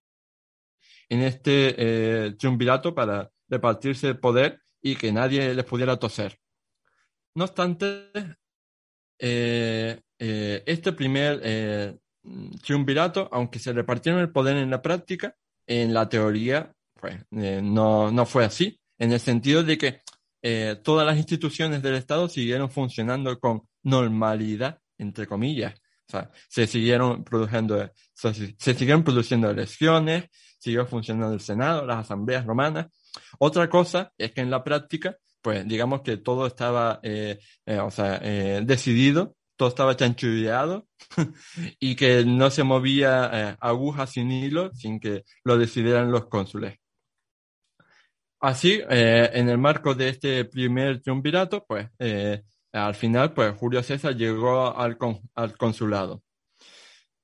en 1.09 1.21
este 1.21 1.75
eh, 1.77 2.35
triunvirato 2.37 2.93
para 2.93 3.29
repartirse 3.49 4.09
el 4.09 4.19
poder 4.19 4.61
y 4.81 4.95
que 4.95 5.11
nadie 5.11 5.53
les 5.53 5.65
pudiera 5.65 5.97
toser. 5.97 6.37
No 7.33 7.45
obstante, 7.45 8.11
este 9.27 10.93
primer 10.93 11.99
triunvirato, 12.63 13.29
aunque 13.31 13.59
se 13.59 13.73
repartieron 13.73 14.21
el 14.21 14.31
poder 14.31 14.57
en 14.57 14.69
la 14.69 14.81
práctica, 14.81 15.35
en 15.67 15.93
la 15.93 16.07
teoría, 16.09 16.73
pues 16.99 17.15
eh, 17.31 17.61
no, 17.63 18.11
no 18.11 18.25
fue 18.25 18.45
así, 18.45 18.79
en 18.97 19.11
el 19.11 19.19
sentido 19.19 19.63
de 19.63 19.77
que 19.77 20.01
eh, 20.41 20.77
todas 20.83 21.05
las 21.05 21.17
instituciones 21.17 21.81
del 21.81 21.95
Estado 21.95 22.27
siguieron 22.27 22.69
funcionando 22.69 23.39
con 23.39 23.63
normalidad, 23.83 24.79
entre 24.97 25.27
comillas. 25.27 25.73
O 26.07 26.11
sea, 26.11 26.29
se 26.49 26.67
siguieron 26.67 27.23
produciendo, 27.23 27.89
se, 28.13 28.33
siguieron 28.57 29.03
produciendo 29.03 29.49
elecciones, 29.49 30.25
siguió 30.59 30.85
funcionando 30.85 31.33
el 31.33 31.39
Senado, 31.39 31.85
las 31.85 31.99
asambleas 31.99 32.45
romanas. 32.45 32.87
Otra 33.39 33.69
cosa 33.69 34.11
es 34.17 34.31
que 34.31 34.41
en 34.41 34.51
la 34.51 34.63
práctica, 34.63 35.17
pues 35.41 35.67
digamos 35.67 36.01
que 36.01 36.17
todo 36.17 36.47
estaba, 36.47 36.99
eh, 37.03 37.39
o 37.65 37.91
sea, 37.91 38.19
decidido 38.61 39.35
todo 39.61 39.69
estaba 39.69 39.95
chanchulleado 39.95 40.87
y 41.79 41.95
que 41.95 42.25
no 42.25 42.49
se 42.49 42.63
movía 42.63 43.29
eh, 43.31 43.55
aguja 43.59 44.07
sin 44.07 44.31
hilo 44.31 44.73
sin 44.73 44.99
que 44.99 45.23
lo 45.43 45.55
decidieran 45.55 46.11
los 46.11 46.25
cónsules. 46.25 46.79
Así, 48.39 48.81
eh, 48.89 49.29
en 49.33 49.49
el 49.49 49.59
marco 49.59 49.93
de 49.93 50.09
este 50.09 50.45
primer 50.45 50.99
triunvirato, 50.99 51.63
pues 51.67 51.87
eh, 51.99 52.41
al 52.71 52.95
final, 52.95 53.35
pues 53.35 53.55
Julio 53.55 53.83
César 53.83 54.15
llegó 54.15 54.75
al, 54.75 54.97
al 55.35 55.57
consulado. 55.57 56.23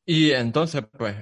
Y 0.05 0.29
entonces, 0.31 0.83
pues, 0.95 1.15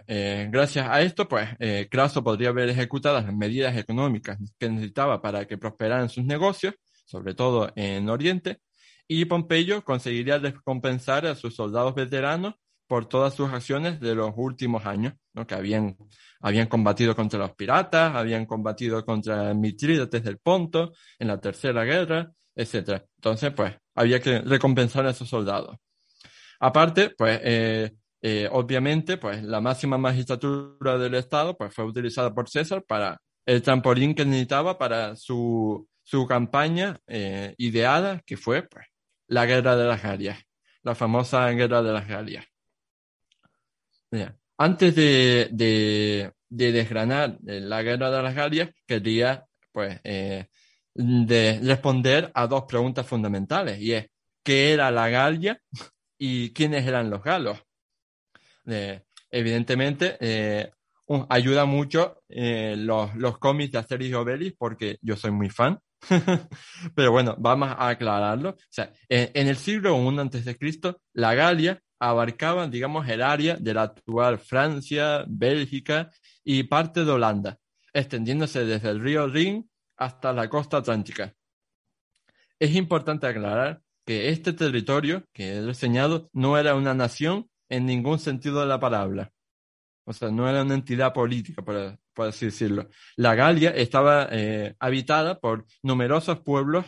gracias 0.52 0.88
a 0.88 1.02
esto, 1.02 1.28
pues, 1.28 1.50
Craso 1.90 2.24
podría 2.24 2.50
haber 2.50 2.70
ejecutado 2.70 3.16
las 3.16 3.34
medidas 3.34 3.76
económicas 3.78 4.38
que 4.60 4.70
necesitaba 4.70 5.22
para 5.22 5.48
que 5.48 5.58
prosperaran 5.58 6.10
sus 6.10 6.26
negocios, 6.26 6.76
sobre 7.06 7.34
todo 7.34 7.72
en 7.76 8.10
Oriente, 8.10 8.60
y 9.08 9.26
Pompeyo 9.26 9.84
conseguiría 9.84 10.40
recompensar 10.40 11.26
a 11.26 11.36
sus 11.36 11.56
soldados 11.56 11.94
veteranos 11.96 12.56
por 12.88 13.08
todas 13.08 13.34
sus 13.34 13.52
acciones 13.52 14.00
de 14.00 14.16
los 14.16 14.32
últimos 14.36 14.86
años, 14.86 15.14
¿no? 15.34 15.46
que 15.48 15.56
habían, 15.56 15.98
habían 16.40 16.68
combatido 16.68 17.16
contra 17.16 17.40
los 17.40 17.54
piratas, 17.56 18.16
habían 18.16 18.46
combatido 18.46 19.04
contra 19.06 19.54
Mitrídates 19.54 20.24
del 20.24 20.38
Ponto 20.38 20.94
en 21.18 21.28
la 21.28 21.40
Tercera 21.40 21.84
Guerra, 21.84 22.32
etc. 22.56 23.04
Entonces, 23.18 23.52
pues, 23.54 23.76
había 23.96 24.20
que 24.20 24.40
recompensar 24.42 25.06
a 25.06 25.12
esos 25.12 25.28
soldados. 25.28 25.78
Aparte, 26.60 27.12
pues, 27.18 27.40
eh, 27.44 27.92
eh, 28.22 28.50
obviamente, 28.52 29.18
pues, 29.18 29.44
la 29.44 29.62
máxima 29.62 29.98
magistratura 29.98 30.98
del 30.98 31.16
Estado, 31.16 31.58
pues, 31.58 31.74
fue 31.74 31.86
utilizada 31.86 32.34
por 32.34 32.50
César 32.50 32.84
para 32.88 33.20
el 33.46 33.62
trampolín 33.62 34.16
que 34.16 34.26
necesitaba 34.26 34.78
para 34.78 35.16
su, 35.16 35.88
su 36.06 36.28
campaña 36.28 37.02
eh, 37.08 37.56
ideada, 37.58 38.22
que 38.26 38.38
fue, 38.38 38.62
pues, 38.62 38.86
la 39.28 39.48
guerra 39.48 39.76
de 39.76 39.86
las 39.86 40.04
Galias, 40.04 40.38
la 40.84 40.94
famosa 40.94 41.50
guerra 41.50 41.82
de 41.82 41.94
las 41.94 42.08
Galias. 42.08 42.46
Antes 44.58 44.96
de, 44.96 45.50
de, 45.52 46.32
desgranar 46.48 47.40
eh, 47.48 47.60
la 47.60 47.82
guerra 47.82 48.12
de 48.12 48.22
las 48.22 48.36
Galias, 48.36 48.70
quería 48.86 49.46
pues, 49.72 50.00
eh, 50.04 50.46
de 50.94 51.60
responder 51.64 52.32
a 52.36 52.46
dos 52.46 52.66
preguntas 52.66 53.06
fundamentales, 53.08 53.80
y 53.80 53.94
es, 53.94 54.08
¿qué 54.44 54.74
era 54.74 54.92
la 54.92 55.10
Galia? 55.10 55.60
¿Y 56.20 56.54
quiénes 56.54 56.88
eran 56.88 57.10
los 57.10 57.24
galos? 57.24 57.60
Evidentemente, 59.32 60.72
ayuda 61.30 61.66
mucho 61.66 62.22
los, 62.30 63.16
los 63.16 63.38
cómics 63.38 63.74
de 63.74 63.80
Asterix 63.80 64.12
y 64.12 64.14
Obelix 64.14 64.56
porque 64.58 64.98
yo 65.02 65.18
soy 65.18 65.32
muy 65.32 65.50
fan. 65.50 65.78
Pero 66.96 67.12
bueno, 67.12 67.36
vamos 67.38 67.70
a 67.70 67.90
aclararlo. 67.90 68.50
O 68.50 68.58
sea, 68.70 68.92
en, 69.10 69.48
el 69.48 69.58
siglo 69.58 69.98
I 69.98 70.56
Cristo, 70.56 71.02
la 71.14 71.34
Galia 71.34 71.82
abarcaba, 72.00 72.68
digamos, 72.68 73.08
el 73.08 73.22
área 73.22 73.56
de 73.56 73.74
la 73.74 73.84
actual 73.84 74.38
Francia, 74.38 75.26
Bélgica 75.28 76.12
y 76.44 76.64
parte 76.64 77.06
de 77.06 77.12
Holanda, 77.12 77.58
extendiéndose 77.94 78.66
desde 78.66 78.90
el 78.90 79.00
río 79.00 79.28
Rin 79.28 79.70
hasta 79.98 80.34
la 80.34 80.50
costa 80.50 80.78
atlántica. 80.78 81.34
Es 82.60 82.76
importante 82.76 83.28
aclarar 83.28 83.82
que 84.06 84.30
este 84.30 84.54
territorio 84.54 85.26
que 85.34 85.56
he 85.56 85.62
reseñado 85.66 86.30
no 86.32 86.58
era 86.58 86.76
una 86.76 86.94
nación 86.94 87.50
en 87.70 87.86
ningún 87.86 88.20
sentido 88.20 88.62
de 88.62 88.68
la 88.68 88.80
palabra. 88.80 89.32
O 90.06 90.14
sea, 90.14 90.30
no 90.30 90.48
era 90.48 90.62
una 90.62 90.76
entidad 90.76 91.14
política, 91.14 91.64
por, 91.64 91.98
así 92.18 92.46
decirlo. 92.46 92.90
La 93.16 93.36
Galia 93.36 93.72
estaba 93.72 94.28
eh, 94.32 94.76
habitada 94.80 95.40
por 95.40 95.66
numerosos 95.84 96.40
pueblos, 96.40 96.86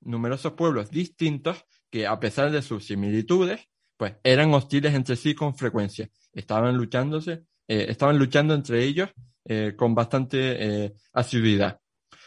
numerosos 0.00 0.52
pueblos 0.52 0.90
distintos 0.90 1.64
que, 1.90 2.06
a 2.06 2.18
pesar 2.20 2.50
de 2.50 2.62
sus 2.62 2.86
similitudes, 2.86 3.60
pues 3.96 4.14
eran 4.22 4.52
hostiles 4.54 4.94
entre 4.94 5.16
sí 5.16 5.34
con 5.34 5.54
frecuencia. 5.54 6.08
Estaban 6.32 6.76
luchándose, 6.76 7.44
eh, 7.68 7.86
estaban 7.88 8.18
luchando 8.18 8.54
entre 8.54 8.84
ellos 8.84 9.10
eh, 9.44 9.74
con 9.76 9.94
bastante 9.94 10.94
asiduidad. 11.12 11.80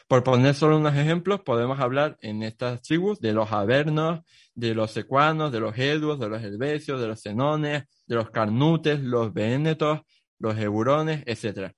Por 0.07 0.23
poner 0.23 0.53
solo 0.53 0.77
unos 0.77 0.95
ejemplos, 0.95 1.41
podemos 1.41 1.79
hablar 1.79 2.17
en 2.21 2.43
estas 2.43 2.81
tribus 2.81 3.19
de 3.19 3.33
los 3.33 3.51
avernos, 3.51 4.21
de 4.53 4.75
los 4.75 4.91
secuanos, 4.91 5.51
de 5.51 5.59
los 5.59 5.77
eduos, 5.77 6.19
de 6.19 6.29
los 6.29 6.43
helvecios, 6.43 7.01
de 7.01 7.07
los 7.07 7.21
cenones, 7.21 7.85
de 8.05 8.15
los 8.15 8.29
carnutes, 8.29 8.99
los 8.99 9.33
vénetos, 9.33 10.01
los 10.39 10.57
eurones, 10.57 11.23
etc. 11.25 11.73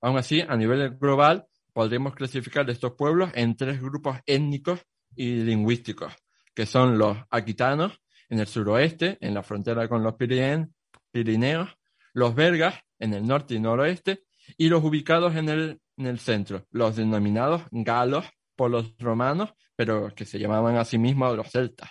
Aún 0.00 0.18
así, 0.18 0.40
a 0.40 0.56
nivel 0.56 0.96
global, 0.98 1.46
podríamos 1.72 2.14
clasificar 2.14 2.68
estos 2.70 2.92
pueblos 2.92 3.30
en 3.34 3.56
tres 3.56 3.80
grupos 3.80 4.18
étnicos 4.26 4.80
y 5.16 5.42
lingüísticos, 5.42 6.14
que 6.54 6.66
son 6.66 6.98
los 6.98 7.16
aquitanos 7.30 8.00
en 8.28 8.40
el 8.40 8.46
suroeste, 8.46 9.18
en 9.20 9.34
la 9.34 9.42
frontera 9.42 9.88
con 9.88 10.02
los 10.02 10.14
Pirineos, 10.14 11.68
los 12.14 12.34
belgas 12.34 12.74
en 12.98 13.14
el 13.14 13.26
norte 13.26 13.54
y 13.54 13.60
noroeste, 13.60 14.24
y 14.56 14.68
los 14.68 14.82
ubicados 14.82 15.34
en 15.36 15.48
el 15.48 15.80
en 15.98 16.06
el 16.06 16.18
centro, 16.18 16.66
los 16.70 16.96
denominados 16.96 17.62
galos 17.70 18.24
por 18.56 18.70
los 18.70 18.96
romanos, 18.98 19.52
pero 19.76 20.14
que 20.14 20.24
se 20.24 20.38
llamaban 20.38 20.76
a 20.76 20.84
sí 20.84 20.96
mismos 20.96 21.36
los 21.36 21.50
celtas. 21.50 21.90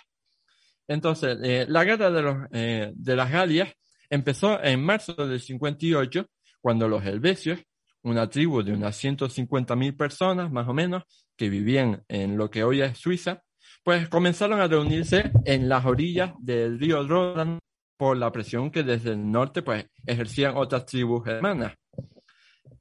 Entonces, 0.86 1.38
eh, 1.42 1.66
la 1.68 1.84
guerra 1.84 2.10
de, 2.10 2.22
los, 2.22 2.36
eh, 2.52 2.92
de 2.94 3.16
las 3.16 3.30
Galias 3.30 3.72
empezó 4.08 4.62
en 4.62 4.82
marzo 4.82 5.14
del 5.14 5.40
58, 5.40 6.26
cuando 6.60 6.88
los 6.88 7.04
helvecios, 7.04 7.60
una 8.02 8.28
tribu 8.28 8.62
de 8.62 8.72
unas 8.72 9.02
150.000 9.02 9.96
personas 9.96 10.50
más 10.50 10.68
o 10.68 10.74
menos, 10.74 11.04
que 11.36 11.48
vivían 11.48 12.04
en 12.08 12.36
lo 12.36 12.50
que 12.50 12.64
hoy 12.64 12.82
es 12.82 12.98
Suiza, 12.98 13.42
pues 13.84 14.08
comenzaron 14.08 14.60
a 14.60 14.66
reunirse 14.66 15.30
en 15.44 15.68
las 15.68 15.84
orillas 15.84 16.32
del 16.40 16.78
río 16.78 17.06
Ródano 17.06 17.58
por 17.96 18.16
la 18.16 18.30
presión 18.30 18.70
que 18.70 18.82
desde 18.82 19.10
el 19.10 19.30
norte 19.30 19.62
pues 19.62 19.86
ejercían 20.06 20.56
otras 20.56 20.86
tribus 20.86 21.26
hermanas. 21.26 21.74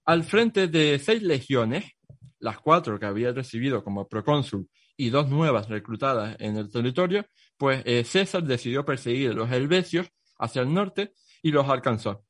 Al 0.05 0.23
frente 0.23 0.67
de 0.67 0.99
seis 0.99 1.21
legiones, 1.21 1.85
las 2.39 2.59
cuatro 2.59 2.99
que 2.99 3.05
había 3.05 3.31
recibido 3.31 3.83
como 3.83 4.07
procónsul 4.07 4.69
y 4.95 5.09
dos 5.09 5.29
nuevas 5.29 5.69
reclutadas 5.69 6.35
en 6.39 6.57
el 6.57 6.69
territorio, 6.69 7.25
pues 7.57 7.81
eh, 7.85 8.03
César 8.03 8.43
decidió 8.43 8.85
perseguir 8.85 9.31
a 9.31 9.33
los 9.33 9.51
helvecios 9.51 10.07
hacia 10.39 10.61
el 10.61 10.73
norte 10.73 11.13
y 11.41 11.51
los 11.51 11.67
alcanzó. 11.67 12.26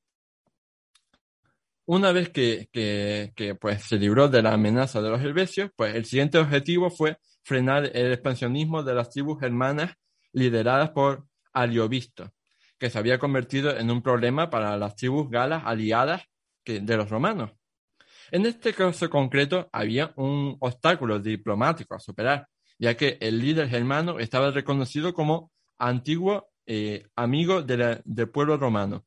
Una 1.90 2.12
vez 2.12 2.30
que, 2.32 3.58
pues, 3.62 3.84
se 3.84 3.98
libró 3.98 4.28
de 4.28 4.42
la 4.42 4.54
amenaza 4.54 5.02
de 5.02 5.10
los 5.10 5.22
helvecios, 5.22 5.72
pues 5.74 5.96
el 5.96 6.04
siguiente 6.04 6.38
objetivo 6.38 6.90
fue 6.90 7.18
frenar 7.44 7.90
el 7.94 8.12
expansionismo 8.12 8.84
de 8.84 8.94
las 8.94 9.10
tribus 9.10 9.40
germanas 9.40 9.94
lideradas 10.34 10.90
por 10.90 11.26
Ariovisto, 11.54 12.34
que 12.78 12.90
se 12.90 13.00
había 13.00 13.20
convertido 13.20 13.78
en 13.78 13.90
un 13.90 14.02
problema 14.02 14.50
para 14.50 14.76
las 14.76 14.98
tribus 14.98 15.30
galas 15.30 15.64
aliadas 15.66 16.24
de 16.66 16.98
los 16.98 17.10
romanos. 17.10 17.52
En 18.32 18.46
este 18.46 18.74
caso 18.74 19.10
concreto 19.10 19.70
había 19.72 20.12
un 20.18 20.58
obstáculo 20.60 21.20
diplomático 21.20 21.96
a 21.96 22.00
superar, 22.00 22.50
ya 22.78 22.98
que 22.98 23.18
el 23.22 23.40
líder 23.40 23.70
germano 23.70 24.20
estaba 24.20 24.52
reconocido 24.52 25.14
como 25.14 25.54
antiguo 25.78 26.50
eh, 26.66 27.08
amigo 27.16 27.62
del 27.62 28.30
pueblo 28.30 28.58
romano. 28.58 29.06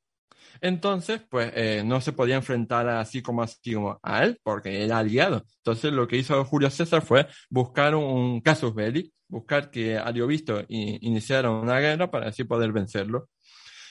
Entonces, 0.60 1.22
pues 1.28 1.52
eh, 1.54 1.82
no 1.84 2.00
se 2.00 2.12
podía 2.12 2.36
enfrentar 2.36 2.88
así 2.88 3.22
como 3.22 3.42
así 3.42 3.74
como 3.74 3.98
a 4.02 4.24
él, 4.24 4.38
porque 4.42 4.84
era 4.84 4.98
aliado. 4.98 5.44
Entonces, 5.58 5.92
lo 5.92 6.06
que 6.08 6.16
hizo 6.16 6.44
Julio 6.44 6.70
César 6.70 7.02
fue 7.02 7.26
buscar 7.48 7.94
un 7.94 8.40
casus 8.40 8.74
belli, 8.74 9.12
buscar 9.28 9.70
que 9.70 9.96
Ariovisto 9.98 10.64
iniciara 10.68 11.50
una 11.50 11.78
guerra 11.80 12.10
para 12.10 12.28
así 12.28 12.44
poder 12.44 12.72
vencerlo. 12.72 13.28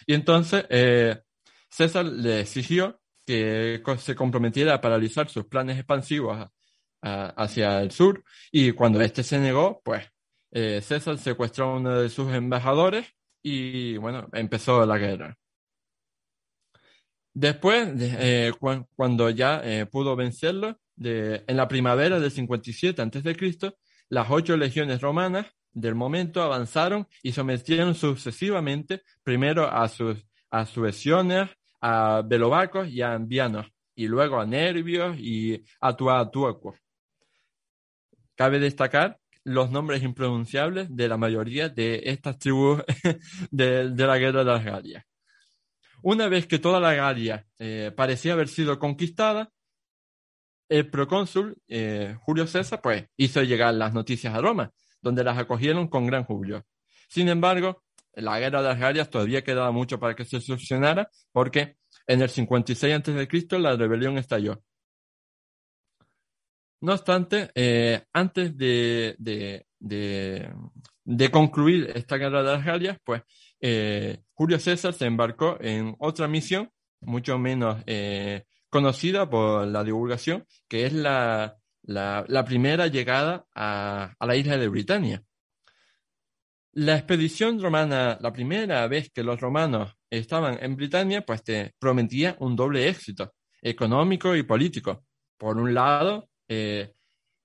Y 0.06 0.14
entonces, 0.14 0.66
eh, 0.70 1.20
César 1.70 2.06
le 2.06 2.42
exigió 2.42 3.00
que 3.26 3.82
se 4.00 4.16
comprometiera 4.16 4.74
a 4.74 4.82
paralizar 4.82 5.30
sus 5.30 5.46
planes 5.46 5.78
expansivos 5.78 6.48
hacia 7.02 7.82
el 7.82 7.92
sur 7.92 8.24
y 8.52 8.72
cuando 8.72 9.02
este 9.02 9.24
se 9.24 9.40
negó, 9.40 9.82
pues 9.84 10.04
eh, 10.52 10.82
César 10.82 11.18
secuestró 11.18 11.66
a 11.66 11.76
uno 11.78 12.02
de 12.02 12.10
sus 12.10 12.34
embajadores 12.34 13.06
y 13.44 13.98
bueno, 13.98 14.28
empezó 14.34 14.86
la 14.86 14.98
guerra. 14.98 15.38
Después, 17.40 17.88
eh, 17.98 18.52
cuando 18.98 19.30
ya 19.30 19.62
eh, 19.64 19.86
pudo 19.86 20.18
vencerlo, 20.18 20.78
en 21.02 21.56
la 21.56 21.70
primavera 21.70 22.20
del 22.20 22.32
57 22.32 23.02
a.C., 23.02 23.74
las 24.10 24.28
ocho 24.30 24.58
legiones 24.58 25.00
romanas 25.00 25.46
del 25.72 25.96
momento 25.96 26.44
avanzaron 26.44 27.08
y 27.24 27.32
sometieron 27.32 27.96
sucesivamente 27.96 29.04
primero 29.24 29.72
a 29.72 29.88
sus 29.88 30.18
a 30.52 30.66
sueciones, 30.66 31.50
a 31.80 32.24
belovacos 32.26 32.90
y 32.90 33.02
a 33.02 33.14
ambianos, 33.14 33.68
y 33.96 34.10
luego 34.10 34.42
a 34.42 34.46
nervios 34.46 35.18
y 35.18 35.64
a 35.80 35.96
tuacuos. 35.96 36.78
Cabe 38.36 38.60
destacar 38.60 39.18
los 39.46 39.72
nombres 39.72 40.04
impronunciables 40.04 40.94
de 40.94 41.08
la 41.08 41.16
mayoría 41.16 41.70
de 41.70 42.02
estas 42.04 42.38
tribus 42.38 42.84
de, 43.50 43.94
la 43.96 44.18
guerra 44.18 44.44
de 44.44 44.52
las 44.52 44.66
Galias. 44.66 45.09
Una 46.02 46.28
vez 46.28 46.48
que 46.48 46.60
toda 46.60 46.80
la 46.80 46.94
Galia 46.94 47.46
eh, 47.58 47.92
parecía 47.96 48.34
haber 48.34 48.48
sido 48.48 48.80
conquistada, 48.80 49.52
el 50.70 50.90
procónsul 50.90 51.58
eh, 51.68 52.16
Julio 52.22 52.48
César 52.48 52.80
pues, 52.82 53.06
hizo 53.18 53.42
llegar 53.42 53.74
las 53.74 53.94
noticias 53.94 54.34
a 54.34 54.42
Roma, 54.42 54.72
donde 55.02 55.24
las 55.24 55.38
acogieron 55.38 55.88
con 55.88 56.06
gran 56.06 56.24
júbilo. 56.24 56.64
Sin 57.10 57.28
embargo, 57.28 57.84
la 58.14 58.40
guerra 58.40 58.62
de 58.62 58.70
las 58.70 58.80
Galias 58.80 59.10
todavía 59.10 59.44
quedaba 59.44 59.72
mucho 59.72 60.00
para 60.00 60.16
que 60.16 60.26
se 60.26 60.40
solucionara, 60.40 61.10
porque 61.32 61.78
en 62.08 62.22
el 62.22 62.30
56 62.30 62.94
a.C. 62.94 63.60
la 63.60 63.76
rebelión 63.76 64.18
estalló. 64.18 64.62
No 66.82 66.94
obstante, 66.94 67.52
eh, 67.56 68.04
antes 68.14 68.56
de, 68.58 69.16
de, 69.80 71.32
concluir 71.32 71.92
esta 71.94 72.16
guerra 72.16 72.42
de 72.42 72.54
las 72.54 72.66
Galias, 72.66 72.98
pues 73.04 73.22
eh, 73.62 74.24
Julio 74.34 74.60
César 74.60 74.94
se 74.94 75.06
embarcó 75.06 75.58
en 75.60 75.96
otra 76.00 76.28
misión, 76.28 76.72
mucho 77.02 77.38
menos 77.38 77.82
eh, 77.86 78.46
conocida 78.70 79.30
por 79.30 79.68
la 79.68 79.84
divulgación, 79.84 80.46
que 80.68 80.86
es 80.86 80.94
la, 80.94 81.58
la, 81.84 82.46
primera 82.46 82.88
llegada 82.88 83.46
a, 83.54 84.14
a 84.18 84.26
la 84.26 84.36
isla 84.36 84.58
de 84.58 84.68
Britania. 84.68 85.24
La 86.74 86.96
expedición 86.96 87.60
romana, 87.62 88.18
la 88.22 88.32
primera 88.32 88.88
vez 88.88 89.12
que 89.12 89.24
los 89.24 89.40
romanos 89.40 89.94
estaban 90.10 90.58
en 90.62 90.76
Britania, 90.76 91.26
pues 91.26 91.44
te 91.44 91.74
prometía 91.80 92.38
un 92.40 92.56
doble 92.56 92.88
éxito, 92.88 93.34
económico 93.62 94.36
y 94.36 94.44
político. 94.44 95.04
Por 95.38 95.58
un 95.58 95.74
lado, 95.74 96.30
eh, 96.48 96.94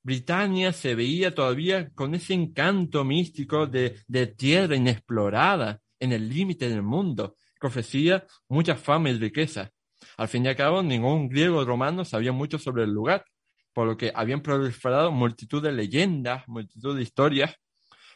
Britania 0.03 0.73
se 0.73 0.95
veía 0.95 1.35
todavía 1.35 1.91
con 1.95 2.15
ese 2.15 2.35
encanto 2.35 3.05
místico 3.05 3.67
de, 3.67 3.99
de 4.07 4.27
tierra 4.27 4.77
inexplorada 4.77 5.81
en 6.05 6.13
el 6.13 6.29
límite 6.29 6.69
del 6.69 6.83
mundo, 6.83 7.37
que 7.61 7.67
ofrecía 7.67 8.25
mucha 8.49 8.77
fama 8.77 9.11
y 9.11 9.19
riqueza. 9.19 9.71
Al 10.17 10.29
fin 10.29 10.45
y 10.45 10.49
al 10.49 10.57
cabo, 10.57 10.83
ningún 10.83 11.29
griego 11.29 11.59
o 11.59 11.65
romano 11.65 12.05
sabía 12.05 12.33
mucho 12.33 12.59
sobre 12.59 12.85
el 12.85 12.91
lugar, 12.91 13.25
por 13.73 13.87
lo 13.87 13.97
que 13.97 14.13
habían 14.15 14.43
proliferado 14.43 15.11
multitud 15.11 15.63
de 15.63 15.73
leyendas, 15.73 16.47
multitud 16.47 16.97
de 16.97 17.03
historias 17.03 17.57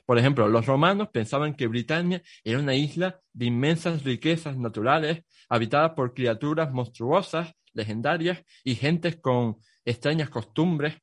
por 0.08 0.18
ejemplo, 0.18 0.48
los 0.48 0.64
romanos 0.64 1.10
pensaban 1.12 1.52
que 1.54 1.66
Britania 1.66 2.22
era 2.42 2.58
una 2.58 2.74
isla 2.74 3.20
de 3.34 3.44
inmensas 3.44 4.04
riquezas 4.04 4.56
naturales, 4.56 5.22
habitada 5.50 5.94
por 5.94 6.14
criaturas 6.14 6.72
monstruosas, 6.72 7.52
legendarias 7.74 8.42
y 8.64 8.74
gentes 8.74 9.18
con 9.20 9.58
extrañas 9.84 10.30
costumbres. 10.30 10.96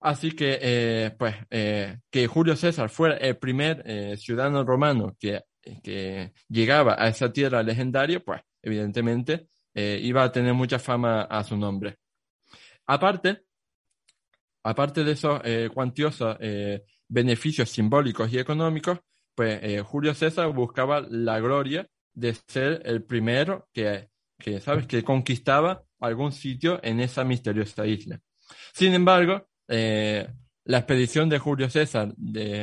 Así 0.00 0.32
que, 0.32 0.58
eh, 0.60 1.16
pues, 1.18 1.34
eh, 1.48 1.96
que 2.10 2.26
Julio 2.26 2.56
César 2.56 2.90
fuera 2.90 3.16
el 3.16 3.38
primer 3.38 3.82
eh, 3.86 4.18
ciudadano 4.18 4.64
romano 4.64 5.16
que, 5.18 5.40
que, 5.82 6.32
llegaba 6.48 6.96
a 6.98 7.08
esa 7.08 7.32
tierra 7.32 7.62
legendaria, 7.62 8.20
pues, 8.20 8.40
evidentemente, 8.62 9.48
iba 9.74 10.22
a 10.22 10.30
tener 10.30 10.54
mucha 10.54 10.78
fama 10.78 11.22
a 11.22 11.42
su 11.42 11.56
nombre. 11.56 11.96
Aparte, 12.86 13.42
aparte 14.62 15.02
de 15.02 15.12
esos 15.12 15.40
cuantiosos 15.72 16.36
beneficios 17.08 17.70
simbólicos 17.70 18.32
y 18.32 18.38
económicos, 18.38 19.00
pues 19.34 19.82
Julio 19.82 20.14
César 20.14 20.52
buscaba 20.52 21.00
la 21.00 21.40
gloria 21.40 21.88
de 22.12 22.34
ser 22.46 22.82
el 22.84 23.02
primero 23.02 23.68
que, 23.72 24.08
que, 24.38 24.60
¿sabes?, 24.60 24.86
que 24.86 25.02
conquistaba 25.02 25.82
algún 26.00 26.32
sitio 26.32 26.80
en 26.82 27.00
esa 27.00 27.24
misteriosa 27.24 27.86
isla. 27.86 28.20
Sin 28.72 28.94
embargo, 28.94 29.48
eh, 29.68 30.28
la 30.64 30.78
expedición 30.78 31.28
de 31.28 31.38
Julio 31.38 31.68
César 31.70 32.12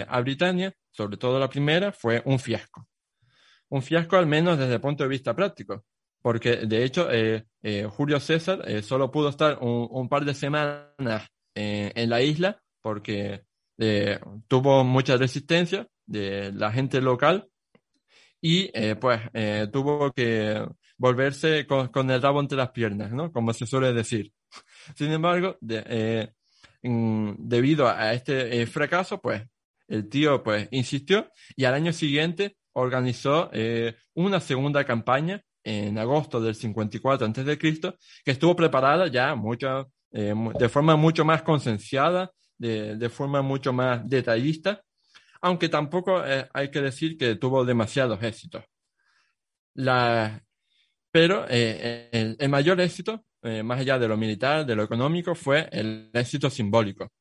a 0.08 0.22
Britania, 0.22 0.74
sobre 0.92 1.18
todo 1.18 1.40
la 1.40 1.50
primera, 1.50 1.92
fue 1.92 2.22
un 2.26 2.40
fiasco. 2.40 2.88
Un 3.72 3.82
fiasco 3.82 4.18
al 4.18 4.28
menos 4.28 4.58
desde 4.58 4.76
el 4.76 4.82
punto 4.82 5.04
de 5.04 5.10
vista 5.10 5.36
práctico, 5.36 5.86
porque 6.22 6.58
de 6.68 6.84
hecho 6.84 7.12
eh, 7.12 7.46
eh, 7.64 7.88
Julio 7.90 8.20
César 8.20 8.64
solo 8.84 9.12
pudo 9.12 9.30
estar 9.30 9.58
un, 9.62 10.08
par 10.08 10.26
de 10.26 10.34
semanas 10.34 11.28
en 11.56 12.10
la 12.10 12.22
isla 12.22 12.62
porque 12.82 13.44
tuvo 14.48 14.84
mucha 14.84 15.18
resistencia 15.18 15.88
de 16.06 16.52
la 16.54 16.72
gente 16.72 17.02
local 17.02 17.48
y 18.40 18.70
pues 18.96 19.22
tuvo 19.72 20.12
que 20.12 20.66
volverse 20.98 21.66
con, 21.66 22.12
el 22.12 22.22
rabo 22.22 22.40
entre 22.40 22.58
las 22.58 22.72
piernas, 22.72 23.12
¿no? 23.12 23.32
Como 23.32 23.54
se 23.54 23.66
suele 23.66 23.94
decir. 23.94 24.32
Sin 24.96 25.12
embargo, 25.12 25.58
de, 25.62 26.32
debido 26.84 27.88
a 27.88 28.14
este 28.14 28.62
eh, 28.62 28.66
fracaso, 28.66 29.22
pues 29.22 29.44
el 29.88 30.10
tío 30.10 30.42
pues 30.42 30.68
insistió 30.72 31.32
y 31.56 31.66
al 31.66 31.74
año 31.74 31.94
siguiente 31.94 32.58
organizó 32.74 33.50
eh, 33.54 33.96
una 34.14 34.40
segunda 34.40 34.84
campaña 34.84 35.42
en 35.64 35.98
agosto 35.98 36.42
del 36.42 36.56
54 36.56 37.28
a.C., 37.28 37.58
que 37.58 38.32
estuvo 38.32 38.56
preparada 38.56 39.08
ya 39.08 39.36
mucho, 39.36 39.92
eh, 40.12 40.34
de 40.58 40.70
forma 40.70 40.96
mucho 40.96 41.24
más 41.24 41.44
concienciada, 41.44 42.32
de, 42.58 42.96
de, 42.96 43.10
forma 43.10 43.42
mucho 43.42 43.74
más 43.74 44.08
detallista, 44.08 44.82
aunque 45.42 45.70
tampoco 45.70 46.22
hay 46.54 46.70
que 46.70 46.82
decir 46.82 47.18
que 47.18 47.36
tuvo 47.36 47.66
demasiados 47.66 48.22
éxitos. 48.22 48.64
La, 49.74 50.44
pero 51.12 51.48
el, 51.48 52.38
mayor 52.50 52.80
éxito 52.82 53.26
eh, 53.44 53.64
más 53.64 53.80
allá 53.80 53.98
de 53.98 54.08
lo 54.08 54.18
militar, 54.18 54.66
de 54.66 54.76
lo 54.76 54.84
económico, 54.84 55.34
fue 55.34 55.68
el 55.72 56.12
éxito 56.14 56.50
simbólico, 56.50 57.12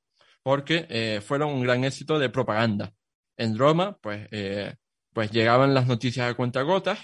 porque 0.42 0.86
eh, 0.90 1.20
fueron 1.22 1.50
un 1.50 1.62
gran 1.62 1.84
éxito 1.84 2.18
de 2.18 2.28
propaganda. 2.28 2.92
En 3.36 3.56
Roma, 3.58 3.96
pues, 4.00 4.28
eh, 4.30 4.74
pues 5.12 5.30
llegaban 5.30 5.74
las 5.74 5.86
noticias 5.86 6.30
a 6.30 6.34
cuentagotas, 6.34 6.98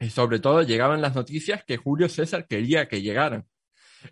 y 0.00 0.10
sobre 0.10 0.38
todo 0.38 0.62
llegaban 0.62 1.02
las 1.02 1.14
noticias 1.14 1.64
que 1.64 1.76
Julio 1.76 2.08
César 2.08 2.46
quería 2.46 2.88
que 2.88 3.02
llegaran. 3.02 3.46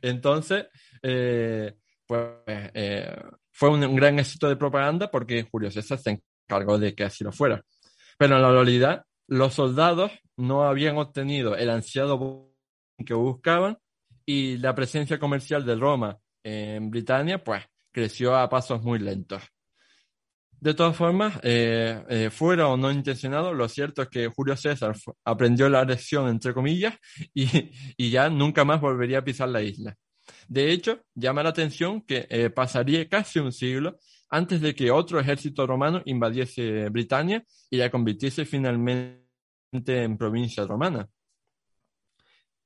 Entonces, 0.02 0.66
pues 1.00 2.30
fue 3.52 3.70
un, 3.70 3.84
un, 3.84 3.96
gran 3.96 4.18
éxito 4.18 4.48
de 4.48 4.56
propaganda 4.56 5.10
porque 5.10 5.46
Julio 5.50 5.70
César 5.70 5.98
se 5.98 6.20
encargó 6.48 6.78
de 6.78 6.94
que 6.94 7.04
así 7.04 7.22
lo 7.22 7.32
fuera. 7.32 7.62
Pero 8.18 8.36
en 8.36 8.42
la 8.42 8.50
realidad, 8.50 9.04
los 9.28 9.54
soldados 9.54 10.12
no 10.36 10.64
habían 10.64 10.98
obtenido 10.98 11.56
el 11.56 11.70
ansiado 11.70 12.52
que 13.04 13.14
buscaban 13.14 13.78
y 14.24 14.58
la 14.58 14.74
presencia 14.74 15.18
comercial 15.18 15.64
de 15.64 15.76
Roma 15.76 16.18
en 16.42 16.90
Britania 16.90 17.42
pues 17.42 17.64
creció 17.92 18.36
a 18.36 18.48
pasos 18.48 18.82
muy 18.82 18.98
lentos. 18.98 19.42
De 20.60 20.72
todas 20.72 20.96
formas, 20.96 21.38
eh, 21.42 22.02
eh, 22.08 22.30
fuera 22.30 22.68
o 22.68 22.76
no 22.76 22.90
intencionado, 22.90 23.52
lo 23.52 23.68
cierto 23.68 24.02
es 24.02 24.08
que 24.08 24.28
Julio 24.28 24.56
César 24.56 24.96
aprendió 25.24 25.68
la 25.68 25.84
lección, 25.84 26.28
entre 26.28 26.54
comillas, 26.54 26.94
y, 27.34 28.10
ya 28.10 28.30
nunca 28.30 28.64
más 28.64 28.80
volvería 28.80 29.18
a 29.18 29.24
pisar 29.24 29.48
la 29.50 29.62
isla. 29.62 29.94
De 30.48 30.72
hecho, 30.72 31.02
llama 31.14 31.42
la 31.42 31.50
atención 31.50 32.00
que 32.02 32.26
eh, 32.30 32.50
pasaría 32.50 33.08
casi 33.08 33.38
un 33.38 33.52
siglo 33.52 33.98
antes 34.30 34.60
de 34.60 34.74
que 34.74 34.90
otro 34.90 35.20
ejército 35.20 35.66
romano 35.66 36.02
invadiese 36.04 36.88
Britania 36.88 37.44
y 37.70 37.76
la 37.76 37.90
convirtiese 37.90 38.44
finalmente 38.44 39.22
en 39.86 40.16
provincia 40.16 40.66
romana. 40.66 41.06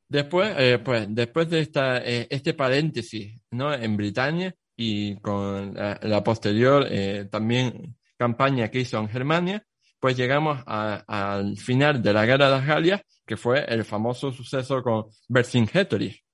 Después, 0.09 0.81
pues, 0.85 1.07
después 1.11 1.51
de 1.51 1.61
esta, 1.61 1.99
este 1.99 2.55
paréntesis 2.55 3.39
¿no? 3.51 3.73
en 3.73 3.97
Britania 3.97 4.55
y 4.83 5.17
con 5.17 5.75
la, 5.75 6.25
posterior 6.25 6.87
eh, 6.89 7.29
también 7.31 7.99
campaña 8.17 8.71
que 8.71 8.81
hizo 8.81 8.99
en 8.99 9.11
Germania, 9.11 9.63
pues 9.99 10.17
llegamos 10.17 10.63
al 10.67 11.59
final 11.59 12.03
de 12.03 12.15
la 12.15 12.25
Guerra 12.25 12.47
de 12.47 12.53
las 12.53 12.67
Galias, 12.67 13.03
que 13.27 13.37
fue 13.37 13.63
el 13.69 13.85
famoso 13.85 14.33
suceso 14.33 14.83
con 14.83 15.05
Vercingetorix. 15.29 16.25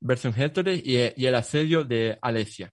Vercingetorix 0.00 0.84
y, 0.84 1.24
el 1.24 1.34
asedio 1.36 1.84
de 1.84 2.18
Alesia. 2.20 2.72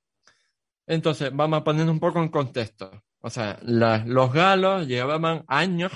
Entonces, 0.88 1.30
vamos 1.32 1.60
a 1.60 1.64
poner 1.64 1.88
un 1.88 2.00
poco 2.00 2.18
en 2.18 2.30
contexto. 2.30 3.04
O 3.20 3.30
sea, 3.30 3.60
los 3.62 4.34
galos 4.34 4.88
llevaban 4.88 5.44
años 5.48 5.92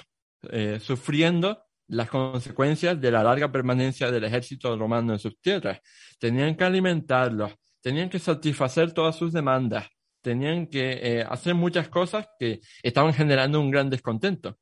sufriendo 0.80 1.64
las 1.88 2.08
consecuencias 2.08 3.02
de 3.02 3.10
la 3.10 3.24
larga 3.24 3.52
permanencia 3.52 4.12
del 4.12 4.26
ejército 4.26 4.78
romano 4.78 5.14
en 5.14 5.20
sus 5.20 5.40
tierras. 5.42 5.80
Tenían 6.20 6.56
que 6.56 6.66
alimentarlos, 6.66 7.52
tenían 7.82 8.10
que 8.10 8.20
satisfacer 8.20 8.94
todas 8.94 9.16
sus 9.16 9.34
demandas, 9.34 9.88
tenían 10.22 10.68
que 10.68 11.00
eh, 11.02 11.26
hacer 11.28 11.56
muchas 11.56 11.90
cosas 11.90 12.28
que 12.40 12.62
estaban 12.84 13.14
generando 13.14 13.60
un 13.60 13.72
gran 13.72 13.90
descontento. 13.90 14.58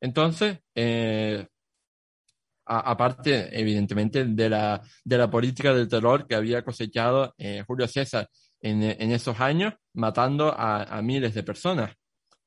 Entonces, 0.00 0.58
eh, 0.74 1.46
aparte, 2.66 3.58
evidentemente, 3.58 4.24
de 4.24 4.50
la, 4.50 4.82
de 5.04 5.18
la 5.18 5.30
política 5.30 5.72
del 5.72 5.88
terror 5.88 6.26
que 6.26 6.34
había 6.34 6.62
cosechado 6.62 7.34
eh, 7.38 7.62
Julio 7.66 7.86
César 7.86 8.28
en, 8.60 8.82
en, 8.82 9.12
esos 9.12 9.40
años, 9.40 9.74
matando 9.94 10.52
a, 10.56 11.00
miles 11.02 11.34
de 11.34 11.44
personas 11.44 11.94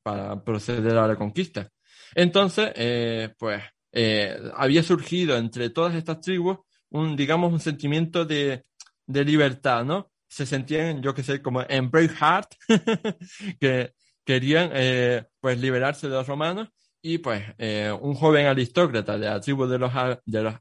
para 0.04 0.44
proceder 0.44 0.98
a 0.98 1.08
la 1.08 1.16
conquista. 1.16 1.70
Entonces, 2.14 2.72
pues, 3.38 3.64
había 4.56 4.84
surgido 4.84 5.38
entre 5.38 5.70
todas 5.70 5.96
estas 5.96 6.20
tribus 6.20 6.58
un, 6.90 7.16
digamos, 7.16 7.54
un 7.54 7.60
sentimiento 7.60 8.26
de, 8.26 8.64
de 9.10 9.26
libertad, 9.26 9.84
¿no? 9.84 10.12
Se 10.28 10.46
sentían, 10.46 11.02
yo 11.02 11.14
que 11.14 11.24
sé, 11.24 11.42
como 11.42 11.64
en 11.68 11.90
Braveheart, 11.90 12.54
que 13.60 13.94
querían, 14.24 14.70
eh, 14.74 15.26
pues, 15.40 15.60
liberarse 15.60 16.08
de 16.08 16.14
los 16.14 16.28
romanos 16.28 16.70
y, 17.02 17.18
pues, 17.18 17.44
eh, 17.58 17.92
un 18.00 18.14
joven 18.14 18.46
aristócrata 18.46 19.18
de 19.18 19.26
la 19.26 19.42
tribu 19.42 19.66
de 19.66 19.80
los, 19.80 19.92
de 20.26 20.44
los 20.44 20.54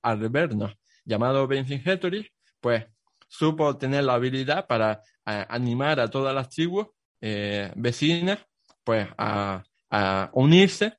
llamado 1.04 1.46
Bencingetorix, 1.46 2.30
pues, 2.60 2.86
supo 3.28 3.76
tener 3.76 4.04
la 4.04 4.14
habilidad 4.14 4.66
para 4.66 5.02
animar 5.24 6.00
a 6.00 6.08
todas 6.08 6.34
las 6.34 6.48
tribus 6.48 6.86
vecinas, 7.20 8.38
pues, 8.82 9.06
a, 9.18 9.62
a 9.90 10.30
unirse 10.32 10.94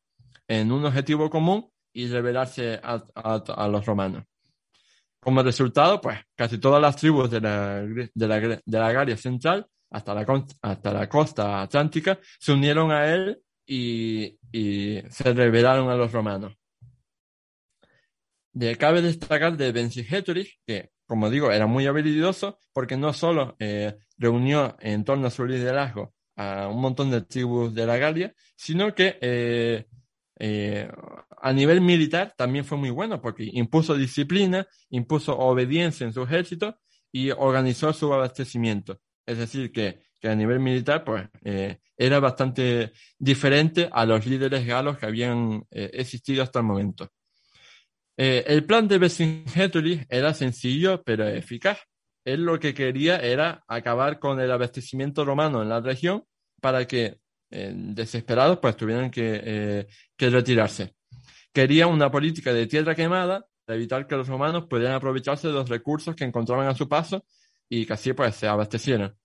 en 0.47 0.71
un 0.71 0.85
objetivo 0.85 1.29
común 1.29 1.71
y 1.93 2.07
rebelarse 2.07 2.79
a, 2.83 3.67
los 3.67 3.85
romanos. 3.85 4.23
Como 5.19 5.43
resultado, 5.43 5.99
pues 5.99 6.19
casi 6.35 6.57
todas 6.57 6.81
las 6.81 6.95
tribus 6.95 7.29
de 7.29 7.41
la, 7.41 7.81
de 7.81 8.27
la, 8.27 8.39
de 8.39 8.61
la 8.79 8.91
Galia 8.91 9.17
Central 9.17 9.67
hasta 9.91 10.13
la, 10.13 10.45
hasta 10.61 10.93
la 10.93 11.09
costa 11.09 11.61
atlántica 11.61 12.19
se 12.39 12.53
unieron 12.53 12.91
a 12.91 13.13
él 13.13 13.41
y, 13.65 14.37
y 14.51 15.01
se 15.09 15.33
rebelaron 15.33 15.89
a 15.89 15.95
los 15.95 16.11
romanos. 16.11 16.55
De, 18.53 18.75
cabe 18.77 19.01
destacar 19.01 19.57
de 19.57 19.71
Bensigétorix, 19.71 20.59
que 20.65 20.91
como 21.09 21.31
digo, 21.31 21.51
era 21.51 21.65
muy 21.65 21.87
habilidoso 21.87 22.59
porque 22.71 22.95
no 22.95 23.13
solo 23.13 23.55
eh, 23.57 23.97
reunió 24.19 24.77
en 24.79 25.03
torno 25.03 25.25
a 25.25 25.31
su 25.31 25.43
liderazgo 25.43 26.13
a 26.35 26.67
un 26.67 26.79
montón 26.79 27.09
de 27.09 27.21
tribus 27.21 27.73
de 27.73 27.87
la 27.87 27.97
Galia, 27.97 28.33
sino 28.55 28.93
que 28.93 29.17
eh, 29.19 29.87
eh, 30.39 30.89
a 31.41 31.53
nivel 31.53 31.81
militar 31.81 32.33
también 32.37 32.63
fue 32.63 32.77
muy 32.77 32.89
bueno 32.89 33.21
porque 33.21 33.49
impuso 33.51 33.95
disciplina, 33.95 34.65
impuso 34.89 35.37
obediencia 35.37 36.05
en 36.05 36.13
su 36.13 36.23
ejército 36.23 36.79
y 37.11 37.31
organizó 37.31 37.91
su 37.91 38.13
abastecimiento. 38.13 39.01
Es 39.25 39.37
decir, 39.37 39.71
que, 39.71 40.01
que 40.19 40.29
a 40.29 40.35
nivel 40.35 40.59
militar 40.59 41.03
pues, 41.03 41.27
eh, 41.43 41.79
era 41.97 42.19
bastante 42.19 42.93
diferente 43.17 43.89
a 43.91 44.05
los 44.05 44.25
líderes 44.25 44.65
galos 44.65 44.97
que 44.97 45.05
habían 45.05 45.65
eh, 45.71 45.91
existido 45.93 46.41
hasta 46.43 46.59
el 46.59 46.65
momento. 46.65 47.11
el 48.17 48.65
plan 48.65 48.87
de 48.87 48.97
Vercingetorix 48.97 50.05
era 50.09 50.33
sencillo 50.33 51.03
pero 51.03 51.27
eficaz. 51.27 51.79
Él 52.25 52.43
lo 52.43 52.59
que 52.59 52.73
quería 52.73 53.17
era 53.17 53.63
acabar 53.67 54.19
con 54.19 54.39
el 54.39 54.51
abastecimiento 54.51 55.23
romano 55.25 55.61
en 55.61 55.69
la 55.69 55.79
región 55.79 56.25
para 56.61 56.85
que 56.85 57.18
desesperados, 57.49 58.59
pues 58.59 58.75
tuvieron 58.77 59.09
que, 59.09 59.41
eh, 59.43 59.87
retirarse. 60.17 60.93
Quería 61.51 61.87
una 61.87 62.11
política 62.11 62.53
de 62.53 62.67
tierra 62.67 62.95
quemada 62.95 63.45
para 63.65 63.77
evitar 63.77 64.07
que 64.07 64.15
los 64.15 64.27
romanos 64.27 64.65
pudieran 64.67 64.95
aprovecharse 64.95 65.47
de 65.47 65.53
los 65.53 65.69
recursos 65.69 66.15
que 66.15 66.23
encontraban 66.23 66.67
a 66.67 66.75
su 66.75 66.87
paso 66.87 67.25
y 67.67 67.85
que 67.85 67.93
así 67.93 68.13
pues 68.13 68.35
se 68.35 68.47
abastecieran. 68.47 69.15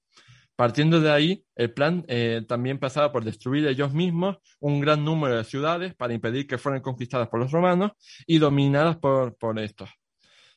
Partiendo 0.56 1.00
de 1.00 1.10
ahí, 1.10 1.44
el 1.56 1.72
plan 1.72 2.04
eh, 2.06 2.42
también 2.46 2.78
pasaba 2.78 3.10
por 3.10 3.24
destruir 3.24 3.66
ellos 3.66 3.92
mismos 3.92 4.38
un 4.60 4.80
gran 4.80 5.04
número 5.04 5.36
de 5.36 5.44
ciudades 5.44 5.94
para 5.94 6.14
impedir 6.14 6.46
que 6.46 6.58
fueran 6.58 6.80
conquistadas 6.80 7.28
por 7.28 7.40
los 7.40 7.50
romanos 7.50 7.92
y 8.26 8.38
dominadas 8.38 8.96
por, 8.96 9.36
por 9.36 9.58
estos. 9.58 9.90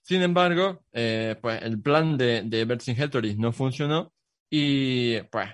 Sin 0.03 0.21
embargo, 0.21 0.85
eh, 0.93 1.35
pues 1.41 1.61
el 1.63 1.81
plan 1.81 2.15
de, 2.17 2.43
de 2.43 3.35
no 3.37 3.51
funcionó 3.51 4.13
y 4.49 5.19
pues 5.23 5.49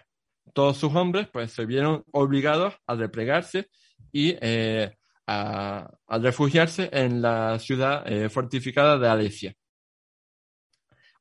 todos 0.53 0.77
sus 0.77 0.93
hombres 0.95 1.27
pues 1.31 1.51
se 1.51 1.65
vieron 1.65 2.03
obligados 2.11 2.75
a 2.87 2.95
replegarse 2.95 3.69
y 4.11 4.35
eh, 4.41 4.95
a, 5.27 5.89
refugiarse 6.07 6.89
en 6.91 7.21
la 7.21 7.59
ciudad 7.59 8.03
eh, 8.11 8.29
fortificada 8.29 8.97
de 8.97 9.07
Alesia. 9.07 9.53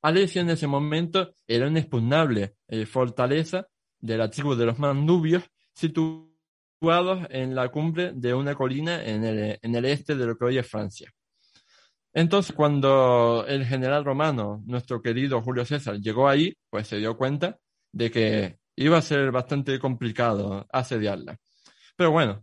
Alesia 0.03 0.43
en 0.43 0.51
ese 0.51 0.67
momento 0.67 1.35
era 1.47 1.67
una 1.67 1.79
inexpugnable 1.79 2.57
eh, 2.69 2.87
fortaleza 2.87 3.67
de 4.01 4.17
la 4.19 4.29
tribu 4.31 4.55
de 4.55 4.67
los 4.67 4.79
Mandubios, 4.79 5.45
situados 5.75 7.27
en 7.31 7.55
la 7.55 7.69
cumbre 7.71 8.13
de 8.13 8.35
una 8.35 8.55
colina 8.55 9.03
en 9.05 9.25
el, 9.25 9.59
en 9.63 9.75
el 9.75 9.85
este 9.85 10.17
de 10.17 10.27
lo 10.27 10.37
que 10.37 10.45
hoy 10.45 10.59
es 10.59 10.69
Francia. 10.69 11.11
Entonces, 12.13 12.55
cuando 12.55 13.47
el 13.49 13.65
general 13.65 14.05
romano, 14.05 14.63
nuestro 14.67 15.01
querido 15.01 15.41
Julio 15.41 15.65
César, 15.65 15.99
llegó 15.99 16.29
ahí, 16.29 16.55
pues 16.69 16.89
se 16.89 16.99
dio 16.99 17.17
cuenta 17.17 17.59
de 17.93 18.11
que 18.11 18.59
iba 18.77 18.99
a 18.99 19.03
ser 19.03 19.31
bastante 19.31 19.79
complicado 19.79 20.67
asediarla. 20.71 21.37
Pero 21.97 22.11
bueno, 22.11 22.43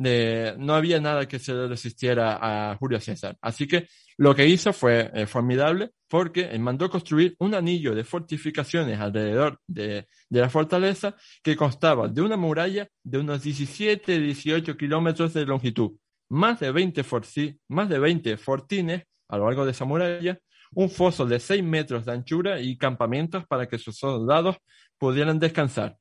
no 0.00 0.74
había 0.74 1.00
nada 1.00 1.28
que 1.28 1.38
se 1.38 1.66
resistiera 1.66 2.38
a 2.40 2.76
Julio 2.76 3.00
César. 3.00 3.36
Así 3.40 3.66
que 3.66 3.86
lo 4.16 4.34
que 4.34 4.46
hizo 4.46 4.72
fue 4.72 5.10
eh, 5.12 5.26
formidable 5.26 5.90
porque 6.08 6.58
mandó 6.58 6.88
construir 6.88 7.34
un 7.38 7.54
anillo 7.54 7.94
de 7.94 8.04
fortificaciones 8.04 8.98
alrededor 8.98 9.60
de, 9.66 10.06
de, 10.28 10.40
la 10.40 10.48
fortaleza 10.48 11.14
que 11.42 11.56
constaba 11.56 12.08
de 12.08 12.22
una 12.22 12.36
muralla 12.36 12.88
de 13.02 13.18
unos 13.18 13.44
17-18 13.44 14.76
kilómetros 14.76 15.34
de 15.34 15.46
longitud, 15.46 15.92
más 16.30 16.60
de 16.60 16.72
20, 16.72 17.04
forci, 17.04 17.58
más 17.68 17.88
de 17.88 17.98
20 17.98 18.36
fortines 18.36 19.04
a 19.28 19.38
lo 19.38 19.46
largo 19.46 19.64
de 19.64 19.70
esa 19.70 19.84
muralla, 19.84 20.38
un 20.72 20.90
foso 20.90 21.26
de 21.26 21.40
6 21.40 21.62
metros 21.62 22.04
de 22.04 22.12
anchura 22.12 22.60
y 22.60 22.76
campamentos 22.76 23.46
para 23.46 23.66
que 23.66 23.78
sus 23.78 23.96
soldados 23.96 24.56
pudieran 25.00 25.38
descansar. 25.38 25.98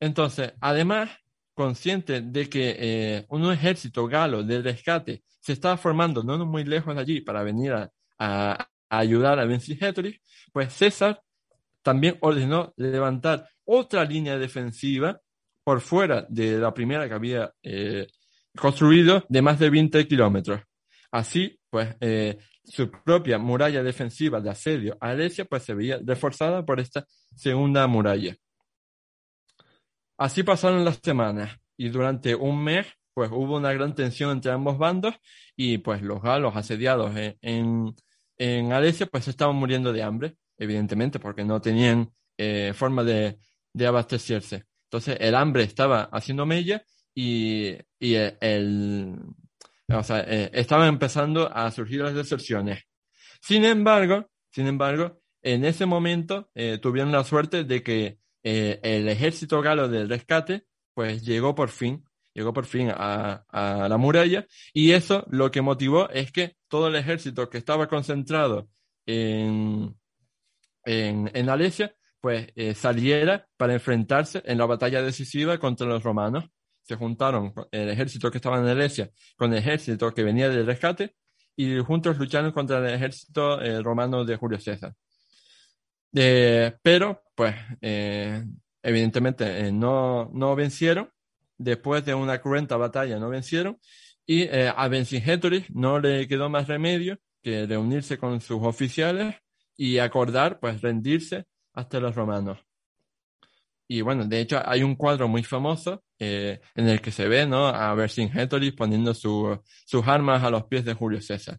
Entonces, 0.00 0.54
además, 0.60 1.10
consciente 1.52 2.22
de 2.22 2.48
que 2.48 2.76
eh, 2.78 3.26
un 3.28 3.52
ejército 3.52 4.06
galo 4.06 4.42
de 4.42 4.62
rescate 4.62 5.22
se 5.40 5.52
estaba 5.52 5.76
formando 5.76 6.22
no 6.24 6.44
muy 6.46 6.64
lejos 6.64 6.94
de 6.94 7.00
allí 7.02 7.20
para 7.20 7.42
venir 7.42 7.74
a, 8.18 8.68
ayudar 8.88 9.38
a 9.38 9.44
Vercingetorix, 9.44 10.20
pues 10.52 10.72
César 10.72 11.22
también 11.82 12.16
ordenó 12.20 12.72
levantar 12.76 13.46
otra 13.64 14.04
línea 14.04 14.38
defensiva 14.38 15.20
por 15.62 15.82
fuera 15.82 16.24
de 16.30 16.58
la 16.58 16.72
primera 16.72 17.06
que 17.06 17.14
había 17.14 17.52
eh, 17.62 18.06
construido 18.56 19.26
de 19.28 19.42
más 19.42 19.58
de 19.58 19.68
20 19.68 20.08
kilómetros. 20.08 20.62
Así, 21.10 21.60
pues, 21.76 21.94
eh, 22.00 22.38
su 22.64 22.90
propia 22.90 23.36
muralla 23.36 23.82
defensiva 23.82 24.40
de 24.40 24.48
asedio 24.48 24.96
a 24.98 25.10
Alesia, 25.10 25.44
pues 25.44 25.62
se 25.62 25.74
veía 25.74 26.00
reforzada 26.02 26.64
por 26.64 26.80
esta 26.80 27.04
segunda 27.34 27.86
muralla. 27.86 28.34
Así 30.16 30.42
pasaron 30.42 30.86
las 30.86 31.00
semanas 31.02 31.54
y 31.76 31.90
durante 31.90 32.34
un 32.34 32.64
mes, 32.64 32.86
pues 33.12 33.30
hubo 33.30 33.58
una 33.58 33.74
gran 33.74 33.94
tensión 33.94 34.30
entre 34.30 34.52
ambos 34.52 34.78
bandos 34.78 35.16
y 35.54 35.76
pues 35.76 36.00
los 36.00 36.22
galos 36.22 36.56
asediados 36.56 37.14
en, 37.14 37.36
en, 37.42 37.94
en 38.38 38.72
Alesia, 38.72 39.04
pues 39.04 39.28
estaban 39.28 39.56
muriendo 39.56 39.92
de 39.92 40.02
hambre, 40.02 40.36
evidentemente, 40.56 41.18
porque 41.18 41.44
no 41.44 41.60
tenían 41.60 42.10
eh, 42.38 42.72
forma 42.74 43.04
de, 43.04 43.38
de 43.74 43.86
abastecerse. 43.86 44.64
Entonces 44.86 45.18
el 45.20 45.34
hambre 45.34 45.64
estaba 45.64 46.04
haciendo 46.04 46.46
mella 46.46 46.82
y, 47.14 47.74
y 47.98 48.14
el, 48.14 48.38
el 48.40 49.18
o 49.88 50.02
sea, 50.02 50.20
eh, 50.20 50.50
estaban 50.52 50.88
empezando 50.88 51.50
a 51.52 51.70
surgir 51.70 52.00
las 52.02 52.14
deserciones. 52.14 52.82
Sin 53.40 53.64
embargo, 53.64 54.28
sin 54.50 54.66
embargo, 54.66 55.20
en 55.42 55.64
ese 55.64 55.86
momento 55.86 56.50
eh, 56.54 56.78
tuvieron 56.80 57.12
la 57.12 57.24
suerte 57.24 57.64
de 57.64 57.82
que 57.82 58.18
eh, 58.42 58.80
el 58.82 59.08
ejército 59.08 59.60
galo 59.60 59.88
del 59.88 60.08
rescate, 60.08 60.64
pues 60.94 61.24
llegó 61.24 61.54
por 61.54 61.68
fin, 61.68 62.04
llegó 62.34 62.52
por 62.52 62.66
fin 62.66 62.90
a, 62.92 63.44
a, 63.48 63.88
la 63.88 63.96
muralla 63.96 64.46
y 64.72 64.92
eso 64.92 65.24
lo 65.30 65.50
que 65.50 65.62
motivó 65.62 66.08
es 66.10 66.32
que 66.32 66.56
todo 66.68 66.88
el 66.88 66.96
ejército 66.96 67.48
que 67.48 67.58
estaba 67.58 67.86
concentrado 67.86 68.68
en, 69.06 69.94
en, 70.84 71.30
en 71.32 71.48
Alesia, 71.48 71.94
pues 72.20 72.48
saliera 72.74 73.46
para 73.56 73.74
enfrentarse 73.74 74.42
en 74.46 74.58
la 74.58 74.66
batalla 74.66 75.02
decisiva 75.02 75.58
contra 75.58 75.86
los 75.86 76.02
romanos 76.02 76.50
se 76.86 76.94
juntaron 76.94 77.52
el 77.72 77.88
ejército 77.88 78.30
que 78.30 78.38
estaba 78.38 78.58
en 78.58 78.66
Alesia 78.66 79.10
con 79.36 79.52
el 79.52 79.58
ejército 79.58 80.14
que 80.14 80.22
venía 80.22 80.48
del 80.48 80.64
rescate 80.64 81.16
y 81.56 81.78
juntos 81.78 82.18
lucharon 82.18 82.52
contra 82.52 82.78
el 82.78 82.94
ejército 82.94 83.60
eh, 83.60 83.82
romano 83.82 84.24
de 84.24 84.36
Julio 84.36 84.60
César. 84.60 84.94
Eh, 86.14 86.72
pero, 86.82 87.22
pues, 87.34 87.54
eh, 87.80 88.44
evidentemente 88.82 89.72
no, 89.72 90.30
no 90.32 90.54
vencieron. 90.54 91.10
Después 91.58 92.04
de 92.04 92.14
una 92.14 92.40
cruenta 92.40 92.76
batalla 92.76 93.18
no 93.18 93.30
vencieron. 93.30 93.78
Y 94.26 94.48
a 94.48 94.88
Vercingetorix 94.88 95.70
no 95.70 95.98
le 96.00 96.26
quedó 96.28 96.50
más 96.50 96.66
remedio 96.68 97.18
que 97.42 97.64
reunirse 97.66 98.18
con 98.18 98.40
sus 98.40 98.60
oficiales 98.62 99.36
y 99.76 99.98
acordar, 99.98 100.58
pues, 100.60 100.82
rendirse 100.82 101.46
hasta 101.72 102.00
los 102.00 102.14
romanos. 102.14 102.58
Y 103.88 104.00
bueno, 104.00 104.26
de 104.26 104.40
hecho 104.40 104.60
hay 104.64 104.82
un 104.82 104.96
cuadro 104.96 105.28
muy 105.28 105.42
famoso 105.42 106.02
eh, 106.18 106.60
en 106.74 106.88
el 106.88 107.00
que 107.00 107.10
se 107.10 107.28
ve 107.28 107.46
¿no? 107.46 107.66
a 107.66 107.94
Vercingetorix 107.94 108.74
poniendo 108.74 109.12
su, 109.12 109.60
sus 109.84 110.06
armas 110.08 110.42
a 110.42 110.50
los 110.50 110.64
pies 110.64 110.84
de 110.84 110.94
Julio 110.94 111.20
César. 111.20 111.58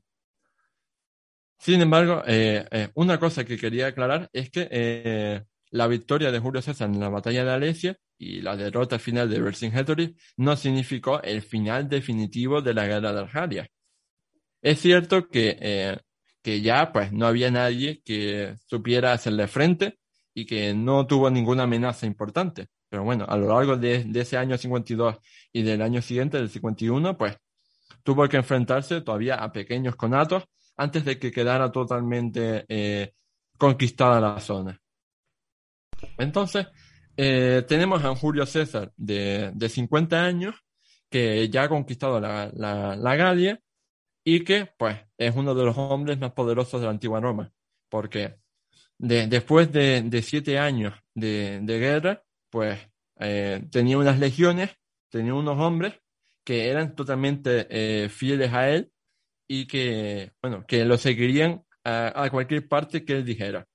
Sin 1.59 1.81
embargo, 1.81 2.23
eh, 2.25 2.65
eh, 2.71 2.89
una 2.95 3.19
cosa 3.19 3.43
que 3.43 3.57
quería 3.57 3.87
aclarar 3.87 4.29
es 4.33 4.49
que 4.49 5.45
la 5.69 5.87
victoria 5.87 6.31
de 6.31 6.39
Julio 6.39 6.61
César 6.61 6.89
en 6.89 6.99
la 6.99 7.09
batalla 7.09 7.43
de 7.43 7.51
Alesia 7.51 7.97
y 8.17 8.41
la 8.41 8.55
derrota 8.55 8.99
final 8.99 9.29
de 9.29 9.41
Vercingetorix 9.41 10.15
no 10.37 10.55
significó 10.55 11.21
el 11.21 11.41
final 11.41 11.87
definitivo 11.89 12.61
de 12.61 12.73
la 12.73 12.87
guerra 12.87 13.13
de 13.13 13.19
Argelia. 13.19 13.67
Es 14.61 14.79
cierto 14.79 15.27
que, 15.27 15.99
que 16.41 16.61
ya 16.61 16.91
pues 16.91 17.11
no 17.11 17.27
había 17.27 17.51
nadie 17.51 18.01
que 18.03 18.55
supiera 18.65 19.13
hacerle 19.13 19.47
frente 19.47 19.99
y 20.33 20.45
que 20.45 20.73
no 20.73 21.05
tuvo 21.05 21.29
ninguna 21.29 21.63
amenaza 21.63 22.05
importante. 22.05 22.67
Pero 22.89 23.03
bueno, 23.03 23.25
a 23.27 23.37
lo 23.37 23.47
largo 23.47 23.77
de, 23.77 24.09
ese 24.15 24.37
año 24.37 24.57
52 24.57 25.17
y 25.51 25.63
del 25.63 25.81
año 25.81 26.01
siguiente, 26.01 26.37
del 26.37 26.49
51, 26.49 27.17
pues 27.17 27.37
tuvo 28.03 28.27
que 28.27 28.37
enfrentarse 28.37 29.01
todavía 29.01 29.35
a 29.35 29.51
pequeños 29.51 29.95
conatos 29.95 30.45
antes 30.77 31.03
de 31.03 31.19
que 31.19 31.31
quedara 31.31 31.71
totalmente 31.71 32.65
eh, 32.69 33.13
conquistada 33.57 34.21
la 34.21 34.39
zona. 34.39 34.79
Entonces, 36.17 36.67
eh, 37.17 37.65
tenemos 37.67 38.03
a 38.03 38.15
Julio 38.15 38.45
César 38.45 38.91
de, 38.95 39.51
de 39.53 39.69
50 39.69 40.23
años 40.23 40.55
que 41.09 41.49
ya 41.49 41.63
ha 41.63 41.69
conquistado 41.69 42.19
la, 42.19 42.51
la, 42.53 42.95
la 42.95 43.15
Galia 43.15 43.59
y 44.23 44.43
que 44.43 44.69
pues 44.77 44.97
es 45.17 45.35
uno 45.35 45.55
de 45.55 45.63
los 45.65 45.77
hombres 45.77 46.19
más 46.19 46.33
poderosos 46.33 46.81
de 46.81 46.85
la 46.85 46.91
antigua 46.91 47.19
Roma, 47.19 47.51
porque 47.89 48.35
de, 48.97 49.27
después 49.27 49.71
de, 49.71 50.01
de, 50.01 50.21
siete 50.21 50.59
años 50.59 50.93
de, 51.15 51.59
de 51.63 51.79
guerra, 51.79 52.23
pues 52.57 52.79
eh, 53.19 53.67
tenía 53.69 53.99
unas 53.99 54.17
legiones, 54.17 54.71
tenía 55.11 55.35
unos 55.35 55.59
hombres 55.59 55.93
que 56.43 56.69
eran 56.69 56.95
totalmente 56.95 57.67
eh, 57.69 58.09
fieles 58.09 58.51
a 58.51 58.67
él 58.71 58.91
y 59.47 59.67
que, 59.67 60.31
bueno, 60.41 60.65
que 60.67 60.83
lo 60.83 60.97
seguirían 60.97 61.61
a, 61.83 62.27
cualquier 62.31 62.67
parte 62.67 63.05
que 63.05 63.13
él 63.13 63.23
dijera. 63.23 63.67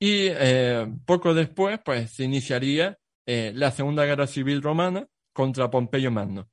Y 0.00 0.26
eh, 0.30 0.84
poco 1.06 1.32
después, 1.32 1.78
pues 1.84 2.10
se 2.10 2.24
iniciaría 2.24 2.98
la 3.24 3.70
Segunda 3.70 4.04
Guerra 4.04 4.26
Civil 4.26 4.62
Romana 4.62 5.06
contra 5.32 5.70
Pompeyo 5.70 6.10
Magno. 6.10 6.50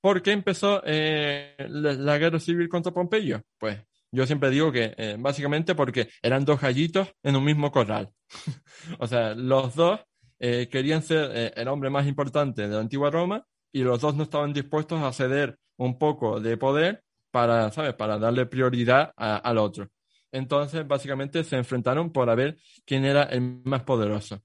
¿Por 0.00 0.22
qué 0.22 0.32
empezó 0.32 0.80
la, 0.86 1.92
la, 1.92 2.16
guerra 2.16 2.40
civil 2.40 2.70
contra 2.70 2.94
Pompeyo? 2.94 3.42
Pues 3.58 3.78
yo 4.10 4.24
siempre 4.24 4.48
digo 4.48 4.72
que 4.72 5.16
básicamente 5.18 5.74
porque 5.74 6.08
eran 6.22 6.46
dos 6.46 6.62
gallitos 6.62 7.12
en 7.22 7.36
un 7.36 7.44
mismo 7.44 7.70
corral. 7.70 8.10
o 8.98 9.06
sea, 9.06 9.34
los 9.34 9.74
dos 9.74 10.00
eh, 10.46 10.68
querían 10.68 11.02
ser 11.02 11.30
eh, 11.32 11.52
el 11.56 11.68
hombre 11.68 11.88
más 11.88 12.06
importante 12.06 12.68
de 12.68 12.74
la 12.74 12.80
antigua 12.80 13.10
Roma 13.10 13.46
y 13.72 13.80
los 13.82 13.98
dos 13.98 14.14
no 14.14 14.24
estaban 14.24 14.52
dispuestos 14.52 15.02
a 15.02 15.10
ceder 15.10 15.58
un 15.78 15.98
poco 15.98 16.38
de 16.38 16.58
poder 16.58 17.02
para, 17.30 17.72
¿sabes? 17.72 17.94
Para 17.94 18.18
darle 18.18 18.44
prioridad 18.44 19.14
al 19.16 19.56
otro. 19.56 19.88
Entonces, 20.30 20.86
básicamente 20.86 21.44
se 21.44 21.56
enfrentaron 21.56 22.12
por 22.12 22.28
a 22.28 22.34
ver 22.34 22.58
quién 22.84 23.06
era 23.06 23.22
el 23.22 23.62
más 23.64 23.84
poderoso. 23.84 24.42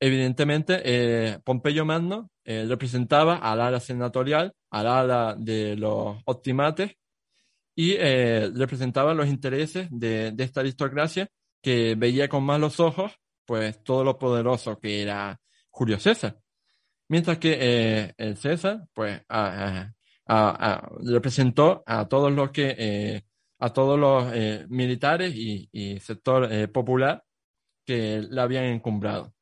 Evidentemente, 0.00 0.80
eh, 0.82 1.38
Pompeyo 1.44 1.84
Magno 1.84 2.30
representaba 2.42 3.36
al 3.36 3.60
ala 3.60 3.80
senatorial, 3.80 4.54
al 4.70 4.86
ala 4.86 5.36
de 5.38 5.76
los 5.76 6.16
optimates, 6.24 6.96
y 7.76 7.96
representaba 7.98 9.12
los 9.12 9.28
intereses 9.28 9.88
de, 9.90 10.32
de, 10.32 10.44
esta 10.44 10.60
aristocracia 10.60 11.28
que 11.60 11.96
veía 11.96 12.30
con 12.30 12.44
malos 12.44 12.80
ojos, 12.80 13.12
pues 13.44 13.82
todo 13.82 14.04
lo 14.04 14.18
poderoso 14.18 14.78
que 14.78 15.02
era 15.02 15.40
Julio 15.70 15.98
César. 15.98 16.38
Mientras 17.08 17.38
que 17.38 17.58
eh, 17.60 18.14
el 18.16 18.36
César, 18.36 18.84
pues, 18.94 19.20
representó 21.04 21.82
a 21.86 22.08
todos 22.08 22.32
los 22.32 22.50
que, 22.50 22.74
eh, 22.78 23.22
a 23.58 23.70
todos 23.70 23.98
los 23.98 24.32
eh, 24.34 24.64
militares 24.68 25.34
y, 25.34 25.68
sector 26.00 26.70
popular 26.70 27.22
que 27.84 28.22
le 28.30 28.40
habían 28.40 28.64
encumbrado. 28.64 29.34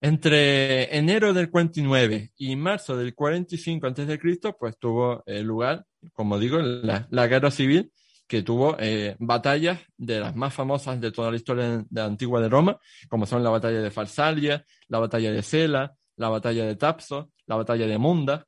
Entre 0.00 0.96
enero 0.96 1.34
del 1.34 1.50
49 1.50 2.32
y 2.36 2.56
marzo 2.56 2.96
del 2.96 3.14
45 3.14 3.86
a.C., 3.86 4.18
pues 4.58 4.78
tuvo 4.78 5.22
lugar, 5.26 5.84
como 6.12 6.38
digo, 6.38 6.58
la, 6.58 7.06
la, 7.10 7.26
guerra 7.26 7.50
civil 7.50 7.92
que 8.26 8.42
tuvo 8.42 8.76
eh, 8.78 9.16
batallas 9.18 9.80
de 9.96 10.20
las 10.20 10.34
más 10.34 10.52
famosas 10.52 11.00
de 11.00 11.12
toda 11.12 11.30
la 11.30 11.36
historia 11.36 11.78
de, 11.78 11.84
la 11.90 12.04
antigua 12.04 12.40
de 12.40 12.48
Roma, 12.48 12.78
como 13.08 13.26
son 13.26 13.42
la 13.42 13.50
batalla 13.50 13.80
de 13.80 13.90
Farsalia, 13.90 14.64
la 14.88 14.98
batalla 14.98 15.30
de 15.32 15.42
Sela, 15.42 15.94
la 16.16 16.28
batalla 16.28 16.64
de 16.64 16.76
Tapso, 16.76 17.30
la 17.46 17.56
batalla 17.56 17.86
de 17.86 17.98
Munda. 17.98 18.46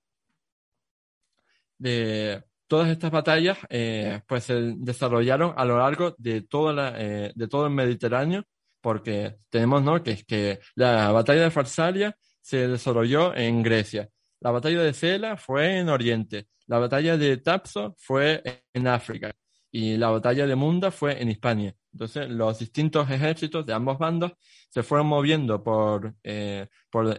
De, 1.79 2.43
todas 2.69 2.89
estas 2.91 3.11
batallas 3.11 3.59
eh, 3.71 4.21
pues 4.29 4.45
se 4.45 4.75
desarrollaron 4.77 5.55
a 5.57 5.65
lo 5.65 5.79
largo 5.79 6.15
eh, 6.23 7.33
de 7.35 7.49
todo 7.49 7.67
el 7.67 7.73
Mediterráneo, 7.73 8.45
porque 8.81 9.37
tenemos 9.49 9.83
¿no? 9.83 10.03
que, 10.03 10.23
que 10.25 10.61
la 10.77 11.11
batalla 11.11 11.43
de 11.43 11.51
Farsalia 11.51 12.17
se 12.41 12.69
desarrolló 12.69 13.35
en 13.35 13.63
Grecia, 13.63 14.09
la 14.41 14.53
batalla 14.53 14.83
de 14.83 14.93
Sela 14.93 15.37
fue 15.37 15.79
en 15.79 15.89
Oriente, 15.89 16.47
la 16.67 16.79
batalla 16.79 17.17
de 17.17 17.39
Tapso 17.39 17.97
fue 17.99 18.43
en 18.73 18.87
África, 18.87 19.33
y 19.71 19.97
la 19.97 20.11
batalla 20.11 20.47
de 20.47 20.55
Munda 20.57 20.91
fue 20.91 21.21
en 21.21 21.29
Hispania. 21.31 21.75
Entonces, 21.93 22.29
los 22.29 22.59
distintos 22.59 23.11
ejércitos 23.11 23.67
de 23.67 23.73
ambos 23.75 23.99
bandos 23.99 24.33
se 24.69 24.83
fueron 24.83 25.07
moviendo 25.09 25.63
por, 25.63 26.15
eh, 26.23 26.67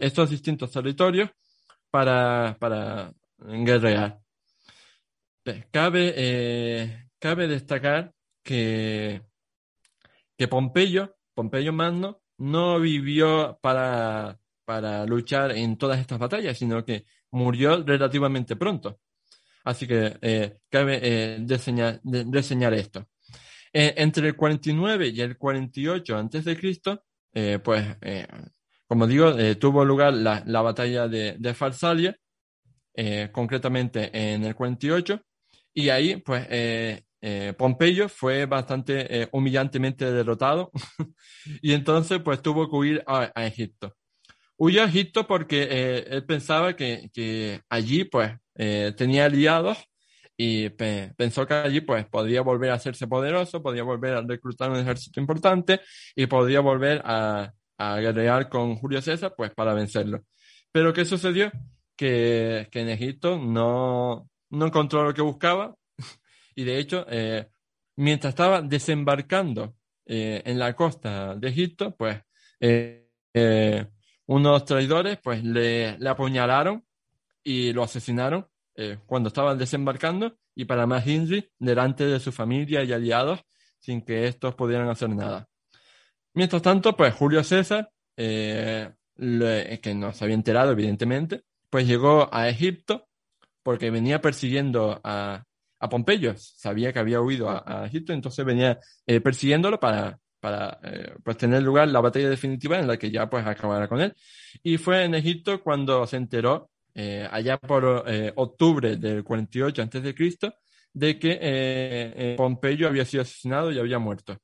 estos 0.00 0.30
distintos 0.30 0.70
territorios 0.70 1.30
para, 1.90 2.56
para 2.58 3.12
guerrear. 3.38 4.20
Cabe, 5.70 6.14
eh, 6.16 7.08
cabe 7.18 7.48
destacar 7.48 8.12
que, 8.42 9.22
que 10.36 10.48
Pompeyo, 10.48 11.16
Pompeyo 11.34 11.72
Magno, 11.72 12.22
no 12.38 12.80
vivió 12.80 13.58
para, 13.60 14.38
para 14.64 15.04
luchar 15.06 15.52
en 15.52 15.76
todas 15.76 16.00
estas 16.00 16.18
batallas, 16.18 16.56
sino 16.58 16.84
que 16.84 17.04
murió 17.30 17.82
relativamente 17.84 18.56
pronto. 18.56 19.00
Así 19.64 19.86
que 19.86 20.16
eh, 20.22 20.58
cabe 20.68 21.00
eh, 21.02 21.46
reseñar, 21.46 22.74
esto. 22.74 23.06
Eh, 23.72 23.94
entre 23.96 24.28
el 24.28 24.36
49 24.36 25.08
y 25.08 25.20
el 25.20 25.36
48 25.36 26.16
antes 26.16 26.44
de 26.44 26.56
Cristo, 26.56 27.04
pues, 27.62 27.86
como 28.88 29.06
digo, 29.06 29.32
tuvo 29.56 29.84
lugar 29.84 30.14
la, 30.14 30.42
la 30.46 30.62
batalla 30.62 31.06
de, 31.06 31.36
de 31.38 31.54
Farsalia, 31.54 32.16
concretamente 33.30 34.10
en 34.12 34.44
el 34.44 34.56
48, 34.56 35.22
y 35.72 35.90
ahí, 35.90 36.16
pues, 36.16 37.04
Pompeyo 37.56 38.08
fue 38.08 38.46
bastante 38.46 39.28
humillantemente 39.30 40.10
derrotado, 40.10 40.72
y 41.62 41.72
entonces, 41.72 42.20
pues, 42.20 42.42
tuvo 42.42 42.68
que 42.68 42.76
huir 42.76 43.04
a, 43.06 43.30
a 43.32 43.46
Egipto. 43.46 43.94
Huyó 44.56 44.82
a 44.82 44.86
Egipto 44.86 45.28
porque 45.28 46.04
él 46.08 46.26
pensaba 46.26 46.74
que, 46.74 47.10
que 47.14 47.60
allí, 47.68 48.02
pues, 48.02 48.32
eh, 48.62 48.92
tenía 48.94 49.24
aliados 49.24 49.78
y 50.36 50.68
pensó 50.68 51.46
que 51.46 51.54
allí 51.54 51.80
pues 51.80 52.06
podría 52.06 52.42
volver 52.42 52.70
a 52.70 52.74
hacerse 52.74 53.06
poderoso, 53.06 53.62
podría 53.62 53.84
volver 53.84 54.14
a 54.14 54.20
reclutar 54.20 54.70
un 54.70 54.76
ejército 54.76 55.18
importante 55.18 55.80
y 56.14 56.26
podría 56.26 56.60
volver 56.60 57.00
a, 57.06 57.54
a 57.78 57.96
guerrear 58.00 58.50
con 58.50 58.76
Julio 58.76 59.00
César 59.00 59.32
pues 59.34 59.50
para 59.54 59.72
vencerlo. 59.72 60.24
Pero 60.70 60.92
¿qué 60.92 61.06
sucedió? 61.06 61.50
Que, 61.96 62.68
que 62.70 62.80
en 62.80 62.90
Egipto 62.90 63.38
no, 63.38 64.28
no 64.50 64.66
encontró 64.66 65.04
lo 65.04 65.14
que 65.14 65.22
buscaba 65.22 65.74
y 66.54 66.64
de 66.64 66.78
hecho 66.78 67.06
eh, 67.08 67.48
mientras 67.96 68.32
estaba 68.32 68.60
desembarcando 68.60 69.74
eh, 70.04 70.42
en 70.44 70.58
la 70.58 70.76
costa 70.76 71.34
de 71.34 71.48
Egipto 71.48 71.96
pues 71.96 72.18
unos 74.26 74.64
traidores 74.66 75.18
pues 75.22 75.42
le, 75.42 75.98
le 75.98 76.08
apuñalaron 76.10 76.84
y 77.42 77.72
lo 77.72 77.82
asesinaron 77.82 78.49
eh, 78.82 78.98
cuando 79.04 79.28
estaban 79.28 79.58
desembarcando 79.58 80.38
y 80.54 80.64
para 80.64 80.86
más 80.86 81.06
Hindley 81.06 81.46
delante 81.58 82.06
de 82.06 82.18
su 82.18 82.32
familia 82.32 82.82
y 82.82 82.94
aliados 82.94 83.40
sin 83.78 84.00
que 84.00 84.26
estos 84.26 84.54
pudieran 84.54 84.88
hacer 84.88 85.10
nada. 85.10 85.46
Mientras 86.32 86.62
tanto, 86.62 86.96
pues 86.96 87.12
Julio 87.12 87.44
César, 87.44 87.90
eh, 88.16 88.90
que 89.82 89.94
no 89.94 90.14
se 90.14 90.24
había 90.24 90.34
enterado 90.34 90.72
evidentemente, 90.72 91.42
pues 91.68 91.86
llegó 91.86 92.30
a 92.32 92.48
Egipto 92.48 93.06
porque 93.62 93.90
venía 93.90 94.22
persiguiendo 94.22 94.98
a, 95.04 95.44
a 95.78 95.88
Pompeyo, 95.90 96.32
sabía 96.38 96.90
que 96.90 97.00
había 97.00 97.20
huido 97.20 97.50
a, 97.50 97.84
Egipto, 97.84 98.14
entonces 98.14 98.46
venía 98.46 98.78
eh, 99.06 99.20
persiguiéndolo 99.20 99.78
para, 99.78 100.18
para 100.40 100.80
pues 101.22 101.36
tener 101.36 101.62
lugar 101.62 101.88
la 101.88 102.00
batalla 102.00 102.30
definitiva 102.30 102.78
en 102.78 102.86
la 102.86 102.96
que 102.96 103.10
ya 103.10 103.28
pues 103.28 103.46
acabara 103.46 103.88
con 103.88 104.00
él. 104.00 104.14
Y 104.62 104.78
fue 104.78 105.04
en 105.04 105.14
Egipto 105.16 105.62
cuando 105.62 106.06
se 106.06 106.16
enteró 106.16 106.70
eh, 106.94 107.28
allá 107.30 107.58
por 107.58 108.04
eh, 108.06 108.32
octubre 108.36 108.96
del 108.96 109.22
48 109.24 109.82
a.C., 109.82 110.14
de 110.92 111.18
que 111.18 111.38
eh, 111.40 112.34
Pompeyo 112.36 112.88
había 112.88 113.04
sido 113.04 113.22
asesinado 113.22 113.70
y 113.70 113.78
había 113.78 113.98
muerto. 113.98 114.36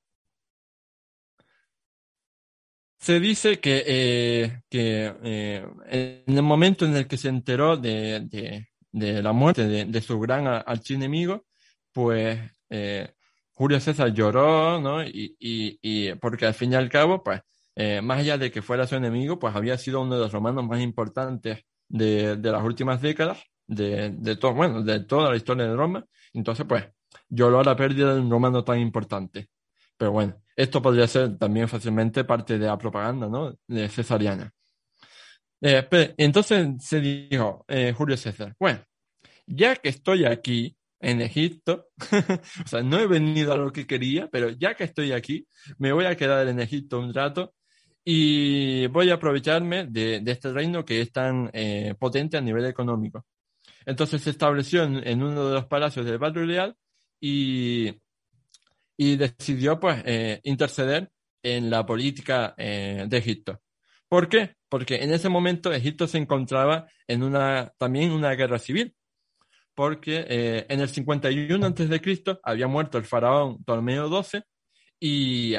Se 2.98 3.20
dice 3.20 3.60
que, 3.60 4.62
que 4.68 5.04
en 5.06 6.36
el 6.36 6.42
momento 6.42 6.86
en 6.86 6.96
el 6.96 7.06
que 7.06 7.16
se 7.16 7.28
enteró 7.28 7.76
de, 7.76 8.66
de, 8.90 9.22
la 9.22 9.32
muerte 9.32 9.66
de, 9.66 10.00
su 10.00 10.18
gran 10.18 10.46
archienemigo, 10.46 11.44
pues 11.92 12.40
Julio 13.52 13.80
César 13.80 14.12
lloró, 14.12 14.80
¿no? 14.80 15.04
Y, 15.04 15.36
y, 15.38 15.78
y, 15.82 16.14
porque 16.14 16.46
al 16.46 16.54
fin 16.54 16.72
y 16.72 16.76
al 16.76 16.88
cabo, 16.88 17.22
pues, 17.22 17.42
más 18.02 18.20
allá 18.20 18.38
de 18.38 18.50
que 18.50 18.62
fuera 18.62 18.86
su 18.86 18.96
enemigo, 18.96 19.38
pues 19.38 19.54
había 19.54 19.78
sido 19.78 20.00
uno 20.00 20.14
de 20.14 20.22
los 20.22 20.32
romanos 20.32 20.64
más 20.66 20.80
importantes 20.80 21.64
de, 21.88 22.36
de 22.36 22.52
las 22.52 22.62
últimas 22.62 23.00
décadas, 23.00 23.42
de, 23.66 24.10
de, 24.10 24.36
todo, 24.36 24.54
bueno, 24.54 24.82
de 24.82 25.00
toda 25.00 25.30
la 25.30 25.36
historia 25.36 25.66
de 25.66 25.76
Roma. 25.76 26.04
Entonces, 26.32 26.66
pues, 26.68 26.84
lloró 27.28 27.62
la 27.62 27.76
pérdida 27.76 28.14
de 28.14 28.20
un 28.20 28.30
romano 28.30 28.64
tan 28.64 28.78
importante. 28.78 29.48
Pero 29.96 30.12
bueno, 30.12 30.42
esto 30.54 30.82
podría 30.82 31.06
ser 31.06 31.38
también 31.38 31.68
fácilmente 31.68 32.24
parte 32.24 32.58
de 32.58 32.66
la 32.66 32.78
propaganda, 32.78 33.28
¿no? 33.28 33.54
De 33.66 33.88
Cesariana. 33.88 34.52
Eh, 35.60 36.14
entonces 36.18 36.68
se 36.80 37.00
dijo 37.00 37.64
eh, 37.68 37.94
Julio 37.96 38.16
César, 38.16 38.54
bueno, 38.60 38.80
ya 39.46 39.74
que 39.76 39.88
estoy 39.88 40.26
aquí 40.26 40.76
en 41.00 41.22
Egipto, 41.22 41.88
o 42.64 42.68
sea, 42.68 42.82
no 42.82 42.98
he 42.98 43.06
venido 43.06 43.52
a 43.52 43.56
lo 43.56 43.72
que 43.72 43.86
quería, 43.86 44.28
pero 44.28 44.50
ya 44.50 44.74
que 44.74 44.84
estoy 44.84 45.12
aquí, 45.12 45.46
me 45.78 45.92
voy 45.92 46.04
a 46.04 46.16
quedar 46.16 46.46
en 46.48 46.60
Egipto 46.60 46.98
un 46.98 47.14
rato 47.14 47.54
y 48.08 48.86
voy 48.86 49.10
a 49.10 49.14
aprovecharme 49.14 49.86
de, 49.86 50.22
este 50.26 50.52
reino 50.52 50.84
que 50.84 51.00
es 51.00 51.10
tan 51.10 51.50
eh, 51.52 51.92
potente 51.98 52.36
a 52.36 52.40
nivel 52.40 52.64
económico. 52.66 53.26
Entonces 53.84 54.22
se 54.22 54.30
estableció 54.30 54.84
en, 54.84 55.22
uno 55.24 55.48
de 55.48 55.54
los 55.54 55.66
palacios 55.66 56.06
del 56.06 56.18
barrio 56.18 56.46
real 56.46 56.76
y, 57.20 57.92
y 58.96 59.16
decidió 59.16 59.80
pues 59.80 60.04
eh, 60.06 60.40
interceder 60.44 61.10
en 61.42 61.68
la 61.68 61.84
política 61.84 62.54
eh, 62.56 63.06
de 63.08 63.18
Egipto. 63.18 63.60
¿Por 64.08 64.28
qué? 64.28 64.54
Porque 64.68 65.02
en 65.02 65.12
ese 65.12 65.28
momento 65.28 65.72
Egipto 65.72 66.06
se 66.06 66.18
encontraba 66.18 66.86
en 67.08 67.24
una, 67.24 67.72
también 67.76 68.12
una 68.12 68.30
guerra 68.34 68.60
civil. 68.60 68.94
Porque 69.74 70.64
en 70.70 70.80
el 70.80 70.88
51 70.88 71.66
a.C. 71.66 72.38
había 72.44 72.66
muerto 72.66 72.96
el 72.96 73.04
faraón 73.04 73.62
Ptolomeo 73.62 74.08
XII 74.22 74.42
y 74.98 75.54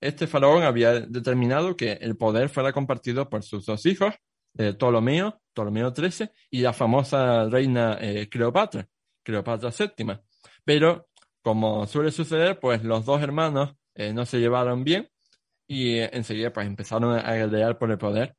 este 0.00 0.26
faraón 0.26 0.62
había 0.62 1.00
determinado 1.00 1.76
que 1.76 1.92
el 1.92 2.16
poder 2.16 2.48
fuera 2.48 2.72
compartido 2.72 3.28
por 3.28 3.42
sus 3.42 3.66
dos 3.66 3.86
hijos, 3.86 4.14
eh, 4.58 4.72
Ptolomeo, 4.74 5.40
Ptolomeo 5.52 5.94
XIII, 5.94 6.30
y 6.50 6.60
la 6.60 6.72
famosa 6.72 7.48
reina 7.48 7.98
eh, 8.00 8.28
Cleopatra, 8.28 8.88
Cleopatra 9.22 9.70
VII. 9.70 10.18
Pero, 10.64 11.08
como 11.42 11.86
suele 11.86 12.10
suceder, 12.10 12.58
pues 12.60 12.82
los 12.84 13.04
dos 13.04 13.22
hermanos 13.22 13.74
eh, 13.94 14.12
no 14.12 14.26
se 14.26 14.38
llevaron 14.38 14.84
bien 14.84 15.08
y 15.68 15.98
enseguida 15.98 16.52
pues 16.52 16.66
empezaron 16.66 17.18
a 17.18 17.34
guerrear 17.34 17.78
por 17.78 17.90
el 17.90 17.98
poder. 17.98 18.36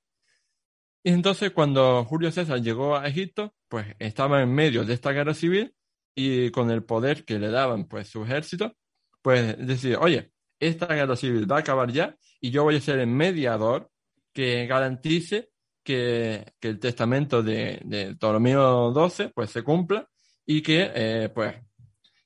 Y 1.04 1.12
entonces 1.12 1.52
cuando 1.52 2.04
Julio 2.06 2.32
César 2.32 2.62
llegó 2.62 2.96
a 2.96 3.08
Egipto, 3.08 3.54
pues 3.70 3.96
estaba 4.00 4.42
en 4.42 4.54
medio 4.54 4.84
de 4.84 4.94
esta 4.94 5.12
guerra 5.12 5.34
civil 5.34 5.74
y 6.16 6.52
con 6.52 6.72
el 6.72 6.84
poder 6.84 7.26
que 7.26 7.40
le 7.40 7.50
daban 7.50 7.86
pues 7.88 8.10
su 8.10 8.24
ejército, 8.24 8.76
pues 9.22 9.58
decidió, 9.66 10.02
oye, 10.02 10.32
esta 10.60 10.88
guerra 10.88 11.16
civil 11.16 11.50
va 11.50 11.58
a 11.58 11.60
acabar 11.60 11.92
ya 11.92 12.16
y 12.40 12.52
yo 12.52 12.64
voy 12.64 12.78
a 12.78 12.82
ser 12.82 13.00
el 13.00 13.08
mediador 13.08 13.90
que 14.34 14.66
garantice 14.68 15.50
que, 15.84 16.54
el 16.62 16.80
testamento 16.80 17.42
de, 17.42 17.80
de, 17.86 18.16
Ptolomeo 18.16 18.94
XII 18.94 19.30
pues 19.34 19.52
se 19.52 19.64
cumpla 19.64 20.08
y 20.46 20.62
que 20.62 20.92
eh, 20.94 21.30
pues 21.34 21.56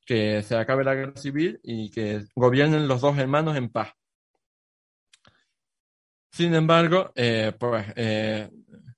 que 0.06 0.44
se 0.44 0.56
acabe 0.58 0.84
la 0.84 0.96
guerra 0.96 1.16
civil 1.16 1.60
y 1.64 1.90
que 1.92 2.26
gobiernen 2.36 2.88
los 2.88 3.02
dos 3.02 3.18
hermanos 3.18 3.56
en 3.56 3.70
paz. 3.70 3.94
Sin 6.32 6.54
embargo, 6.54 7.12
eh, 7.16 7.54
pues 7.58 7.86
eh, 7.96 8.50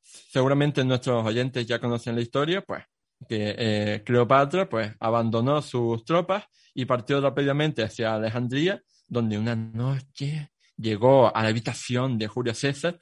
seguramente 0.01 0.83
nuestros 0.83 1.25
oyentes 1.25 1.65
ya 1.65 1.79
conocen 1.79 2.15
la 2.15 2.21
historia, 2.21 2.61
pues 2.61 2.83
que 3.27 3.55
eh, 3.57 4.03
Cleopatra 4.05 4.69
pues 4.69 4.93
abandonó 4.99 5.61
sus 5.61 6.03
tropas 6.05 6.45
y 6.73 6.85
partió 6.85 7.21
rápidamente 7.21 7.83
hacia 7.83 8.15
Alejandría, 8.15 8.81
donde 9.07 9.37
una 9.37 9.55
noche 9.55 10.51
llegó 10.77 11.35
a 11.35 11.43
la 11.43 11.49
habitación 11.49 12.17
de 12.17 12.27
Julio 12.27 12.53
César 12.53 12.99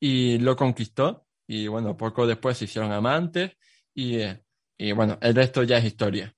y 0.00 0.38
lo 0.38 0.56
conquistó. 0.56 1.26
Y 1.46 1.66
bueno, 1.66 1.96
poco 1.96 2.26
después 2.26 2.56
se 2.58 2.64
hicieron 2.64 2.92
amantes 2.92 3.52
y, 3.94 4.18
y 4.78 4.92
bueno, 4.92 5.18
el 5.20 5.34
resto 5.34 5.62
ya 5.62 5.78
es 5.78 5.84
historia. 5.84 6.34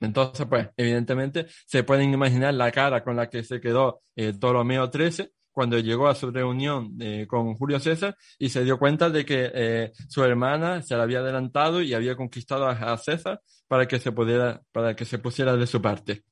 Entonces, 0.00 0.46
pues, 0.48 0.68
evidentemente, 0.76 1.46
se 1.66 1.84
pueden 1.84 2.12
imaginar 2.14 2.54
la 2.54 2.70
cara 2.72 3.04
con 3.04 3.16
la 3.16 3.28
que 3.28 3.44
se 3.44 3.60
quedó 3.60 4.02
Ptolomeo 4.14 4.90
XIII 4.90 5.30
cuando 5.52 5.78
llegó 5.78 6.08
a 6.08 6.14
su 6.14 6.30
reunión 6.30 6.96
eh, 7.00 7.26
con 7.28 7.54
Julio 7.54 7.80
César 7.80 8.16
y 8.38 8.48
se 8.48 8.64
dio 8.64 8.78
cuenta 8.78 9.10
de 9.10 9.24
que 9.24 9.50
eh, 9.52 9.92
su 10.08 10.22
hermana 10.24 10.82
se 10.82 10.96
la 10.96 11.02
había 11.04 11.20
adelantado 11.20 11.82
y 11.82 11.94
había 11.94 12.16
conquistado 12.16 12.68
a, 12.68 12.96
César 12.98 13.40
para 13.68 13.86
que 13.86 13.98
se 13.98 14.12
pudiera, 14.12 14.62
para 14.72 14.94
que 14.94 15.04
se 15.04 15.18
pusiera 15.18 15.56
de 15.56 15.66
su 15.66 15.80
parte. 15.80 16.24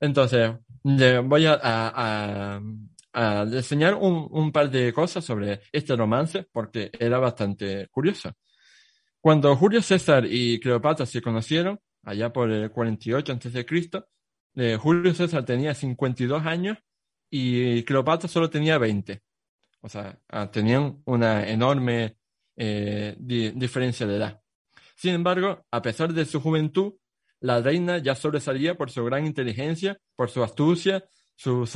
Entonces, 0.00 0.52
voy 0.82 1.46
a, 1.46 1.58
a, 1.62 2.60
enseñar 3.52 3.94
un, 3.94 4.28
un, 4.30 4.52
par 4.52 4.70
de 4.70 4.92
cosas 4.92 5.24
sobre 5.24 5.60
este 5.72 5.96
romance 5.96 6.46
porque 6.52 6.90
era 6.98 7.18
bastante 7.18 7.88
curioso. 7.88 8.32
Cuando 9.20 9.54
Julio 9.56 9.82
César 9.82 10.24
y 10.24 10.60
Cleopatra 10.60 11.04
se 11.04 11.20
conocieron, 11.20 11.80
allá 12.04 12.32
por 12.32 12.50
el 12.50 12.70
48 12.70 13.32
a.C., 13.32 13.66
eh, 14.54 14.76
Julio 14.76 15.14
César 15.14 15.44
tenía 15.44 15.74
52 15.74 16.44
años 16.46 16.78
y 17.30 17.82
Cleopatra 17.84 18.28
solo 18.28 18.50
tenía 18.50 18.78
20. 18.78 19.22
O 19.80 19.88
sea, 19.88 20.18
ah, 20.28 20.50
tenían 20.50 21.02
una 21.04 21.48
enorme 21.48 22.16
eh, 22.56 23.14
diferencia 23.18 24.06
de 24.06 24.16
edad. 24.16 24.42
Sin 24.96 25.14
embargo, 25.14 25.64
a 25.70 25.82
pesar 25.82 26.12
de 26.12 26.24
su 26.24 26.40
juventud, 26.40 26.94
la 27.40 27.60
reina 27.60 27.98
ya 27.98 28.14
sobresalía 28.16 28.76
por 28.76 28.90
su 28.90 29.04
gran 29.04 29.26
inteligencia, 29.26 30.00
por 30.16 30.30
su 30.30 30.42
astucia, 30.42 31.08
su 31.36 31.66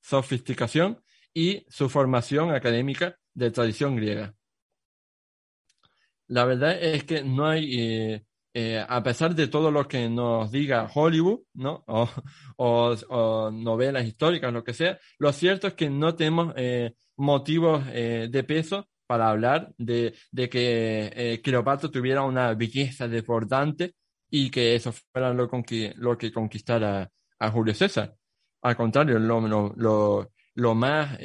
sofisticación 0.00 1.00
y 1.32 1.64
su 1.68 1.88
formación 1.88 2.50
académica 2.50 3.18
de 3.34 3.50
tradición 3.52 3.96
griega. 3.96 4.34
La 6.26 6.44
verdad 6.44 6.76
es 6.82 7.04
que 7.04 7.22
no 7.22 7.46
hay 7.46 7.80
eh, 7.80 8.24
eh, 8.54 8.84
a 8.86 9.02
pesar 9.02 9.34
de 9.34 9.48
todo 9.48 9.70
lo 9.70 9.88
que 9.88 10.10
nos 10.10 10.50
diga 10.52 10.90
Hollywood, 10.92 11.40
¿no? 11.54 11.84
O, 12.56 13.50
novelas 13.50 14.06
históricas, 14.06 14.52
lo 14.52 14.62
que 14.62 14.74
sea, 14.74 14.98
lo 15.18 15.32
cierto 15.32 15.68
es 15.68 15.74
que 15.74 15.88
no 15.88 16.14
tenemos 16.14 16.52
eh, 16.56 16.94
motivos 17.16 17.82
eh, 17.92 18.28
de 18.30 18.44
peso 18.44 18.88
para 19.06 19.30
hablar 19.30 19.72
de, 19.78 20.14
que 20.50 21.40
Cleopatra 21.42 21.90
tuviera 21.90 22.22
una 22.22 22.54
belleza 22.54 23.08
desbordante 23.08 23.94
y 24.30 24.50
que 24.50 24.74
eso 24.74 24.92
fuera 24.92 25.32
lo, 25.32 25.50
lo 25.96 26.18
que 26.18 26.32
conquistara 26.32 27.10
a 27.38 27.50
Julio 27.50 27.74
César. 27.74 28.14
Al 28.62 28.76
contrario, 28.76 29.18
lo, 29.18 29.40
más, 30.74 31.18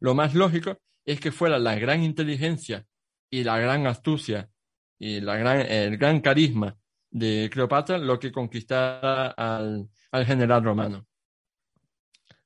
lo 0.00 0.14
más 0.14 0.34
lógico 0.34 0.78
es 1.04 1.20
que 1.20 1.32
fuera 1.32 1.58
la 1.58 1.76
gran 1.76 2.02
inteligencia 2.02 2.84
y 3.30 3.42
la 3.44 3.58
gran 3.58 3.86
astucia 3.86 4.50
y 4.98 5.20
la 5.20 5.36
gran, 5.36 5.60
el 5.60 5.96
gran 5.96 6.20
carisma 6.20 6.76
de 7.10 7.48
Cleopatra 7.52 7.98
lo 7.98 8.18
que 8.18 8.32
conquistara 8.32 9.28
al, 9.28 9.88
al 10.10 10.26
general 10.26 10.64
romano. 10.64 11.06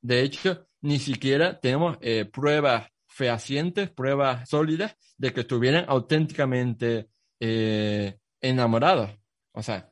De 0.01 0.22
hecho, 0.22 0.66
ni 0.82 0.98
siquiera 0.98 1.59
tenemos 1.61 1.98
eh, 2.01 2.24
pruebas 2.24 2.88
fehacientes, 3.07 3.90
pruebas 3.90 4.48
sólidas 4.48 4.96
de 5.18 5.32
que 5.32 5.40
estuvieran 5.40 5.84
auténticamente 5.88 7.09
eh, 7.38 8.18
enamorados. 8.40 9.11
O 9.53 9.62
sea, 9.62 9.90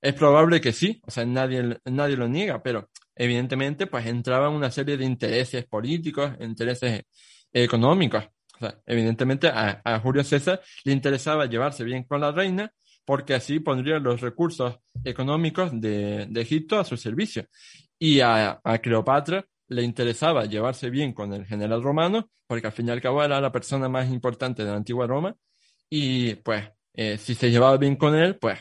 es 0.00 0.14
probable 0.14 0.60
que 0.60 0.72
sí, 0.72 1.00
o 1.06 1.10
sea, 1.10 1.24
nadie, 1.24 1.78
nadie 1.84 2.16
lo 2.16 2.28
niega, 2.28 2.62
pero 2.62 2.90
evidentemente 3.14 3.86
pues 3.86 4.06
entraban 4.06 4.52
una 4.52 4.70
serie 4.70 4.96
de 4.96 5.04
intereses 5.04 5.64
políticos, 5.66 6.32
intereses 6.40 7.04
económicos 7.52 8.28
evidentemente 8.86 9.48
a, 9.48 10.00
Julio 10.00 10.24
César 10.24 10.60
le 10.84 10.92
interesaba 10.92 11.46
llevarse 11.46 11.84
bien 11.84 12.04
con 12.04 12.20
la 12.20 12.32
reina 12.32 12.72
porque 13.04 13.34
así 13.34 13.60
pondría 13.60 13.98
los 13.98 14.20
recursos 14.20 14.76
económicos 15.02 15.70
de, 15.80 16.28
Egipto 16.34 16.78
a 16.78 16.84
su 16.84 16.96
servicio. 16.96 17.46
Y 17.98 18.20
a, 18.20 18.60
Cleopatra 18.82 19.44
le 19.68 19.82
interesaba 19.82 20.44
llevarse 20.44 20.90
bien 20.90 21.12
con 21.12 21.32
el 21.32 21.46
general 21.46 21.82
romano 21.82 22.30
porque 22.46 22.66
al 22.66 22.72
fin 22.72 22.88
y 22.88 22.90
al 22.90 23.00
cabo 23.00 23.22
era 23.22 23.40
la 23.40 23.52
persona 23.52 23.88
más 23.88 24.10
importante 24.10 24.64
de 24.64 24.70
la 24.70 24.76
antigua 24.76 25.06
Roma 25.06 25.34
y 25.90 26.34
pues 26.36 26.64
eh, 26.94 27.18
si 27.18 27.34
se 27.34 27.50
llevaba 27.50 27.76
bien 27.76 27.96
con 27.96 28.14
él, 28.14 28.38
pues 28.38 28.58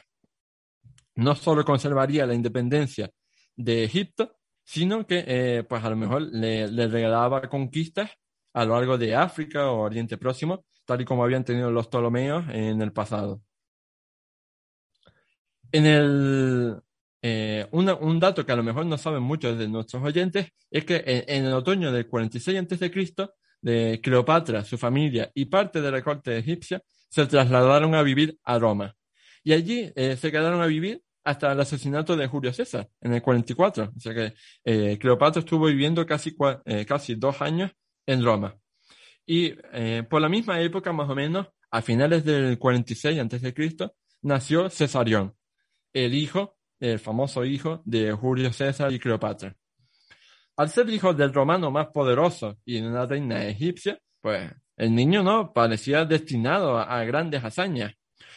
no 1.16 1.36
solo 1.36 1.66
conservaría 1.66 2.26
la 2.26 2.34
independencia 2.34 3.10
de 3.56 3.84
Egipto, 3.84 4.38
sino 4.64 5.08
que 5.08 5.24
eh, 5.26 5.64
pues 5.68 5.84
a 5.84 5.90
lo 5.90 5.96
mejor 5.96 6.22
le, 6.22 6.68
le 6.68 6.88
regalaba 6.88 7.42
conquistas 7.50 8.12
a 8.58 8.66
lo 8.66 8.74
largo 8.74 8.98
de 8.98 9.16
África 9.16 9.70
o 9.70 9.82
Oriente 9.82 10.18
Próximo, 10.18 10.66
tal 10.84 11.02
y 11.02 11.06
como 11.06 11.24
habían 11.24 11.44
tenido 11.44 11.70
los 11.70 11.90
Ptolomeos 11.90 12.44
en 12.50 12.82
el 12.82 12.92
pasado. 12.92 13.44
En 15.72 15.86
el, 15.86 16.76
eh, 17.22 17.68
un 17.72 18.20
dato 18.20 18.44
que 18.44 18.52
a 18.52 18.56
lo 18.56 18.64
mejor 18.64 18.88
no 18.88 18.98
saben 18.98 19.22
muchos 19.22 19.60
de 19.60 19.68
nuestros 19.68 20.02
oyentes 20.02 20.48
es 20.72 20.86
que 20.86 21.04
en, 21.06 21.46
el 21.46 21.54
otoño 21.54 21.92
del 21.92 22.08
46 22.08 22.60
a.C., 22.60 22.92
de 23.62 24.00
Cleopatra, 24.02 24.64
su 24.64 24.78
familia 24.78 25.32
y 25.36 25.46
parte 25.46 25.80
de 25.80 25.92
la 25.92 26.02
corte 26.02 26.38
egipcia 26.38 26.82
se 27.10 27.28
trasladaron 27.28 27.94
a 27.94 28.02
vivir 28.02 28.40
a 28.44 28.58
Roma. 28.58 28.96
Y 29.44 29.54
allí 29.54 29.92
eh, 29.96 30.16
se 30.16 30.32
quedaron 30.32 30.62
a 30.62 30.66
vivir 30.66 31.04
hasta 31.24 31.52
el 31.52 31.60
asesinato 31.60 32.16
de 32.16 32.26
Julio 32.26 32.54
César 32.54 32.90
en 33.02 33.14
el 33.14 33.22
44. 33.22 33.94
O 33.96 34.00
sea 34.00 34.16
que 34.16 34.34
eh, 34.64 34.98
Cleopatra 35.00 35.42
estuvo 35.42 35.68
viviendo 35.68 36.06
casi, 36.08 36.36
casi 36.88 37.16
dos 37.16 37.42
años 37.42 37.72
en 38.08 38.24
Roma. 38.24 38.58
Y 39.26 39.54
eh, 39.74 40.04
por 40.10 40.22
la 40.22 40.30
misma 40.30 40.60
época, 40.62 40.92
más 40.94 41.10
o 41.10 41.16
menos, 41.16 41.48
a 41.70 41.82
finales 41.82 42.24
del 42.24 42.58
46 42.58 43.20
a.C., 43.20 43.92
nació 44.22 44.70
Cesarión, 44.70 45.36
el 45.94 46.14
hijo, 46.16 46.58
el 46.80 46.98
famoso 46.98 47.44
hijo 47.46 47.82
de 47.86 48.12
Julio 48.14 48.52
César 48.54 48.92
y 48.92 49.00
Cleopatra. 49.00 49.56
Al 50.56 50.70
ser 50.70 50.90
hijo 50.90 51.14
del 51.14 51.34
romano 51.34 51.70
más 51.70 51.88
poderoso 51.88 52.58
y 52.66 52.80
de 52.80 52.88
una 52.88 53.06
reina 53.06 53.46
egipcia, 53.46 54.00
pues 54.22 54.50
el 54.78 54.96
niño 54.96 55.22
no 55.24 55.54
parecía 55.54 56.06
destinado 56.06 56.78
a, 56.80 57.04
grandes 57.04 57.44
hazañas. 57.44 57.94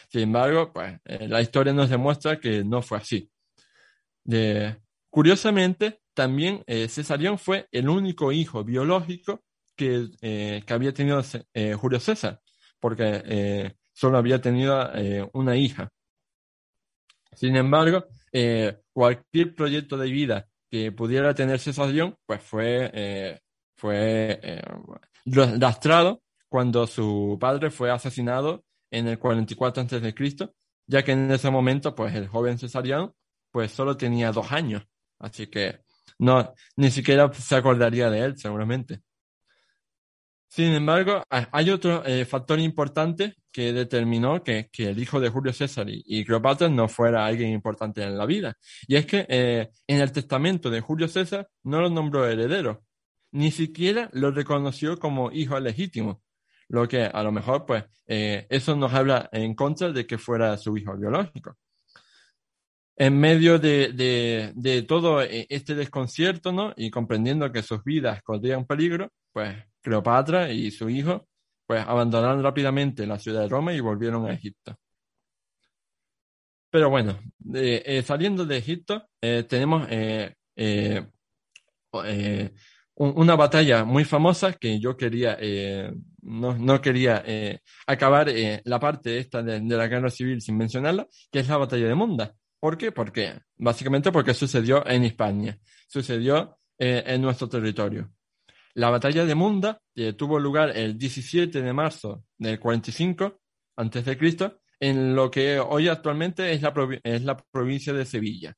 Sin 0.09 0.21
embargo, 0.23 0.71
pues 0.73 0.99
eh, 1.05 1.27
la 1.27 1.41
historia 1.41 1.73
nos 1.73 1.89
demuestra 1.89 2.39
que 2.39 2.63
no 2.63 2.81
fue 2.81 2.97
así. 2.97 3.31
curiosamente, 5.09 6.01
también 6.13 6.63
eh, 6.67 6.87
Cesarión 6.89 7.37
fue 7.37 7.67
el 7.71 7.87
único 7.87 8.31
hijo 8.31 8.63
biológico 8.63 9.41
que, 9.75 10.07
eh, 10.21 10.63
que 10.65 10.73
había 10.73 10.93
tenido 10.93 11.21
eh, 11.53 11.73
Julio 11.73 11.99
César, 11.99 12.41
porque 12.79 13.21
eh, 13.25 13.75
solo 13.93 14.17
había 14.17 14.41
tenido 14.41 14.89
una 15.33 15.55
hija. 15.55 15.89
Sin 17.33 17.55
embargo, 17.55 18.05
cualquier 18.93 19.55
proyecto 19.55 19.97
de 19.97 20.11
vida 20.11 20.47
que 20.69 20.91
pudiera 20.91 21.33
tener 21.33 21.59
César 21.59 21.89
pues 22.25 22.41
fue, 22.41 23.41
fue 23.75 24.61
lastrado 25.25 26.21
cuando 26.49 26.87
su 26.87 27.37
padre 27.39 27.69
fue 27.69 27.91
asesinado 27.91 28.63
en 28.89 29.07
el 29.07 29.19
44 29.19 29.83
a.C., 29.83 30.13
ya 30.87 31.03
que 31.03 31.13
en 31.13 31.31
ese 31.31 31.49
momento, 31.49 31.95
pues 31.95 32.13
el 32.15 32.27
joven 32.27 32.57
Cesarión, 32.57 33.13
pues 33.51 33.71
solo 33.71 33.95
tenía 33.95 34.31
dos 34.31 34.51
años, 34.51 34.83
así 35.19 35.47
que 35.47 35.79
no, 36.19 36.53
ni 36.75 36.91
siquiera 36.91 37.31
se 37.33 37.55
acordaría 37.55 38.09
de 38.09 38.19
él, 38.19 38.37
seguramente. 38.37 39.01
Sin 40.51 40.73
embargo, 40.73 41.23
hay 41.29 41.69
otro 41.69 42.05
eh, 42.05 42.25
factor 42.25 42.59
importante 42.59 43.35
que 43.53 43.71
determinó 43.71 44.43
que, 44.43 44.69
el 44.79 44.99
hijo 44.99 45.21
de 45.21 45.29
Julio 45.29 45.53
César 45.53 45.87
y, 45.89 46.25
Cleopatra 46.25 46.67
no 46.67 46.89
fuera 46.89 47.25
alguien 47.25 47.51
importante 47.51 48.03
en 48.03 48.17
la 48.17 48.25
vida. 48.25 48.57
Y 48.85 48.97
es 48.97 49.05
que 49.05 49.25
eh, 49.29 49.69
en 49.87 50.01
el 50.01 50.11
testamento 50.11 50.69
de 50.69 50.81
Julio 50.81 51.07
César 51.07 51.47
no 51.63 51.79
lo 51.79 51.89
nombró 51.89 52.27
heredero, 52.27 52.83
ni 53.31 53.51
siquiera 53.51 54.09
lo 54.11 54.31
reconoció 54.31 54.99
como 54.99 55.31
hijo 55.31 55.57
legítimo. 55.57 56.21
Lo 56.67 56.85
que 56.85 57.03
a 57.03 57.23
lo 57.23 57.31
mejor, 57.31 57.65
pues, 57.65 57.85
eh, 58.07 58.45
eso 58.49 58.75
nos 58.75 58.93
habla 58.93 59.29
en 59.31 59.55
contra 59.55 59.93
de 59.93 60.05
que 60.05 60.17
fuera 60.17 60.57
su 60.57 60.75
hijo 60.75 60.97
biológico. 60.97 61.55
En 62.97 63.17
medio 63.17 63.57
de, 63.57 63.93
de 64.53 64.81
todo 64.81 65.21
este 65.21 65.75
desconcierto, 65.75 66.51
¿no? 66.51 66.73
Y 66.75 66.91
comprendiendo 66.91 67.49
que 67.53 67.63
sus 67.63 67.81
vidas 67.85 68.21
corrían 68.21 68.65
peligro, 68.65 69.09
pues 69.31 69.70
Cleopatra 69.81 70.51
y 70.51 70.71
su 70.71 70.89
hijo 70.89 71.27
pues 71.65 71.85
abandonaron 71.87 72.43
rápidamente 72.43 73.07
la 73.07 73.17
ciudad 73.17 73.41
de 73.43 73.49
Roma 73.49 73.73
y 73.73 73.79
volvieron 73.79 74.25
a 74.25 74.33
Egipto. 74.33 74.77
Pero 76.69 76.89
bueno, 76.89 77.17
eh, 77.53 78.03
saliendo 78.05 78.45
de 78.45 78.57
Egipto, 78.57 79.07
tenemos 79.19 79.87
una 82.95 83.35
batalla 83.35 83.85
muy 83.85 84.03
famosa 84.05 84.53
que 84.53 84.79
yo 84.79 84.97
quería, 84.97 85.37
no, 86.21 86.57
no, 86.57 86.81
quería 86.81 87.23
acabar 87.87 88.29
la 88.63 88.79
parte 88.79 89.17
esta 89.17 89.41
de, 89.41 89.59
de, 89.61 89.77
la 89.77 89.87
guerra 89.87 90.09
civil 90.09 90.41
sin 90.41 90.57
mencionarla, 90.57 91.07
que 91.31 91.39
es 91.39 91.47
la 91.47 91.57
batalla 91.57 91.87
de 91.87 91.95
Munda. 91.95 92.35
¿Por 92.59 92.77
qué? 92.77 92.91
Porque, 92.91 93.33
básicamente 93.57 94.11
porque 94.11 94.33
sucedió 94.33 94.85
en 94.87 95.03
España, 95.03 95.57
sucedió 95.87 96.57
en 96.77 97.21
nuestro 97.21 97.47
territorio. 97.47 98.11
La 98.75 98.89
batalla 98.89 99.25
de 99.25 99.35
Munda 99.35 99.81
eh, 99.95 100.13
tuvo 100.13 100.39
lugar 100.39 100.75
el 100.75 100.97
17 100.97 101.61
de 101.61 101.73
marzo 101.73 102.23
del 102.37 102.59
45 102.59 103.39
a.C., 103.77 104.17
en 104.79 105.15
lo 105.15 105.29
que 105.29 105.59
hoy 105.59 105.87
actualmente 105.87 106.51
es 106.51 106.61
la, 106.61 107.37
provincia 107.51 107.93
de 107.93 108.05
Sevilla. 108.05 108.55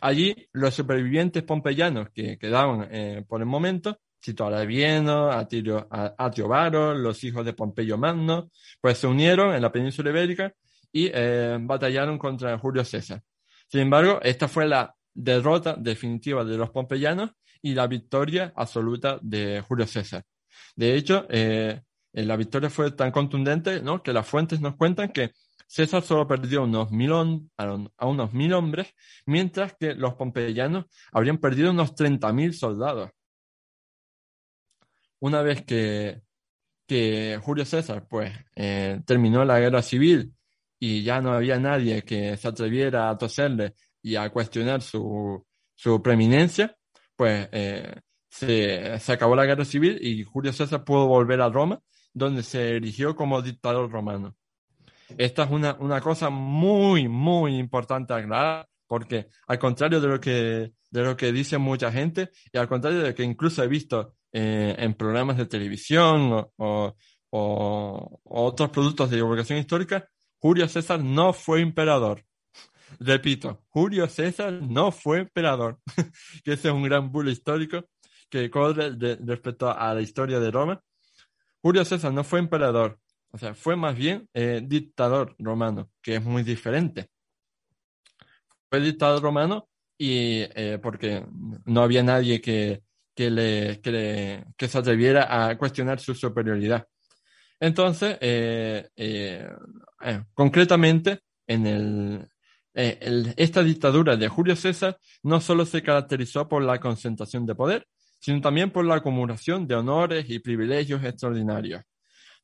Allí, 0.00 0.34
los 0.52 0.74
supervivientes 0.74 1.42
pompeyanos 1.42 2.10
que 2.10 2.38
quedaban 2.38 2.88
eh, 2.90 3.24
por 3.26 3.40
el 3.40 3.46
momento, 3.46 3.98
Cito 4.24 4.46
Arabieno, 4.46 5.30
Atio, 5.30 5.88
Atiobaro, 5.90 6.94
los 6.94 7.22
hijos 7.24 7.44
de 7.44 7.52
Pompeyo 7.52 7.98
Magno, 7.98 8.50
pues 8.80 8.98
se 8.98 9.06
unieron 9.06 9.54
en 9.54 9.62
la 9.62 9.72
península 9.72 10.10
ibérica 10.10 10.52
y 10.92 11.10
eh, 11.12 11.58
batallaron 11.60 12.18
contra 12.18 12.58
Julio 12.58 12.84
César. 12.84 13.22
Sin 13.68 13.80
embargo, 13.80 14.20
esta 14.22 14.46
fue 14.46 14.66
la 14.68 14.94
derrota 15.12 15.74
definitiva 15.76 16.44
de 16.44 16.56
los 16.56 16.70
pompeyanos 16.70 17.30
y 17.62 17.74
la 17.74 17.86
victoria 17.86 18.52
absoluta 18.56 19.18
de 19.22 19.62
Julio 19.66 19.86
César. 19.86 20.24
De 20.74 20.94
hecho, 20.94 21.26
eh, 21.30 21.82
la 22.12 22.36
victoria 22.36 22.70
fue 22.70 22.92
tan 22.92 23.10
contundente 23.10 23.80
¿no? 23.82 24.02
que 24.02 24.12
las 24.12 24.26
fuentes 24.26 24.60
nos 24.60 24.76
cuentan 24.76 25.10
que 25.12 25.32
César 25.66 26.02
solo 26.02 26.26
perdió 26.28 26.62
unos 26.62 26.90
mil 26.92 27.12
a 27.12 28.06
unos 28.06 28.32
mil 28.32 28.52
hombres, 28.52 28.94
mientras 29.26 29.74
que 29.74 29.94
los 29.94 30.14
pompeyanos 30.14 30.86
habrían 31.12 31.38
perdido 31.38 31.70
unos 31.72 31.94
30.000 31.94 32.52
soldados. 32.52 33.10
Una 35.18 35.42
vez 35.42 35.64
que, 35.64 36.22
que 36.86 37.40
Julio 37.42 37.64
César 37.64 38.06
pues, 38.08 38.32
eh, 38.54 39.00
terminó 39.06 39.44
la 39.44 39.58
guerra 39.58 39.82
civil 39.82 40.34
y 40.78 41.02
ya 41.02 41.20
no 41.20 41.32
había 41.32 41.58
nadie 41.58 42.02
que 42.02 42.36
se 42.36 42.48
atreviera 42.48 43.10
a 43.10 43.18
toserle 43.18 43.74
y 44.02 44.16
a 44.16 44.30
cuestionar 44.30 44.82
su, 44.82 45.44
su 45.74 46.02
preeminencia, 46.02 46.76
pues 47.16 47.48
eh, 47.52 48.00
se, 48.28 48.98
se, 48.98 49.12
acabó 49.12 49.34
la 49.34 49.46
guerra 49.46 49.64
civil 49.64 49.98
y 50.00 50.24
Julio 50.24 50.52
César 50.52 50.84
pudo 50.84 51.06
volver 51.06 51.40
a 51.40 51.48
Roma, 51.48 51.80
donde 52.12 52.42
se 52.42 52.76
erigió 52.76 53.16
como 53.16 53.42
dictador 53.42 53.90
romano. 53.90 54.36
Esta 55.16 55.44
es 55.44 55.50
una, 55.50 55.76
una 55.80 56.00
cosa 56.00 56.30
muy, 56.30 57.08
muy 57.08 57.56
importante 57.56 58.12
aclarar, 58.12 58.68
porque 58.86 59.28
al 59.46 59.58
contrario 59.58 60.00
de 60.00 60.08
lo 60.08 60.20
que, 60.20 60.72
de 60.90 61.02
lo 61.02 61.16
que 61.16 61.32
dice 61.32 61.58
mucha 61.58 61.92
gente, 61.92 62.30
y 62.52 62.58
al 62.58 62.68
contrario 62.68 63.00
de 63.00 63.08
lo 63.10 63.14
que 63.14 63.22
incluso 63.22 63.62
he 63.62 63.68
visto 63.68 64.14
eh, 64.32 64.74
en 64.78 64.94
programas 64.94 65.36
de 65.36 65.46
televisión 65.46 66.32
o, 66.32 66.52
o, 66.56 66.94
o 67.30 68.20
otros 68.24 68.70
productos 68.70 69.10
de 69.10 69.16
divulgación 69.16 69.58
histórica, 69.58 70.08
Julio 70.38 70.68
César 70.68 71.02
no 71.02 71.32
fue 71.32 71.60
emperador. 71.60 72.24
Repito, 73.00 73.62
Julio 73.68 74.08
César 74.08 74.52
no 74.52 74.90
fue 74.92 75.20
emperador, 75.20 75.78
que 76.44 76.52
ese 76.52 76.68
es 76.68 76.74
un 76.74 76.82
gran 76.82 77.10
bulo 77.10 77.30
histórico 77.30 77.88
que 78.28 78.50
corre 78.50 78.96
respecto 79.24 79.70
a 79.70 79.94
la 79.94 80.00
historia 80.00 80.40
de 80.40 80.50
Roma. 80.50 80.82
Julio 81.62 81.84
César 81.84 82.12
no 82.12 82.24
fue 82.24 82.38
emperador, 82.38 82.98
o 83.30 83.38
sea, 83.38 83.54
fue 83.54 83.76
más 83.76 83.96
bien 83.96 84.28
eh, 84.34 84.62
dictador 84.64 85.34
romano, 85.38 85.90
que 86.02 86.16
es 86.16 86.22
muy 86.24 86.42
diferente. 86.42 87.10
Fue 88.70 88.80
dictador 88.80 89.22
romano 89.22 89.68
y 89.98 90.40
eh, 90.54 90.78
porque 90.82 91.24
no 91.64 91.82
había 91.82 92.02
nadie 92.02 92.40
que, 92.40 92.82
que, 93.14 93.30
le, 93.30 93.80
que, 93.80 94.68
se 94.68 94.78
atreviera 94.78 95.48
a 95.48 95.56
cuestionar 95.56 96.00
su 96.00 96.14
superioridad. 96.14 96.86
Entonces, 97.58 98.18
eh, 98.20 98.88
concretamente, 100.34 101.20
en 101.46 101.66
el, 101.66 102.28
eh, 102.78 103.32
esta 103.38 103.62
dictadura 103.62 104.16
de 104.16 104.28
Julio 104.28 104.54
César 104.54 104.98
no 105.22 105.40
solo 105.40 105.64
se 105.64 105.82
caracterizó 105.82 106.46
por 106.46 106.62
la 106.62 106.78
concentración 106.78 107.46
de 107.46 107.54
poder, 107.54 107.88
sino 108.20 108.42
también 108.42 108.70
por 108.70 108.84
la 108.84 108.96
acumulación 108.96 109.66
de 109.66 109.76
honores 109.76 110.26
y 110.28 110.40
privilegios 110.40 111.02
extraordinarios. 111.02 111.82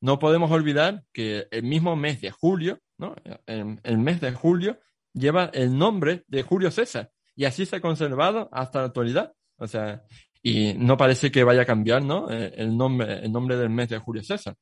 No 0.01 0.17
podemos 0.17 0.49
olvidar 0.49 1.03
que 1.13 1.47
el 1.51 1.63
mismo 1.63 1.95
mes 1.95 2.19
de 2.19 2.31
julio, 2.31 2.79
¿no? 2.97 3.15
el, 3.45 3.97
mes 3.99 4.21
de 4.21 4.33
julio, 4.33 4.79
lleva 5.13 5.51
el 5.53 5.77
nombre 5.77 6.23
de 6.27 6.41
Julio 6.41 6.71
César 6.71 7.11
y 7.35 7.45
así 7.45 7.67
se 7.67 7.75
ha 7.75 7.81
conservado 7.81 8.49
hasta 8.51 8.79
la 8.79 8.87
actualidad. 8.87 9.33
O 9.57 9.67
sea, 9.67 10.03
y 10.41 10.73
no 10.73 10.97
parece 10.97 11.31
que 11.31 11.43
vaya 11.43 11.61
a 11.61 11.65
cambiar 11.65 12.03
¿no? 12.03 12.29
Eh, 12.31 12.53
el, 12.57 12.75
nombre, 12.75 13.23
el 13.23 13.31
nombre 13.31 13.55
del 13.55 13.69
mes 13.69 13.89
de 13.89 13.99
Julio 13.99 14.23
César. 14.23 14.55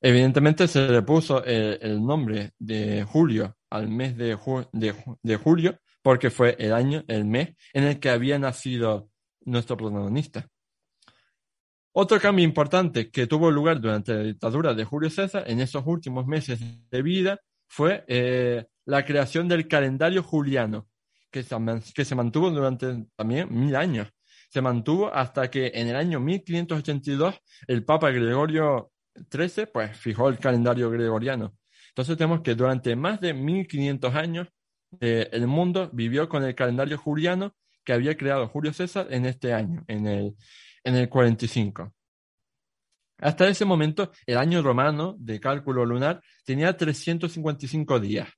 Evidentemente 0.00 0.66
se 0.66 0.88
le 0.88 1.02
puso 1.02 1.44
el, 1.44 1.78
el 1.80 2.04
nombre 2.04 2.50
de 2.58 3.04
Julio 3.04 3.56
al 3.72 3.88
mes 3.88 4.16
de, 4.16 4.36
de, 4.72 5.36
julio, 5.36 5.78
porque 6.02 6.30
fue 6.30 6.56
el 6.58 6.74
año, 6.74 7.04
el 7.08 7.24
mes 7.24 7.56
en 7.72 7.84
el 7.84 7.98
que 7.98 8.10
había 8.10 8.38
nacido 8.38 9.08
nuestro 9.44 9.76
protagonista. 9.76 10.46
Otro 11.94 12.20
cambio 12.20 12.44
importante 12.44 13.10
que 13.10 13.26
tuvo 13.26 13.50
lugar 13.50 13.80
durante 13.80 14.14
la 14.14 14.22
dictadura 14.22 14.74
de 14.74 14.84
Julio 14.84 15.10
César 15.10 15.44
en 15.46 15.60
esos 15.60 15.82
últimos 15.86 16.26
meses 16.26 16.60
de 16.90 17.02
vida 17.02 17.40
fue 17.66 18.04
eh, 18.08 18.66
la 18.84 19.04
creación 19.04 19.48
del 19.48 19.66
calendario 19.66 20.22
juliano, 20.22 20.88
que 21.30 21.42
se, 21.42 21.56
que 21.94 22.04
se 22.04 22.14
mantuvo 22.14 22.50
durante 22.50 23.06
también 23.16 23.48
mil 23.50 23.74
años. 23.74 24.08
Se 24.50 24.60
mantuvo 24.60 25.12
hasta 25.14 25.50
que 25.50 25.72
en 25.74 25.88
el 25.88 25.96
año 25.96 26.20
1582 26.20 27.40
el 27.68 27.84
Papa 27.84 28.10
Gregorio 28.10 28.92
XIII 29.30 29.66
pues, 29.66 29.96
fijó 29.96 30.28
el 30.28 30.38
calendario 30.38 30.90
gregoriano. 30.90 31.54
Entonces 31.92 32.16
tenemos 32.16 32.40
que 32.40 32.54
durante 32.54 32.96
más 32.96 33.20
de 33.20 33.34
1500 33.34 34.14
años 34.14 34.48
eh, 35.00 35.28
el 35.32 35.46
mundo 35.46 35.90
vivió 35.92 36.28
con 36.28 36.42
el 36.44 36.54
calendario 36.54 36.98
juliano 36.98 37.54
que 37.84 37.92
había 37.92 38.16
creado 38.16 38.48
Julio 38.48 38.72
César 38.72 39.08
en 39.10 39.26
este 39.26 39.52
año, 39.52 39.84
en 39.88 40.06
el, 40.06 40.36
en 40.84 40.96
el 40.96 41.08
45. 41.08 41.92
Hasta 43.18 43.46
ese 43.46 43.64
momento, 43.64 44.10
el 44.26 44.36
año 44.36 44.62
romano 44.62 45.14
de 45.18 45.38
cálculo 45.38 45.84
lunar 45.84 46.20
tenía 46.44 46.76
355 46.76 48.00
días. 48.00 48.28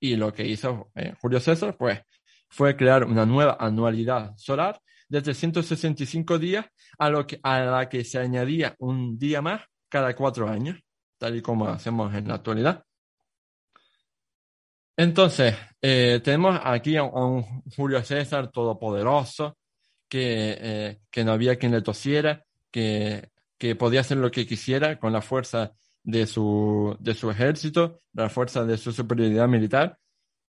Y 0.00 0.16
lo 0.16 0.32
que 0.32 0.46
hizo 0.46 0.90
eh, 0.94 1.14
Julio 1.20 1.40
César, 1.40 1.76
pues, 1.78 2.00
fue 2.48 2.76
crear 2.76 3.04
una 3.04 3.24
nueva 3.24 3.56
anualidad 3.58 4.34
solar 4.36 4.80
de 5.08 5.22
365 5.22 6.38
días, 6.38 6.66
a, 6.98 7.10
lo 7.10 7.26
que, 7.26 7.40
a 7.42 7.60
la 7.60 7.88
que 7.88 8.04
se 8.04 8.18
añadía 8.18 8.74
un 8.78 9.18
día 9.18 9.40
más 9.40 9.62
cada 9.88 10.14
cuatro 10.14 10.48
años, 10.48 10.78
tal 11.18 11.36
y 11.36 11.42
como 11.42 11.68
hacemos 11.68 12.14
en 12.14 12.28
la 12.28 12.34
actualidad. 12.34 12.84
Entonces, 14.96 15.54
eh, 15.82 16.20
tenemos 16.22 16.58
aquí 16.62 16.96
a 16.96 17.02
un, 17.02 17.42
Julio 17.76 18.02
César 18.02 18.50
todopoderoso, 18.50 19.56
que, 20.08 20.56
eh, 20.60 21.00
que 21.10 21.24
no 21.24 21.32
había 21.32 21.56
quien 21.56 21.72
le 21.72 21.82
tosiera, 21.82 22.44
que, 22.70 23.30
que 23.58 23.74
podía 23.74 24.00
hacer 24.00 24.18
lo 24.18 24.30
que 24.30 24.46
quisiera 24.46 24.98
con 24.98 25.12
la 25.12 25.20
fuerza 25.20 25.72
de 26.02 26.26
su, 26.26 26.96
de 27.00 27.14
su 27.14 27.30
ejército, 27.30 27.98
la 28.12 28.28
fuerza 28.28 28.64
de 28.64 28.76
su 28.76 28.92
superioridad 28.92 29.48
militar, 29.48 29.98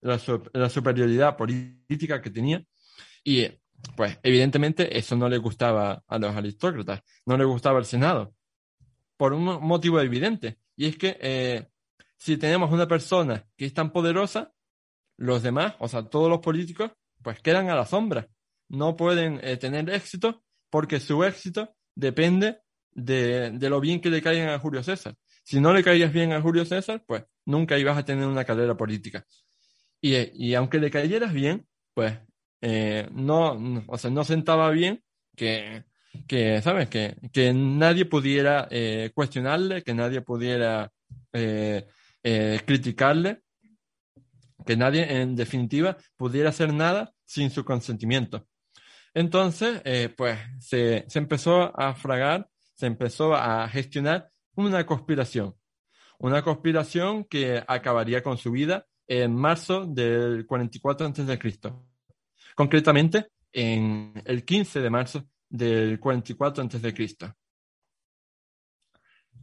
la, 0.02 0.20
la 0.54 0.70
superioridad 0.70 1.36
política 1.36 2.22
que 2.22 2.30
tenía. 2.30 2.64
Y, 3.24 3.48
pues, 3.96 4.18
evidentemente, 4.24 4.98
eso 4.98 5.16
no 5.16 5.28
le 5.28 5.38
gustaba 5.38 6.04
a 6.08 6.20
los 6.20 6.36
aristócratas, 6.36 7.02
no 7.26 7.38
le 7.38 7.44
gustaba 7.44 7.80
al 7.80 7.86
Senado, 7.86 8.34
por 9.18 9.34
un 9.34 9.44
motivo 9.44 10.00
evidente, 10.00 10.60
y 10.78 10.86
es 10.88 10.98
que 10.98 11.18
eh, 11.20 11.68
si 12.20 12.38
tenemos 12.38 12.72
una 12.72 12.88
persona 12.88 13.46
que 13.58 13.66
es 13.66 13.74
tan 13.74 13.92
poderosa, 13.92 14.54
los 15.18 15.42
demás, 15.42 15.76
o 15.80 15.88
sea, 15.88 16.04
todos 16.04 16.30
los 16.30 16.40
políticos, 16.40 16.92
pues 17.24 17.42
quedan 17.42 17.70
a 17.70 17.76
la 17.76 17.86
sombra. 17.86 18.28
No 18.68 18.96
pueden 18.96 19.40
eh, 19.42 19.58
tener 19.58 19.90
éxito 19.90 20.44
porque 20.70 21.00
su 21.00 21.24
éxito 21.24 21.76
depende 21.96 22.60
de, 22.92 23.52
de, 23.52 23.70
lo 23.70 23.80
bien 23.80 24.02
que 24.02 24.10
le 24.10 24.22
caigan 24.22 24.50
a 24.50 24.60
Julio 24.60 24.84
César. 24.84 25.16
Si 25.44 25.60
no 25.60 25.74
le 25.74 25.84
caías 25.84 26.12
bien 26.14 26.34
a 26.34 26.42
Julio 26.42 26.66
César, 26.66 27.04
pues 27.08 27.24
nunca 27.46 27.78
ibas 27.78 27.98
a 27.98 28.06
tener 28.06 28.28
una 28.28 28.46
carrera 28.46 28.76
política. 28.76 29.26
Y, 30.02 30.16
y 30.48 30.56
aunque 30.56 30.80
le 30.80 30.92
cayeras 30.92 31.34
bien, 31.34 31.66
pues 31.94 32.18
eh, 32.62 33.08
no, 33.12 33.86
o 33.88 33.98
sea, 33.98 34.12
no 34.12 34.24
sentaba 34.24 34.70
bien 34.72 35.02
que, 35.36 35.86
que 36.28 36.62
¿sabes? 36.62 36.90
Que, 36.90 37.16
que 37.32 37.54
nadie 37.54 38.06
pudiera 38.06 38.68
eh, 38.70 39.12
cuestionarle, 39.14 39.84
que 39.84 39.94
nadie 39.94 40.22
pudiera 40.22 40.92
eh, 41.34 41.88
eh, 42.24 42.62
criticarle, 42.66 43.42
que 44.66 44.76
nadie 44.76 45.22
en 45.22 45.36
definitiva 45.36 45.98
pudiera 46.18 46.50
hacer 46.50 46.74
nada 46.74 47.14
sin 47.24 47.50
su 47.50 47.64
consentimiento. 47.64 48.46
Entonces, 49.14 49.82
eh, 49.86 50.14
pues 50.16 50.38
se, 50.60 51.06
se 51.08 51.20
empezó 51.20 51.78
a 51.80 51.96
fragar, 51.96 52.48
se 52.76 52.86
empezó 52.86 53.34
a 53.34 53.68
gestionar 53.70 54.30
una 54.56 54.86
conspiración, 54.86 55.56
una 56.20 56.42
conspiración 56.44 57.24
que 57.26 57.64
acabaría 57.68 58.22
con 58.22 58.38
su 58.38 58.52
vida 58.52 58.86
en 59.08 59.36
marzo 59.36 59.86
del 59.86 60.46
44 60.46 61.08
a.C. 61.08 61.40
Concretamente, 62.56 63.28
en 63.52 64.22
el 64.26 64.46
15 64.46 64.82
de 64.82 64.90
marzo 64.90 65.26
del 65.50 66.00
44 66.00 66.64
a.C. 66.64 67.18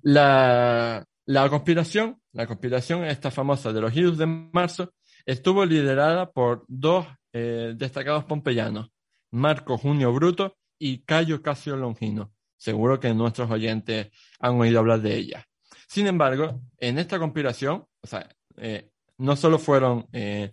La, 0.02 1.04
la 1.24 1.48
conspiración, 1.48 2.20
la 2.36 2.46
conspiración 2.46 3.02
esta 3.04 3.30
famosa 3.30 3.72
de 3.72 3.80
los 3.80 3.96
Idus 3.96 4.18
de 4.18 4.26
marzo, 4.26 4.92
estuvo 5.24 5.64
liderada 5.64 6.30
por 6.30 6.66
dos 6.68 7.06
eh, 7.32 7.72
destacados 7.74 8.24
pompeyanos, 8.24 8.90
Marco 9.30 9.78
Junio 9.78 10.12
Bruto 10.12 10.58
y 10.78 10.98
Cayo 10.98 11.40
Casio 11.40 11.76
Longino. 11.76 12.32
Seguro 12.58 13.00
que 13.00 13.14
nuestros 13.14 13.50
oyentes 13.50 14.08
han 14.38 14.60
oído 14.60 14.80
hablar 14.80 15.00
de 15.00 15.16
ella. 15.16 15.46
Sin 15.88 16.06
embargo, 16.06 16.60
en 16.76 16.98
esta 16.98 17.18
conspiración, 17.18 17.86
o 18.02 18.06
sea, 18.06 18.28
eh, 18.58 18.90
no 19.16 19.34
solo 19.34 19.58
fueron 19.58 20.06
eh, 20.12 20.52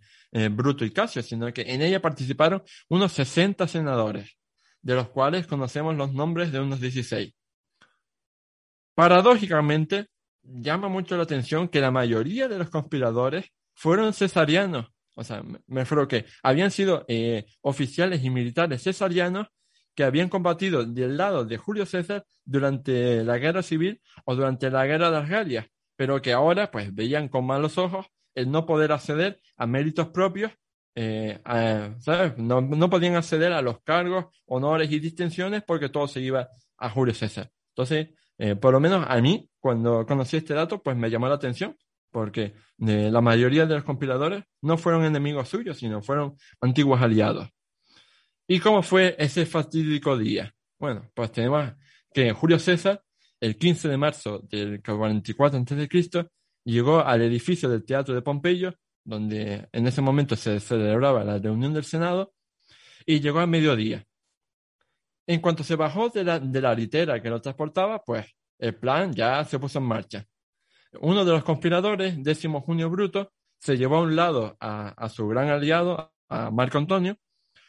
Bruto 0.52 0.86
y 0.86 0.92
Casio, 0.92 1.22
sino 1.22 1.52
que 1.52 1.64
en 1.64 1.82
ella 1.82 2.02
participaron 2.02 2.64
unos 2.88 3.12
60 3.12 3.68
senadores, 3.68 4.38
de 4.82 4.96
los 4.96 5.10
cuales 5.10 5.48
conocemos 5.48 5.98
los 5.98 6.14
nombres 6.14 6.54
de 6.54 6.62
unos 6.62 6.80
16. 6.80 7.34
Paradójicamente, 8.96 10.08
llama 10.44 10.88
mucho 10.88 11.18
la 11.18 11.24
atención 11.24 11.68
que 11.68 11.82
la 11.82 11.92
mayoría 11.92 12.48
de 12.48 12.58
los 12.58 12.70
conspiradores 12.70 13.52
fueron 13.74 14.14
cesarianos. 14.14 14.88
O 15.16 15.24
sea, 15.24 15.44
me 15.44 15.82
refiero 15.82 16.08
que 16.08 16.26
habían 16.42 16.72
sido 16.72 17.06
eh, 17.08 17.46
oficiales 17.62 18.24
y 18.24 18.30
militares 18.30 18.84
cesarianos 18.84 19.48
que 19.96 20.04
habían 20.04 20.30
combatido 20.30 20.86
del 20.86 21.18
lado 21.18 21.46
de 21.46 21.58
Julio 21.58 21.86
César 21.86 22.26
durante 22.44 23.24
la 23.24 23.38
guerra 23.38 23.62
civil 23.62 24.02
o 24.26 24.36
durante 24.36 24.70
la 24.72 24.86
guerra 24.86 25.12
de 25.12 25.52
las 25.52 25.68
pero 25.96 26.22
que 26.22 26.34
ahora 26.34 26.72
pues 26.72 26.94
veían 26.94 27.30
con 27.30 27.46
malos 27.46 27.78
ojos 27.78 28.08
el 28.34 28.50
no 28.50 28.66
poder 28.66 28.92
acceder 28.92 29.40
a 29.58 29.68
méritos 29.68 30.08
propios, 30.10 30.52
eh, 30.96 31.40
¿sabes? 32.00 32.36
No, 32.38 32.62
no 32.62 32.90
podían 32.90 33.16
acceder 33.16 33.54
a 33.54 33.62
los 33.62 33.82
cargos, 33.84 34.26
honores 34.48 34.92
y 34.92 35.00
distinciones 35.00 35.64
porque 35.64 35.90
todo 35.90 36.08
se 36.08 36.22
iba 36.22 36.50
a 36.78 36.90
Julio 36.90 37.14
César. 37.14 37.52
Entonces, 37.70 38.10
eh, 38.44 38.58
por 38.58 38.74
lo 38.74 38.82
menos 38.82 39.06
a 39.08 39.22
mí, 39.22 39.50
cuando 39.58 40.06
conocí 40.06 40.36
este 40.36 40.54
dato, 40.54 40.84
pues 40.84 40.98
me 40.98 41.10
llamó 41.10 41.30
la 41.30 41.36
atención, 41.36 41.78
porque 42.12 42.54
eh, 42.86 43.10
la 43.10 43.22
mayoría 43.22 43.66
de 43.66 43.76
los 43.76 43.86
compiladores 43.86 44.44
no 44.62 44.78
fueron 44.78 45.06
enemigos 45.06 45.48
suyos, 45.48 45.78
sino 45.78 46.02
fueron 46.02 46.36
antiguos 46.60 47.02
aliados. 47.02 47.48
¿Y 48.46 48.60
cómo 48.60 48.84
fue 48.84 49.16
ese 49.18 49.46
fatídico 49.46 50.18
día? 50.18 50.54
Bueno, 50.78 51.10
pues 51.14 51.32
tenemos 51.32 51.72
que 52.14 52.34
Julio 52.34 52.60
César, 52.60 53.02
el 53.40 53.58
15 53.58 53.88
de 53.88 53.96
marzo 53.96 54.40
del 54.40 54.84
44 54.84 55.60
a.C., 55.60 56.28
llegó 56.66 57.00
al 57.00 57.22
edificio 57.22 57.70
del 57.70 57.86
Teatro 57.86 58.14
de 58.14 58.24
Pompeyo, 58.24 58.74
donde 59.06 59.70
en 59.72 59.88
ese 59.88 60.02
momento 60.02 60.36
se 60.36 60.60
celebraba 60.60 61.24
la 61.24 61.40
reunión 61.40 61.74
del 61.74 61.86
Senado, 61.86 62.34
y 63.06 63.22
llegó 63.22 63.40
a 63.40 63.48
mediodía. 63.48 64.06
En 65.26 65.40
cuanto 65.40 65.64
se 65.64 65.76
bajó 65.76 66.10
de 66.10 66.24
la, 66.24 66.74
litera 66.76 67.22
que 67.22 67.30
lo 67.30 67.42
transportaba, 67.42 68.04
pues 68.04 68.26
el 68.60 68.76
plan 68.76 69.14
ya 69.14 69.44
se 69.46 69.60
puso 69.60 69.80
en 69.80 69.86
marcha. 69.86 70.26
Uno 71.00 71.26
de 71.26 71.32
los 71.32 71.44
conspiradores, 71.44 72.22
décimo 72.22 72.62
Junio 72.62 72.90
Bruto, 72.90 73.32
se 73.60 73.78
llevó 73.78 73.98
a 73.98 74.02
un 74.02 74.16
lado 74.16 74.58
a, 74.60 75.10
su 75.10 75.28
gran 75.28 75.50
aliado, 75.50 76.14
a 76.30 76.52
Marco 76.52 76.78
Antonio, 76.78 77.18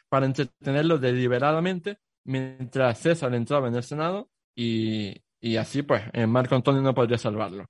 para 0.09 0.25
entretenerlo 0.25 0.97
deliberadamente 0.97 1.99
mientras 2.25 2.99
César 2.99 3.33
entraba 3.33 3.67
en 3.67 3.75
el 3.75 3.83
Senado 3.83 4.29
y, 4.55 5.15
y 5.39 5.57
así 5.57 5.83
pues 5.83 6.03
eh, 6.13 6.27
Marco 6.27 6.55
Antonio 6.55 6.81
no 6.81 6.93
podría 6.93 7.17
salvarlo. 7.17 7.65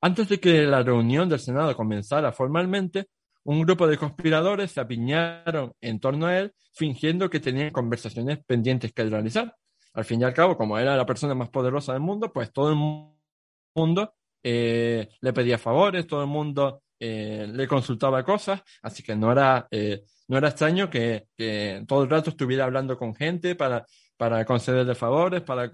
Antes 0.00 0.28
de 0.28 0.38
que 0.38 0.62
la 0.66 0.82
reunión 0.82 1.28
del 1.28 1.40
Senado 1.40 1.74
comenzara 1.74 2.32
formalmente, 2.32 3.08
un 3.46 3.62
grupo 3.62 3.86
de 3.86 3.96
conspiradores 3.96 4.72
se 4.72 4.80
apiñaron 4.80 5.72
en 5.80 6.00
torno 6.00 6.26
a 6.26 6.38
él, 6.38 6.52
fingiendo 6.74 7.30
que 7.30 7.38
tenían 7.38 7.70
conversaciones 7.70 8.44
pendientes 8.44 8.92
que 8.92 9.04
realizar. 9.04 9.54
Al 9.94 10.04
fin 10.04 10.20
y 10.20 10.24
al 10.24 10.34
cabo, 10.34 10.56
como 10.56 10.76
era 10.78 10.96
la 10.96 11.06
persona 11.06 11.34
más 11.34 11.48
poderosa 11.48 11.92
del 11.92 12.02
mundo, 12.02 12.32
pues 12.32 12.52
todo 12.52 12.70
el 12.70 12.76
mundo 12.76 14.14
eh, 14.42 15.08
le 15.20 15.32
pedía 15.32 15.58
favores, 15.58 16.08
todo 16.08 16.22
el 16.22 16.28
mundo 16.28 16.82
eh, 16.98 17.46
le 17.48 17.68
consultaba 17.68 18.24
cosas, 18.24 18.62
así 18.82 19.04
que 19.04 19.14
no 19.14 19.30
era, 19.30 19.68
eh, 19.70 20.02
no 20.26 20.38
era 20.38 20.48
extraño 20.48 20.90
que, 20.90 21.28
que, 21.36 21.84
todo 21.86 22.02
el 22.02 22.10
rato 22.10 22.30
estuviera 22.30 22.64
hablando 22.64 22.98
con 22.98 23.14
gente 23.14 23.54
para, 23.54 23.86
para 24.16 24.44
concederle 24.44 24.96
favores, 24.96 25.42
para, 25.42 25.70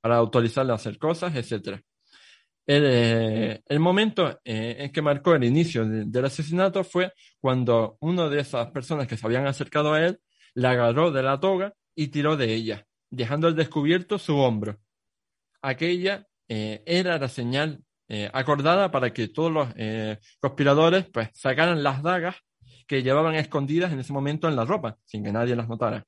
para 0.00 0.16
autorizarle 0.16 0.70
a 0.70 0.76
hacer 0.76 0.98
cosas, 0.98 1.34
etcétera. 1.34 1.82
El, 2.66 3.60
el 3.66 3.80
momento 3.80 4.40
eh, 4.44 4.76
en 4.78 4.92
que 4.92 5.02
marcó 5.02 5.34
el 5.34 5.44
inicio 5.44 5.84
del 5.84 6.24
asesinato 6.24 6.84
fue 6.84 7.12
cuando 7.40 7.96
una 8.00 8.28
de 8.28 8.40
esas 8.40 8.70
personas 8.70 9.08
que 9.08 9.16
se 9.16 9.26
habían 9.26 9.46
acercado 9.46 9.92
a 9.92 10.04
él 10.06 10.20
la 10.54 10.70
agarró 10.70 11.10
de 11.10 11.22
la 11.22 11.40
toga 11.40 11.74
y 11.94 12.08
tiró 12.08 12.36
de 12.36 12.54
ella, 12.54 12.86
dejando 13.10 13.48
al 13.48 13.56
descubierto 13.56 14.18
su 14.18 14.36
hombro. 14.36 14.78
Aquella 15.60 16.26
eh, 16.48 16.82
era 16.86 17.18
la 17.18 17.28
señal 17.28 17.82
eh, 18.08 18.30
acordada 18.32 18.90
para 18.90 19.12
que 19.12 19.28
todos 19.28 19.50
los 19.50 19.68
conspiradores 20.38 21.06
pues, 21.10 21.30
sacaran 21.34 21.82
las 21.82 22.02
dagas 22.02 22.36
que 22.86 23.02
llevaban 23.02 23.34
escondidas 23.34 23.92
en 23.92 24.00
ese 24.00 24.12
momento 24.12 24.48
en 24.48 24.56
la 24.56 24.64
ropa, 24.64 24.98
sin 25.04 25.24
que 25.24 25.32
nadie 25.32 25.56
las 25.56 25.68
notara. 25.68 26.04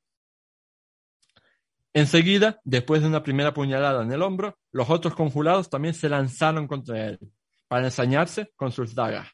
Enseguida, 1.96 2.60
después 2.64 3.02
de 3.02 3.08
una 3.08 3.22
primera 3.22 3.54
puñalada 3.54 4.02
en 4.02 4.10
el 4.10 4.20
hombro, 4.22 4.58
los 4.72 4.90
otros 4.90 5.14
conjurados 5.14 5.70
también 5.70 5.94
se 5.94 6.08
lanzaron 6.08 6.66
contra 6.66 7.06
él 7.06 7.20
para 7.68 7.84
ensañarse 7.86 8.52
con 8.56 8.72
sus 8.72 8.96
dagas. 8.96 9.28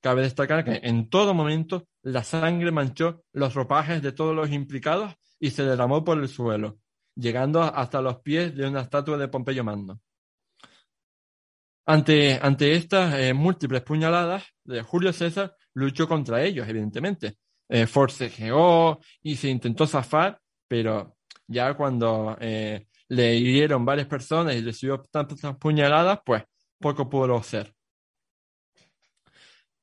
Cabe 0.00 0.22
destacar 0.22 0.64
que 0.64 0.80
en 0.82 1.10
todo 1.10 1.34
momento 1.34 1.86
la 2.02 2.24
sangre 2.24 2.72
manchó 2.72 3.24
los 3.32 3.54
ropajes 3.54 4.02
de 4.02 4.12
todos 4.12 4.34
los 4.34 4.50
implicados 4.50 5.14
y 5.38 5.50
se 5.50 5.64
derramó 5.64 6.02
por 6.02 6.18
el 6.18 6.28
suelo, 6.28 6.78
llegando 7.14 7.62
hasta 7.62 8.00
los 8.00 8.20
pies 8.20 8.56
de 8.56 8.66
una 8.66 8.80
estatua 8.80 9.18
de 9.18 9.28
Pompeyo 9.28 9.62
Magno. 9.62 10.00
Ante, 11.84 12.38
ante 12.40 12.74
estas 12.74 13.14
eh, 13.14 13.34
múltiples 13.34 13.82
puñaladas, 13.82 14.44
Julio 14.86 15.12
César 15.12 15.54
luchó 15.74 16.08
contra 16.08 16.42
ellos, 16.42 16.66
evidentemente. 16.66 17.36
Eh, 17.68 17.86
forcejeó 17.86 19.00
y 19.22 19.36
se 19.36 19.48
intentó 19.48 19.86
zafar, 19.86 20.41
pero 20.72 21.18
ya 21.46 21.74
cuando 21.74 22.34
eh, 22.40 22.86
le 23.08 23.36
hirieron 23.36 23.84
varias 23.84 24.06
personas 24.06 24.54
y 24.54 24.62
recibió 24.62 25.02
tantas 25.10 25.38
puñaladas, 25.56 26.20
pues 26.24 26.44
poco 26.78 27.10
pudo 27.10 27.36
hacer. 27.36 27.74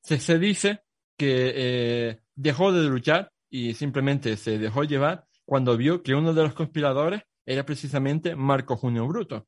Se, 0.02 0.18
se 0.18 0.40
dice 0.40 0.80
que 1.16 1.52
eh, 1.54 2.18
dejó 2.34 2.72
de 2.72 2.88
luchar 2.88 3.30
y 3.48 3.74
simplemente 3.74 4.36
se 4.36 4.58
dejó 4.58 4.82
llevar 4.82 5.24
cuando 5.44 5.76
vio 5.76 6.02
que 6.02 6.16
uno 6.16 6.34
de 6.34 6.42
los 6.42 6.54
conspiradores 6.54 7.22
era 7.46 7.64
precisamente 7.64 8.34
Marco 8.34 8.76
Junio 8.76 9.06
Bruto. 9.06 9.46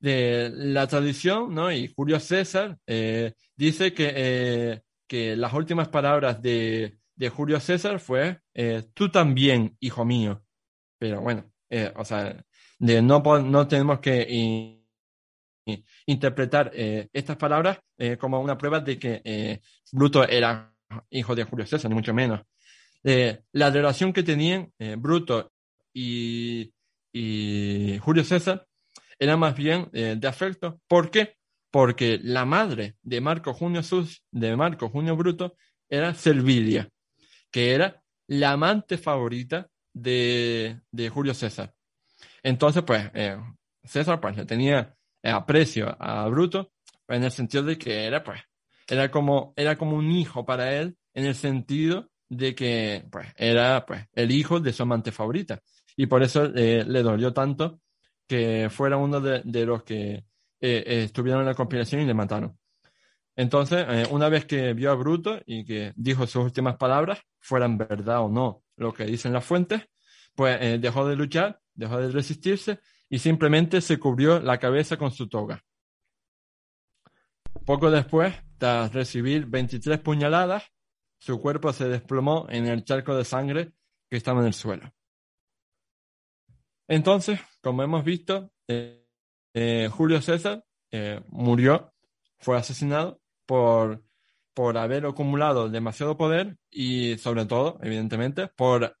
De 0.00 0.50
la 0.54 0.86
tradición, 0.86 1.54
¿no? 1.54 1.70
Y 1.70 1.92
Julio 1.94 2.18
César 2.18 2.78
eh, 2.86 3.34
dice 3.54 3.92
que, 3.92 4.80
que 5.06 5.36
las 5.36 5.52
últimas 5.52 5.88
palabras 5.88 6.40
de, 6.40 6.96
de 7.22 7.28
Julio 7.28 7.60
César 7.60 8.00
fue, 8.00 8.40
eh, 8.52 8.82
tú 8.94 9.08
también, 9.08 9.76
hijo 9.78 10.04
mío. 10.04 10.42
Pero 10.98 11.20
bueno, 11.20 11.52
eh, 11.70 11.92
o 11.94 12.04
sea, 12.04 12.44
de 12.80 13.00
no, 13.00 13.22
no 13.22 13.68
tenemos 13.68 14.00
que 14.00 14.82
interpretar 16.06 16.72
eh, 16.74 17.08
estas 17.12 17.36
palabras 17.36 17.78
como 18.18 18.40
una 18.40 18.58
prueba 18.58 18.80
de 18.80 18.98
que 18.98 19.60
Bruto 19.92 20.28
era 20.28 20.74
hijo 21.10 21.36
de 21.36 21.44
Julio 21.44 21.64
César, 21.64 21.88
ni 21.88 21.94
mucho 21.94 22.12
menos. 22.12 22.40
la 23.04 23.70
relación 23.70 24.12
que 24.12 24.24
tenían 24.24 24.72
Bruto 24.98 25.52
y, 25.94 26.72
y, 27.12 27.98
Julio 27.98 28.24
César 28.24 28.66
era 29.16 29.36
más 29.36 29.54
bien 29.54 29.88
de 29.92 30.26
afecto. 30.26 30.80
¿Por 30.88 31.12
qué? 31.12 31.36
Porque 31.70 32.18
la 32.20 32.44
madre 32.44 32.96
de 33.00 33.20
Marco 33.20 33.54
Junio 33.54 33.84
Sus, 33.84 34.24
de 34.32 34.56
Marco 34.56 34.88
Junio 34.88 35.14
Bruto, 35.14 35.54
era 35.88 36.14
Servilia 36.14 36.91
que 37.52 37.74
era 37.74 38.02
la 38.26 38.52
amante 38.52 38.98
favorita 38.98 39.68
de, 39.92 40.80
Julio 41.12 41.34
César. 41.34 41.72
Entonces, 42.42 42.82
pues, 42.82 43.08
eh, 43.14 43.38
César 43.84 44.20
pues 44.20 44.36
le 44.36 44.46
tenía 44.46 44.96
eh, 45.22 45.30
aprecio 45.30 45.94
a 46.00 46.26
Bruto 46.28 46.72
en 47.08 47.24
el 47.24 47.30
sentido 47.30 47.62
de 47.62 47.78
que 47.78 48.06
era, 48.06 48.24
pues, 48.24 48.40
era 48.88 49.10
como, 49.10 49.52
era 49.54 49.76
como 49.76 49.96
un 49.96 50.10
hijo 50.10 50.44
para 50.44 50.72
él 50.72 50.96
en 51.14 51.26
el 51.26 51.34
sentido 51.34 52.10
de 52.28 52.54
que, 52.54 53.06
pues, 53.12 53.28
era, 53.36 53.84
pues, 53.84 54.06
el 54.14 54.30
hijo 54.30 54.58
de 54.58 54.72
su 54.72 54.82
amante 54.82 55.12
favorita. 55.12 55.60
Y 55.94 56.06
por 56.06 56.22
eso 56.22 56.46
eh, 56.54 56.84
le 56.86 57.02
dolió 57.02 57.32
tanto 57.32 57.80
que 58.26 58.70
fuera 58.70 58.96
uno 58.96 59.20
de, 59.20 59.66
los 59.66 59.82
que 59.82 60.24
estuvieron 60.58 61.42
en 61.42 61.48
la 61.48 61.54
conspiración 61.54 62.00
y 62.00 62.06
le 62.06 62.14
mataron. 62.14 62.56
Entonces, 63.36 63.86
eh, 63.88 64.06
una 64.10 64.28
vez 64.28 64.44
que 64.44 64.74
vio 64.74 64.90
a 64.90 64.94
Bruto 64.94 65.40
y 65.46 65.64
que 65.64 65.92
dijo 65.96 66.26
sus 66.26 66.44
últimas 66.44 66.76
palabras, 66.76 67.20
fueran 67.40 67.78
verdad 67.78 68.22
o 68.22 68.28
no 68.28 68.62
lo 68.76 68.92
que 68.92 69.04
dicen 69.04 69.32
las 69.32 69.44
fuentes, 69.44 69.82
pues 70.34 70.58
eh, 70.60 70.78
dejó 70.78 71.06
de 71.06 71.16
luchar, 71.16 71.60
dejó 71.74 71.98
de 71.98 72.10
resistirse 72.10 72.80
y 73.08 73.18
simplemente 73.18 73.80
se 73.80 73.98
cubrió 73.98 74.40
la 74.40 74.58
cabeza 74.58 74.96
con 74.96 75.10
su 75.10 75.28
toga. 75.28 75.62
poco 77.64 77.90
después, 77.90 78.34
tras 78.58 78.92
recibir 78.92 79.46
23 79.46 79.98
puñaladas, 80.00 80.64
su 81.18 81.40
cuerpo 81.40 81.72
se 81.72 81.88
desplomó 81.88 82.46
en 82.50 82.66
el 82.66 82.84
charco 82.84 83.14
de 83.14 83.24
sangre 83.24 83.72
que 84.10 84.16
estaba 84.16 84.40
en 84.40 84.48
el 84.48 84.54
suelo. 84.54 84.92
Entonces, 86.88 87.40
como 87.62 87.82
hemos 87.82 88.04
visto, 88.04 88.52
eh, 88.66 89.88
Julio 89.92 90.20
César 90.20 90.64
murió, 91.28 91.94
fue 92.38 92.58
asesinado 92.58 93.21
por, 93.52 94.02
por 94.54 94.78
haber 94.78 95.04
acumulado 95.04 95.68
demasiado 95.68 96.16
poder 96.16 96.56
y 96.70 97.18
sobre 97.18 97.44
todo, 97.44 97.78
evidentemente, 97.82 98.48
por 98.48 98.96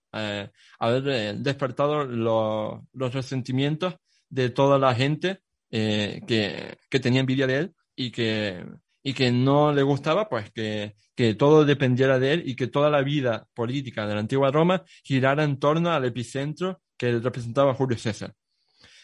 haber 0.78 1.38
despertado 1.38 2.04
los 2.04 3.14
resentimientos 3.14 3.94
de 4.28 4.50
toda 4.50 4.78
la 4.78 4.94
gente 4.94 5.40
que, 5.70 6.76
que 6.90 7.00
tenía 7.00 7.20
envidia 7.20 7.46
de 7.46 7.58
él 7.60 7.74
y 7.96 8.10
que, 8.10 8.62
y 9.02 9.14
que 9.14 9.32
no 9.32 9.72
le 9.72 9.82
gustaba 9.82 10.28
pues 10.28 10.50
que, 10.50 10.96
que 11.14 11.34
todo 11.34 11.64
dependiera 11.64 12.18
de 12.18 12.34
él 12.34 12.42
y 12.44 12.54
que 12.54 12.66
toda 12.66 12.90
la 12.90 13.00
vida 13.00 13.48
política 13.54 14.06
de 14.06 14.12
la 14.12 14.20
antigua 14.20 14.50
Roma 14.50 14.84
girara 15.02 15.44
en 15.44 15.58
torno 15.58 15.92
al 15.92 16.04
epicentro 16.04 16.82
que 16.98 17.18
representaba 17.20 17.72
Julio 17.72 17.96
César. 17.96 18.34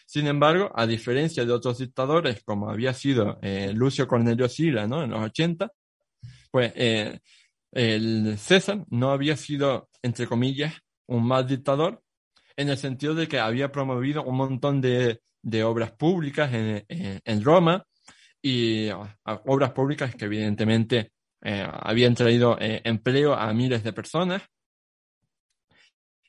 Sin 0.09 0.25
embargo, 0.25 0.71
a 0.73 0.87
diferencia 0.87 1.45
de 1.45 1.53
otros 1.53 1.77
dictadores, 1.77 2.41
como 2.43 2.67
había 2.67 2.95
sido 2.95 3.37
eh, 3.43 3.71
Lucio 3.75 4.07
Cornelio 4.07 4.49
Sila 4.49 4.87
¿no? 4.87 5.03
en 5.03 5.11
los 5.11 5.21
80, 5.21 5.71
pues 6.49 6.73
eh, 6.75 7.19
César 8.35 8.83
no 8.89 9.11
había 9.11 9.37
sido, 9.37 9.87
entre 10.01 10.25
comillas, 10.25 10.73
un 11.05 11.27
mal 11.27 11.45
dictador, 11.45 12.01
en 12.57 12.69
el 12.69 12.77
sentido 12.79 13.13
de 13.13 13.27
que 13.27 13.37
había 13.37 13.71
promovido 13.71 14.23
un 14.23 14.35
montón 14.35 14.81
de, 14.81 15.21
obras 15.63 15.91
públicas 15.91 16.49
en, 16.51 17.43
Roma, 17.43 17.85
y 18.41 18.89
obras 19.45 19.73
públicas 19.73 20.15
que 20.15 20.25
evidentemente 20.25 21.11
eh, 21.43 21.67
habían 21.71 22.15
traído 22.15 22.57
empleo 22.59 23.35
a 23.35 23.53
miles 23.53 23.83
de 23.83 23.93
personas 23.93 24.41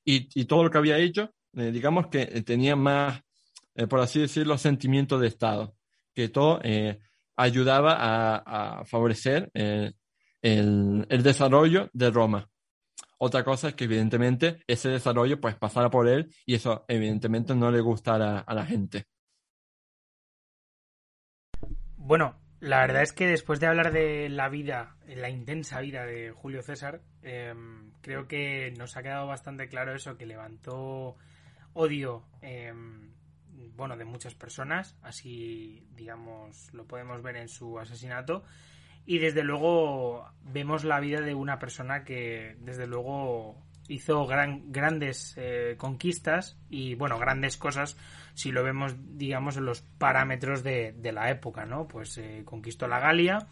y, 0.05 0.45
todo 0.45 0.65
lo 0.65 0.71
que 0.71 0.77
había 0.77 0.99
hecho, 0.99 1.31
digamos 1.55 2.09
que 2.09 2.27
tenía 2.43 2.77
más, 2.77 3.23
por 3.89 4.01
así 4.01 4.21
decirlo, 4.21 4.59
sentimiento 4.59 5.19
de 5.19 5.29
Estado, 5.29 5.75
que 6.15 6.29
todo 6.29 6.61
ayudaba 7.37 7.97
a, 8.45 8.85
favorecer 8.85 9.51
el, 9.55 9.97
el, 10.43 11.23
desarrollo 11.23 11.89
de 11.93 12.11
Roma. 12.11 12.51
Otra 13.19 13.45
cosa 13.45 13.69
es 13.69 13.75
que 13.75 13.85
evidentemente 13.85 14.63
ese 14.67 14.89
desarrollo 14.89 15.41
pues 15.41 15.55
pasara 15.55 15.91
por 15.91 16.09
él 16.09 16.35
y 16.47 16.55
eso 16.55 16.85
evidentemente 16.89 17.55
no 17.55 17.71
le 17.71 17.81
gustara 17.81 18.39
a 18.39 18.55
la 18.55 18.65
gente. 18.65 19.05
Bueno, 21.97 22.41
la 22.61 22.81
verdad 22.81 23.03
es 23.03 23.13
que 23.13 23.27
después 23.27 23.61
de 23.61 23.67
hablar 23.67 23.93
de 23.93 24.29
la 24.29 24.49
vida, 24.49 24.97
la 25.07 25.31
intensa 25.31 25.81
vida 25.81 26.05
de 26.05 26.31
Julio 26.31 26.63
César, 26.63 27.03
em, 27.23 27.93
creo 28.03 28.27
que 28.27 28.73
nos 28.79 28.97
ha 28.97 29.03
quedado 29.03 29.27
bastante 29.27 29.69
claro 29.69 29.95
eso, 29.95 30.17
que 30.17 30.27
levantó 30.27 31.17
odio, 31.73 32.27
em, 32.43 33.10
bueno, 33.77 33.97
de 33.97 34.05
muchas 34.05 34.35
personas, 34.35 34.97
así, 35.03 35.87
digamos, 35.97 36.73
lo 36.73 36.87
podemos 36.87 37.23
ver 37.23 37.37
en 37.37 37.49
su 37.49 37.79
asesinato. 37.79 38.45
Y 39.07 39.19
desde 39.19 39.43
luego 39.43 40.31
vemos 40.43 40.85
la 40.85 41.01
vida 41.01 41.21
de 41.21 41.35
una 41.35 41.59
persona 41.59 42.05
que, 42.05 42.57
desde 42.61 42.87
luego, 42.87 43.57
hizo 43.89 44.27
gran, 44.27 44.71
grandes 44.71 45.35
eh, 45.37 45.75
conquistas 45.77 46.57
y, 46.69 46.95
bueno, 46.95 47.19
grandes 47.19 47.57
cosas 47.57 47.97
si 48.35 48.53
lo 48.53 48.63
vemos, 48.63 48.95
digamos, 49.17 49.57
en 49.57 49.65
los 49.65 49.81
parámetros 49.83 50.63
de, 50.63 50.95
la 51.13 51.31
época, 51.31 51.67
¿no? 51.67 51.89
Pues 51.89 52.17
eh, 52.19 52.43
conquistó 52.45 52.87
la 52.87 53.01
Galia, 53.01 53.49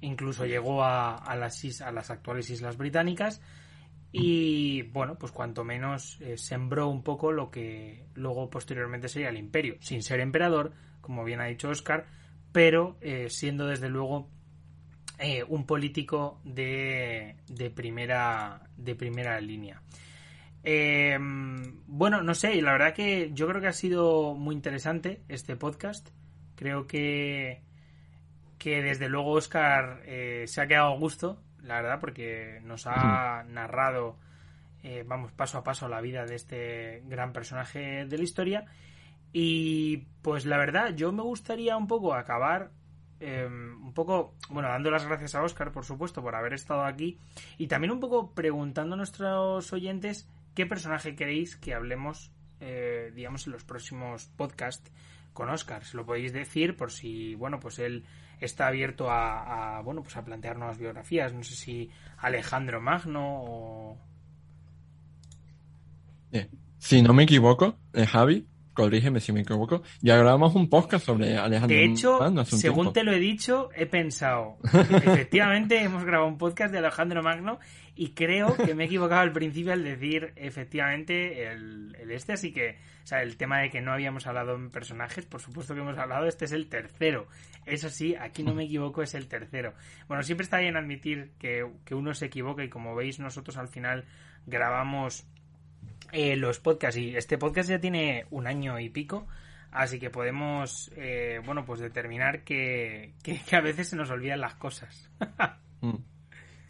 incluso 0.00 0.46
llegó 0.46 0.84
a, 0.84 1.34
las, 1.36 1.80
a 1.80 1.90
las 1.90 2.10
actuales 2.10 2.48
Islas 2.50 2.76
Británicas 2.76 3.42
y, 4.12 4.82
bueno, 4.82 5.16
pues 5.18 5.32
cuanto 5.32 5.64
menos 5.64 6.20
eh, 6.20 6.36
sembró 6.36 6.88
un 6.88 7.02
poco 7.02 7.32
lo 7.32 7.50
que 7.50 8.06
luego 8.14 8.50
posteriormente 8.50 9.08
sería 9.08 9.28
el 9.28 9.38
imperio, 9.38 9.76
sin 9.80 10.02
ser 10.02 10.20
emperador, 10.20 10.72
como 11.00 11.24
bien 11.24 11.40
ha 11.40 11.46
dicho 11.46 11.68
Oscar, 11.68 12.06
pero 12.52 12.96
eh, 13.00 13.28
siendo 13.30 13.66
desde 13.66 13.88
luego 13.88 14.28
un 15.48 15.66
político 15.66 16.40
de, 16.44 17.36
de, 17.46 17.68
primera, 17.68 18.62
de 18.78 18.94
primera 18.94 19.38
línea. 19.38 19.82
Eh, 20.62 21.18
bueno, 21.86 22.22
no 22.22 22.34
sé, 22.34 22.60
la 22.60 22.72
verdad 22.72 22.94
que 22.94 23.30
yo 23.32 23.48
creo 23.48 23.60
que 23.60 23.68
ha 23.68 23.72
sido 23.72 24.34
muy 24.34 24.54
interesante 24.54 25.22
este 25.28 25.56
podcast. 25.56 26.08
Creo 26.54 26.86
que, 26.86 27.62
que 28.58 28.82
desde 28.82 29.08
luego 29.08 29.32
Oscar 29.32 30.02
eh, 30.04 30.44
se 30.46 30.60
ha 30.60 30.66
quedado 30.66 30.92
a 30.92 30.98
gusto, 30.98 31.42
la 31.62 31.80
verdad, 31.80 32.00
porque 32.00 32.60
nos 32.62 32.86
ha 32.86 33.44
narrado, 33.44 34.18
eh, 34.82 35.04
vamos, 35.06 35.32
paso 35.32 35.58
a 35.58 35.64
paso 35.64 35.88
la 35.88 36.00
vida 36.00 36.24
de 36.24 36.34
este 36.34 37.02
gran 37.06 37.32
personaje 37.32 38.06
de 38.06 38.18
la 38.18 38.24
historia. 38.24 38.64
Y 39.32 39.98
pues 40.22 40.46
la 40.46 40.58
verdad, 40.58 40.94
yo 40.94 41.12
me 41.12 41.22
gustaría 41.22 41.76
un 41.76 41.86
poco 41.86 42.14
acabar 42.14 42.70
em, 43.20 43.80
un 43.86 43.94
poco, 43.94 44.34
bueno, 44.48 44.68
dando 44.68 44.90
las 44.90 45.06
gracias 45.06 45.34
a 45.34 45.42
Oscar, 45.42 45.72
por 45.72 45.84
supuesto, 45.84 46.22
por 46.22 46.34
haber 46.34 46.54
estado 46.54 46.84
aquí 46.84 47.18
y 47.58 47.68
también 47.68 47.92
un 47.92 48.00
poco 48.00 48.32
preguntando 48.34 48.94
a 48.94 48.96
nuestros 48.96 49.72
oyentes 49.72 50.28
¿Qué 50.54 50.66
personaje 50.66 51.14
queréis 51.14 51.56
que 51.56 51.74
hablemos, 51.74 52.32
eh, 52.60 53.12
digamos, 53.14 53.46
en 53.46 53.52
los 53.52 53.64
próximos 53.64 54.26
podcasts 54.36 54.90
con 55.32 55.48
Oscar? 55.48 55.84
Se 55.84 55.96
lo 55.96 56.04
podéis 56.04 56.32
decir 56.32 56.76
por 56.76 56.90
si, 56.90 57.34
bueno, 57.36 57.60
pues 57.60 57.78
él 57.78 58.04
está 58.40 58.66
abierto 58.66 59.10
a, 59.10 59.80
bueno, 59.84 60.02
pues 60.02 60.16
a 60.16 60.24
plantear 60.24 60.56
nuevas 60.56 60.78
biografías. 60.78 61.32
No 61.32 61.42
sé 61.42 61.54
si 61.54 61.90
Alejandro 62.18 62.80
Magno 62.80 63.22
o... 63.22 63.98
Eh, 66.32 66.48
si 66.78 67.02
no 67.02 67.12
me 67.12 67.24
equivoco, 67.24 67.76
eh, 67.92 68.06
Javi, 68.06 68.46
corrígeme 68.72 69.20
si 69.20 69.32
me 69.32 69.40
equivoco, 69.40 69.82
ya 70.00 70.16
grabamos 70.16 70.54
un 70.54 70.68
podcast 70.68 71.04
sobre 71.04 71.36
Alejandro 71.36 71.76
De 71.76 71.84
hecho, 71.84 72.18
según 72.44 72.92
te 72.92 73.04
lo 73.04 73.12
he 73.12 73.18
dicho, 73.18 73.68
he 73.74 73.86
pensado, 73.86 74.56
efectivamente 74.72 75.82
hemos 75.82 76.04
grabado 76.04 76.28
un 76.28 76.38
podcast 76.38 76.72
de 76.72 76.78
Alejandro 76.78 77.22
Magno 77.22 77.58
y 77.94 78.12
creo 78.12 78.56
que 78.56 78.74
me 78.74 78.84
he 78.84 78.86
equivocado 78.86 79.20
al 79.20 79.32
principio 79.32 79.72
al 79.72 79.84
decir 79.84 80.32
efectivamente 80.36 81.46
el, 81.46 81.96
este, 82.10 82.32
así 82.32 82.52
que, 82.52 82.78
o 83.02 83.06
sea, 83.06 83.22
el 83.22 83.36
tema 83.36 83.60
de 83.60 83.70
que 83.70 83.80
no 83.80 83.92
habíamos 83.92 84.26
hablado 84.26 84.54
en 84.54 84.70
personajes, 84.70 85.26
por 85.26 85.40
supuesto 85.40 85.74
que 85.74 85.80
hemos 85.80 85.98
hablado, 85.98 86.26
este 86.26 86.44
es 86.44 86.52
el 86.52 86.68
tercero. 86.68 87.26
Eso 87.66 87.90
sí, 87.90 88.14
aquí 88.14 88.42
no 88.42 88.54
me 88.54 88.64
equivoco, 88.64 89.02
es 89.02 89.14
el 89.14 89.28
tercero. 89.28 89.74
Bueno, 90.08 90.22
siempre 90.22 90.44
está 90.44 90.58
bien 90.58 90.76
admitir 90.76 91.32
que, 91.38 91.68
que 91.84 91.94
uno 91.94 92.14
se 92.14 92.26
equivoca 92.26 92.64
y 92.64 92.68
como 92.68 92.94
veis 92.94 93.18
nosotros 93.20 93.56
al 93.56 93.68
final 93.68 94.04
grabamos 94.46 95.26
eh, 96.12 96.36
los 96.36 96.58
podcasts 96.58 96.98
y 96.98 97.16
este 97.16 97.38
podcast 97.38 97.70
ya 97.70 97.80
tiene 97.80 98.26
un 98.30 98.46
año 98.46 98.78
y 98.78 98.88
pico. 98.88 99.26
Así 99.70 100.00
que 100.00 100.10
podemos, 100.10 100.90
eh, 100.96 101.40
bueno, 101.44 101.64
pues 101.64 101.78
determinar 101.78 102.42
que, 102.42 103.14
que, 103.22 103.40
a 103.54 103.60
veces 103.60 103.88
se 103.88 103.96
nos 103.96 104.10
olvidan 104.10 104.40
las 104.40 104.54
cosas. 104.56 105.10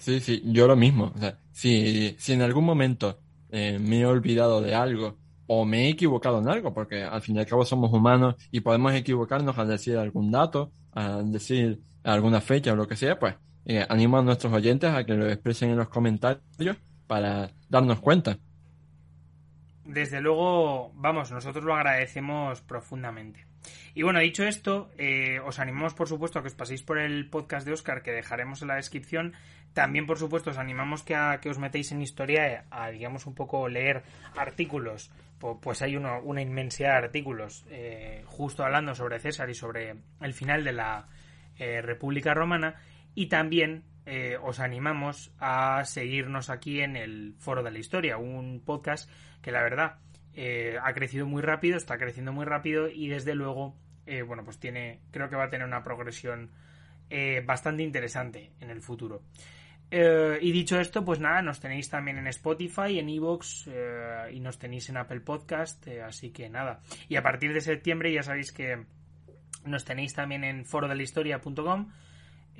Sí, 0.01 0.18
sí, 0.20 0.42
yo 0.46 0.66
lo 0.66 0.76
mismo. 0.76 1.12
O 1.14 1.18
sea, 1.18 1.38
si, 1.53 2.16
si 2.18 2.32
en 2.32 2.40
algún 2.42 2.64
momento 2.64 3.20
eh, 3.51 3.78
me 3.78 4.01
he 4.01 4.07
olvidado 4.07 4.62
de 4.62 4.74
algo 4.74 5.18
o 5.46 5.64
me 5.66 5.86
he 5.86 5.88
equivocado 5.90 6.40
en 6.40 6.48
algo, 6.48 6.72
porque 6.72 7.03
al 7.03 7.20
fin 7.20 7.36
y 7.36 7.40
al 7.40 7.46
cabo 7.46 7.64
somos 7.64 7.92
humanos 7.92 8.36
y 8.51 8.61
podemos 8.61 8.94
equivocarnos 8.94 9.59
al 9.59 9.68
decir 9.68 9.98
algún 9.98 10.30
dato, 10.30 10.72
al 10.92 11.30
decir 11.30 11.80
alguna 12.03 12.40
fecha 12.40 12.72
o 12.72 12.76
lo 12.76 12.88
que 12.88 12.96
sea, 12.96 13.18
pues 13.18 13.34
animo 13.88 14.18
a 14.18 14.22
nuestros 14.22 14.53
oyentes 14.53 14.90
a 14.90 15.05
que 15.05 15.14
lo 15.14 15.28
expresen 15.28 15.70
en 15.70 15.76
los 15.76 15.88
comentarios 15.88 16.76
para 17.07 17.51
darnos 17.68 18.01
cuenta. 18.01 18.38
Desde 19.84 20.20
luego, 20.20 20.92
vamos, 20.94 21.30
nosotros 21.30 21.64
lo 21.64 21.74
agradecemos 21.74 22.62
profundamente. 22.62 23.51
Y 23.94 24.03
bueno, 24.03 24.20
dicho 24.20 24.44
esto, 24.44 24.88
eh, 24.98 25.40
os 25.44 25.59
animamos 25.59 25.94
por 25.94 26.09
supuesto 26.09 26.38
a 26.38 26.42
que 26.42 26.48
os 26.48 26.55
paséis 26.55 26.82
por 26.82 26.98
el 26.98 27.28
podcast 27.28 27.66
de 27.66 27.72
Oscar 27.72 28.03
que 28.03 28.12
dejaremos 28.12 28.62
en 28.62 28.68
la 28.68 28.76
descripción. 28.76 29.34
También 29.72 30.06
por 30.06 30.18
supuesto 30.18 30.50
os 30.50 30.58
animamos 30.58 31.02
que 31.02 31.14
a 31.14 31.40
que 31.40 31.50
os 31.50 31.58
metéis 31.58 31.92
en 31.92 32.02
historia 32.02 32.64
a, 32.70 32.90
digamos 32.90 33.26
un 33.26 33.34
poco 33.34 33.68
leer 33.68 34.02
artículos. 34.36 35.10
Pues 35.38 35.80
hay 35.80 35.96
una 35.96 36.42
inmensidad 36.42 36.90
de 36.90 37.06
artículos 37.06 37.64
eh, 37.70 38.24
justo 38.26 38.62
hablando 38.62 38.94
sobre 38.94 39.20
César 39.20 39.48
y 39.48 39.54
sobre 39.54 39.94
el 40.20 40.34
final 40.34 40.64
de 40.64 40.72
la 40.72 41.08
eh, 41.56 41.80
República 41.80 42.34
Romana. 42.34 42.74
Y 43.14 43.26
también 43.26 43.84
os 44.42 44.58
animamos 44.58 45.30
a 45.38 45.84
seguirnos 45.84 46.50
aquí 46.50 46.80
en 46.80 46.96
el 46.96 47.36
Foro 47.38 47.62
de 47.62 47.70
la 47.70 47.78
Historia, 47.78 48.16
un 48.16 48.60
podcast 48.64 49.08
que 49.40 49.52
la 49.52 49.62
verdad 49.62 49.98
eh, 50.34 50.78
ha 50.82 50.92
crecido 50.94 51.26
muy 51.26 51.42
rápido, 51.42 51.76
está 51.76 51.98
creciendo 51.98 52.32
muy 52.32 52.44
rápido 52.44 52.88
y 52.88 53.08
desde 53.08 53.34
luego, 53.34 53.76
eh, 54.06 54.22
bueno, 54.22 54.44
pues 54.44 54.58
tiene, 54.58 55.00
creo 55.10 55.28
que 55.28 55.36
va 55.36 55.44
a 55.44 55.50
tener 55.50 55.66
una 55.66 55.82
progresión 55.82 56.50
eh, 57.08 57.42
bastante 57.44 57.82
interesante 57.82 58.52
en 58.60 58.70
el 58.70 58.80
futuro. 58.80 59.22
Y 59.91 60.53
dicho 60.53 60.78
esto, 60.78 61.05
pues 61.05 61.18
nada, 61.18 61.43
nos 61.43 61.61
tenéis 61.61 61.91
también 61.91 62.18
en 62.18 62.26
Spotify, 62.28 62.99
en 62.99 63.09
Evox 63.09 63.68
y 64.32 64.41
nos 64.41 64.59
tenéis 64.59 64.88
en 64.88 64.97
Apple 64.97 65.20
Podcast, 65.20 65.86
así 66.07 66.30
que 66.30 66.49
nada. 66.49 66.80
Y 67.09 67.16
a 67.16 67.22
partir 67.22 67.53
de 67.53 67.61
septiembre 67.61 68.12
ya 68.12 68.22
sabéis 68.22 68.53
que 68.53 68.84
nos 69.64 69.84
tenéis 69.84 70.14
también 70.14 70.45
en 70.45 70.64
forodelahistoria.com 70.64 71.91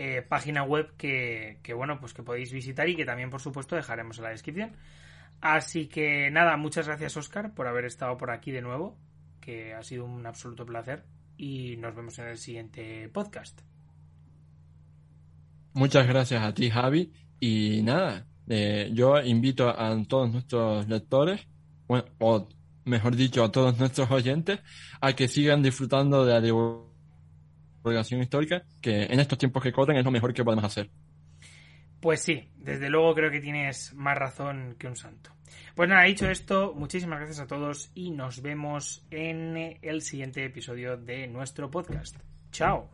eh, 0.03 0.22
página 0.22 0.62
web 0.62 0.97
que, 0.97 1.59
bueno, 1.74 2.01
pues 2.01 2.14
que 2.14 2.22
podéis 2.22 2.53
visitar 2.53 2.89
y 2.89 2.97
que 2.97 3.05
también, 3.05 3.28
por 3.28 3.43
supuesto, 3.43 3.76
dejaremos 3.76 4.16
en 4.16 4.24
la 4.24 4.31
descripción. 4.31 4.72
Así 5.43 5.89
que 5.89 6.31
nada, 6.31 6.57
muchas 6.57 6.87
gracias, 6.87 7.18
Oscar, 7.18 7.55
por 7.55 7.66
haber 7.66 7.85
estado 7.85 8.16
por 8.16 8.31
aquí 8.31 8.51
de 8.51 8.62
nuevo, 8.62 8.97
que 9.43 9.74
ha 9.74 9.83
sido 9.83 10.07
un 10.07 10.24
absoluto 10.26 10.64
placer. 10.64 11.05
Y 11.37 11.76
nos 11.76 11.95
vemos 11.95 12.18
en 12.18 12.28
el 12.28 12.39
siguiente 12.39 13.11
podcast. 13.11 13.61
Muchas 15.73 16.07
gracias 16.07 16.43
a 16.43 16.53
ti, 16.55 16.71
Javi. 16.71 17.12
Y 17.39 17.83
nada, 17.83 18.27
eh, 18.49 18.91
yo 18.93 19.21
invito 19.23 19.68
a 19.68 19.97
todos 20.07 20.31
nuestros 20.31 20.89
lectores, 20.89 21.47
bueno, 21.87 22.05
o 22.18 22.49
mejor 22.85 23.16
dicho, 23.16 23.45
a 23.45 23.53
todos 23.53 23.79
nuestros 23.79 24.11
oyentes, 24.11 24.61
a 25.01 25.12
que 25.14 25.29
sigan 25.29 25.62
disfrutando 25.62 26.25
de 26.25 26.33
la 26.33 26.41
divulgación 26.41 28.21
histórica, 28.21 28.64
que 28.83 29.05
en 29.05 29.21
estos 29.21 29.39
tiempos 29.39 29.62
que 29.62 29.73
corren 29.73 29.97
es 29.97 30.05
lo 30.05 30.11
mejor 30.11 30.35
que 30.35 30.45
podemos 30.45 30.64
hacer. 30.64 30.91
Pues 32.01 32.23
sí, 32.23 32.49
desde 32.57 32.89
luego 32.89 33.14
creo 33.14 33.31
que 33.31 33.41
tienes 33.41 33.95
más 33.95 34.16
razón 34.16 34.77
que 34.79 34.87
un 34.87 34.97
santo. 34.97 35.31
Pues 35.75 35.89
nada, 35.89 36.05
dicho 36.05 36.29
esto, 36.29 36.75
muchísimas 36.75 37.18
gracias 37.18 37.41
a 37.41 37.47
todos 37.47 37.91
y 37.95 38.11
nos 38.11 38.43
vemos 38.43 39.07
en 39.11 39.79
el 39.83 40.03
siguiente 40.03 40.45
episodio 40.45 40.97
de 40.97 41.27
nuestro 41.27 41.71
podcast. 41.71 42.16
Chao. 42.51 42.91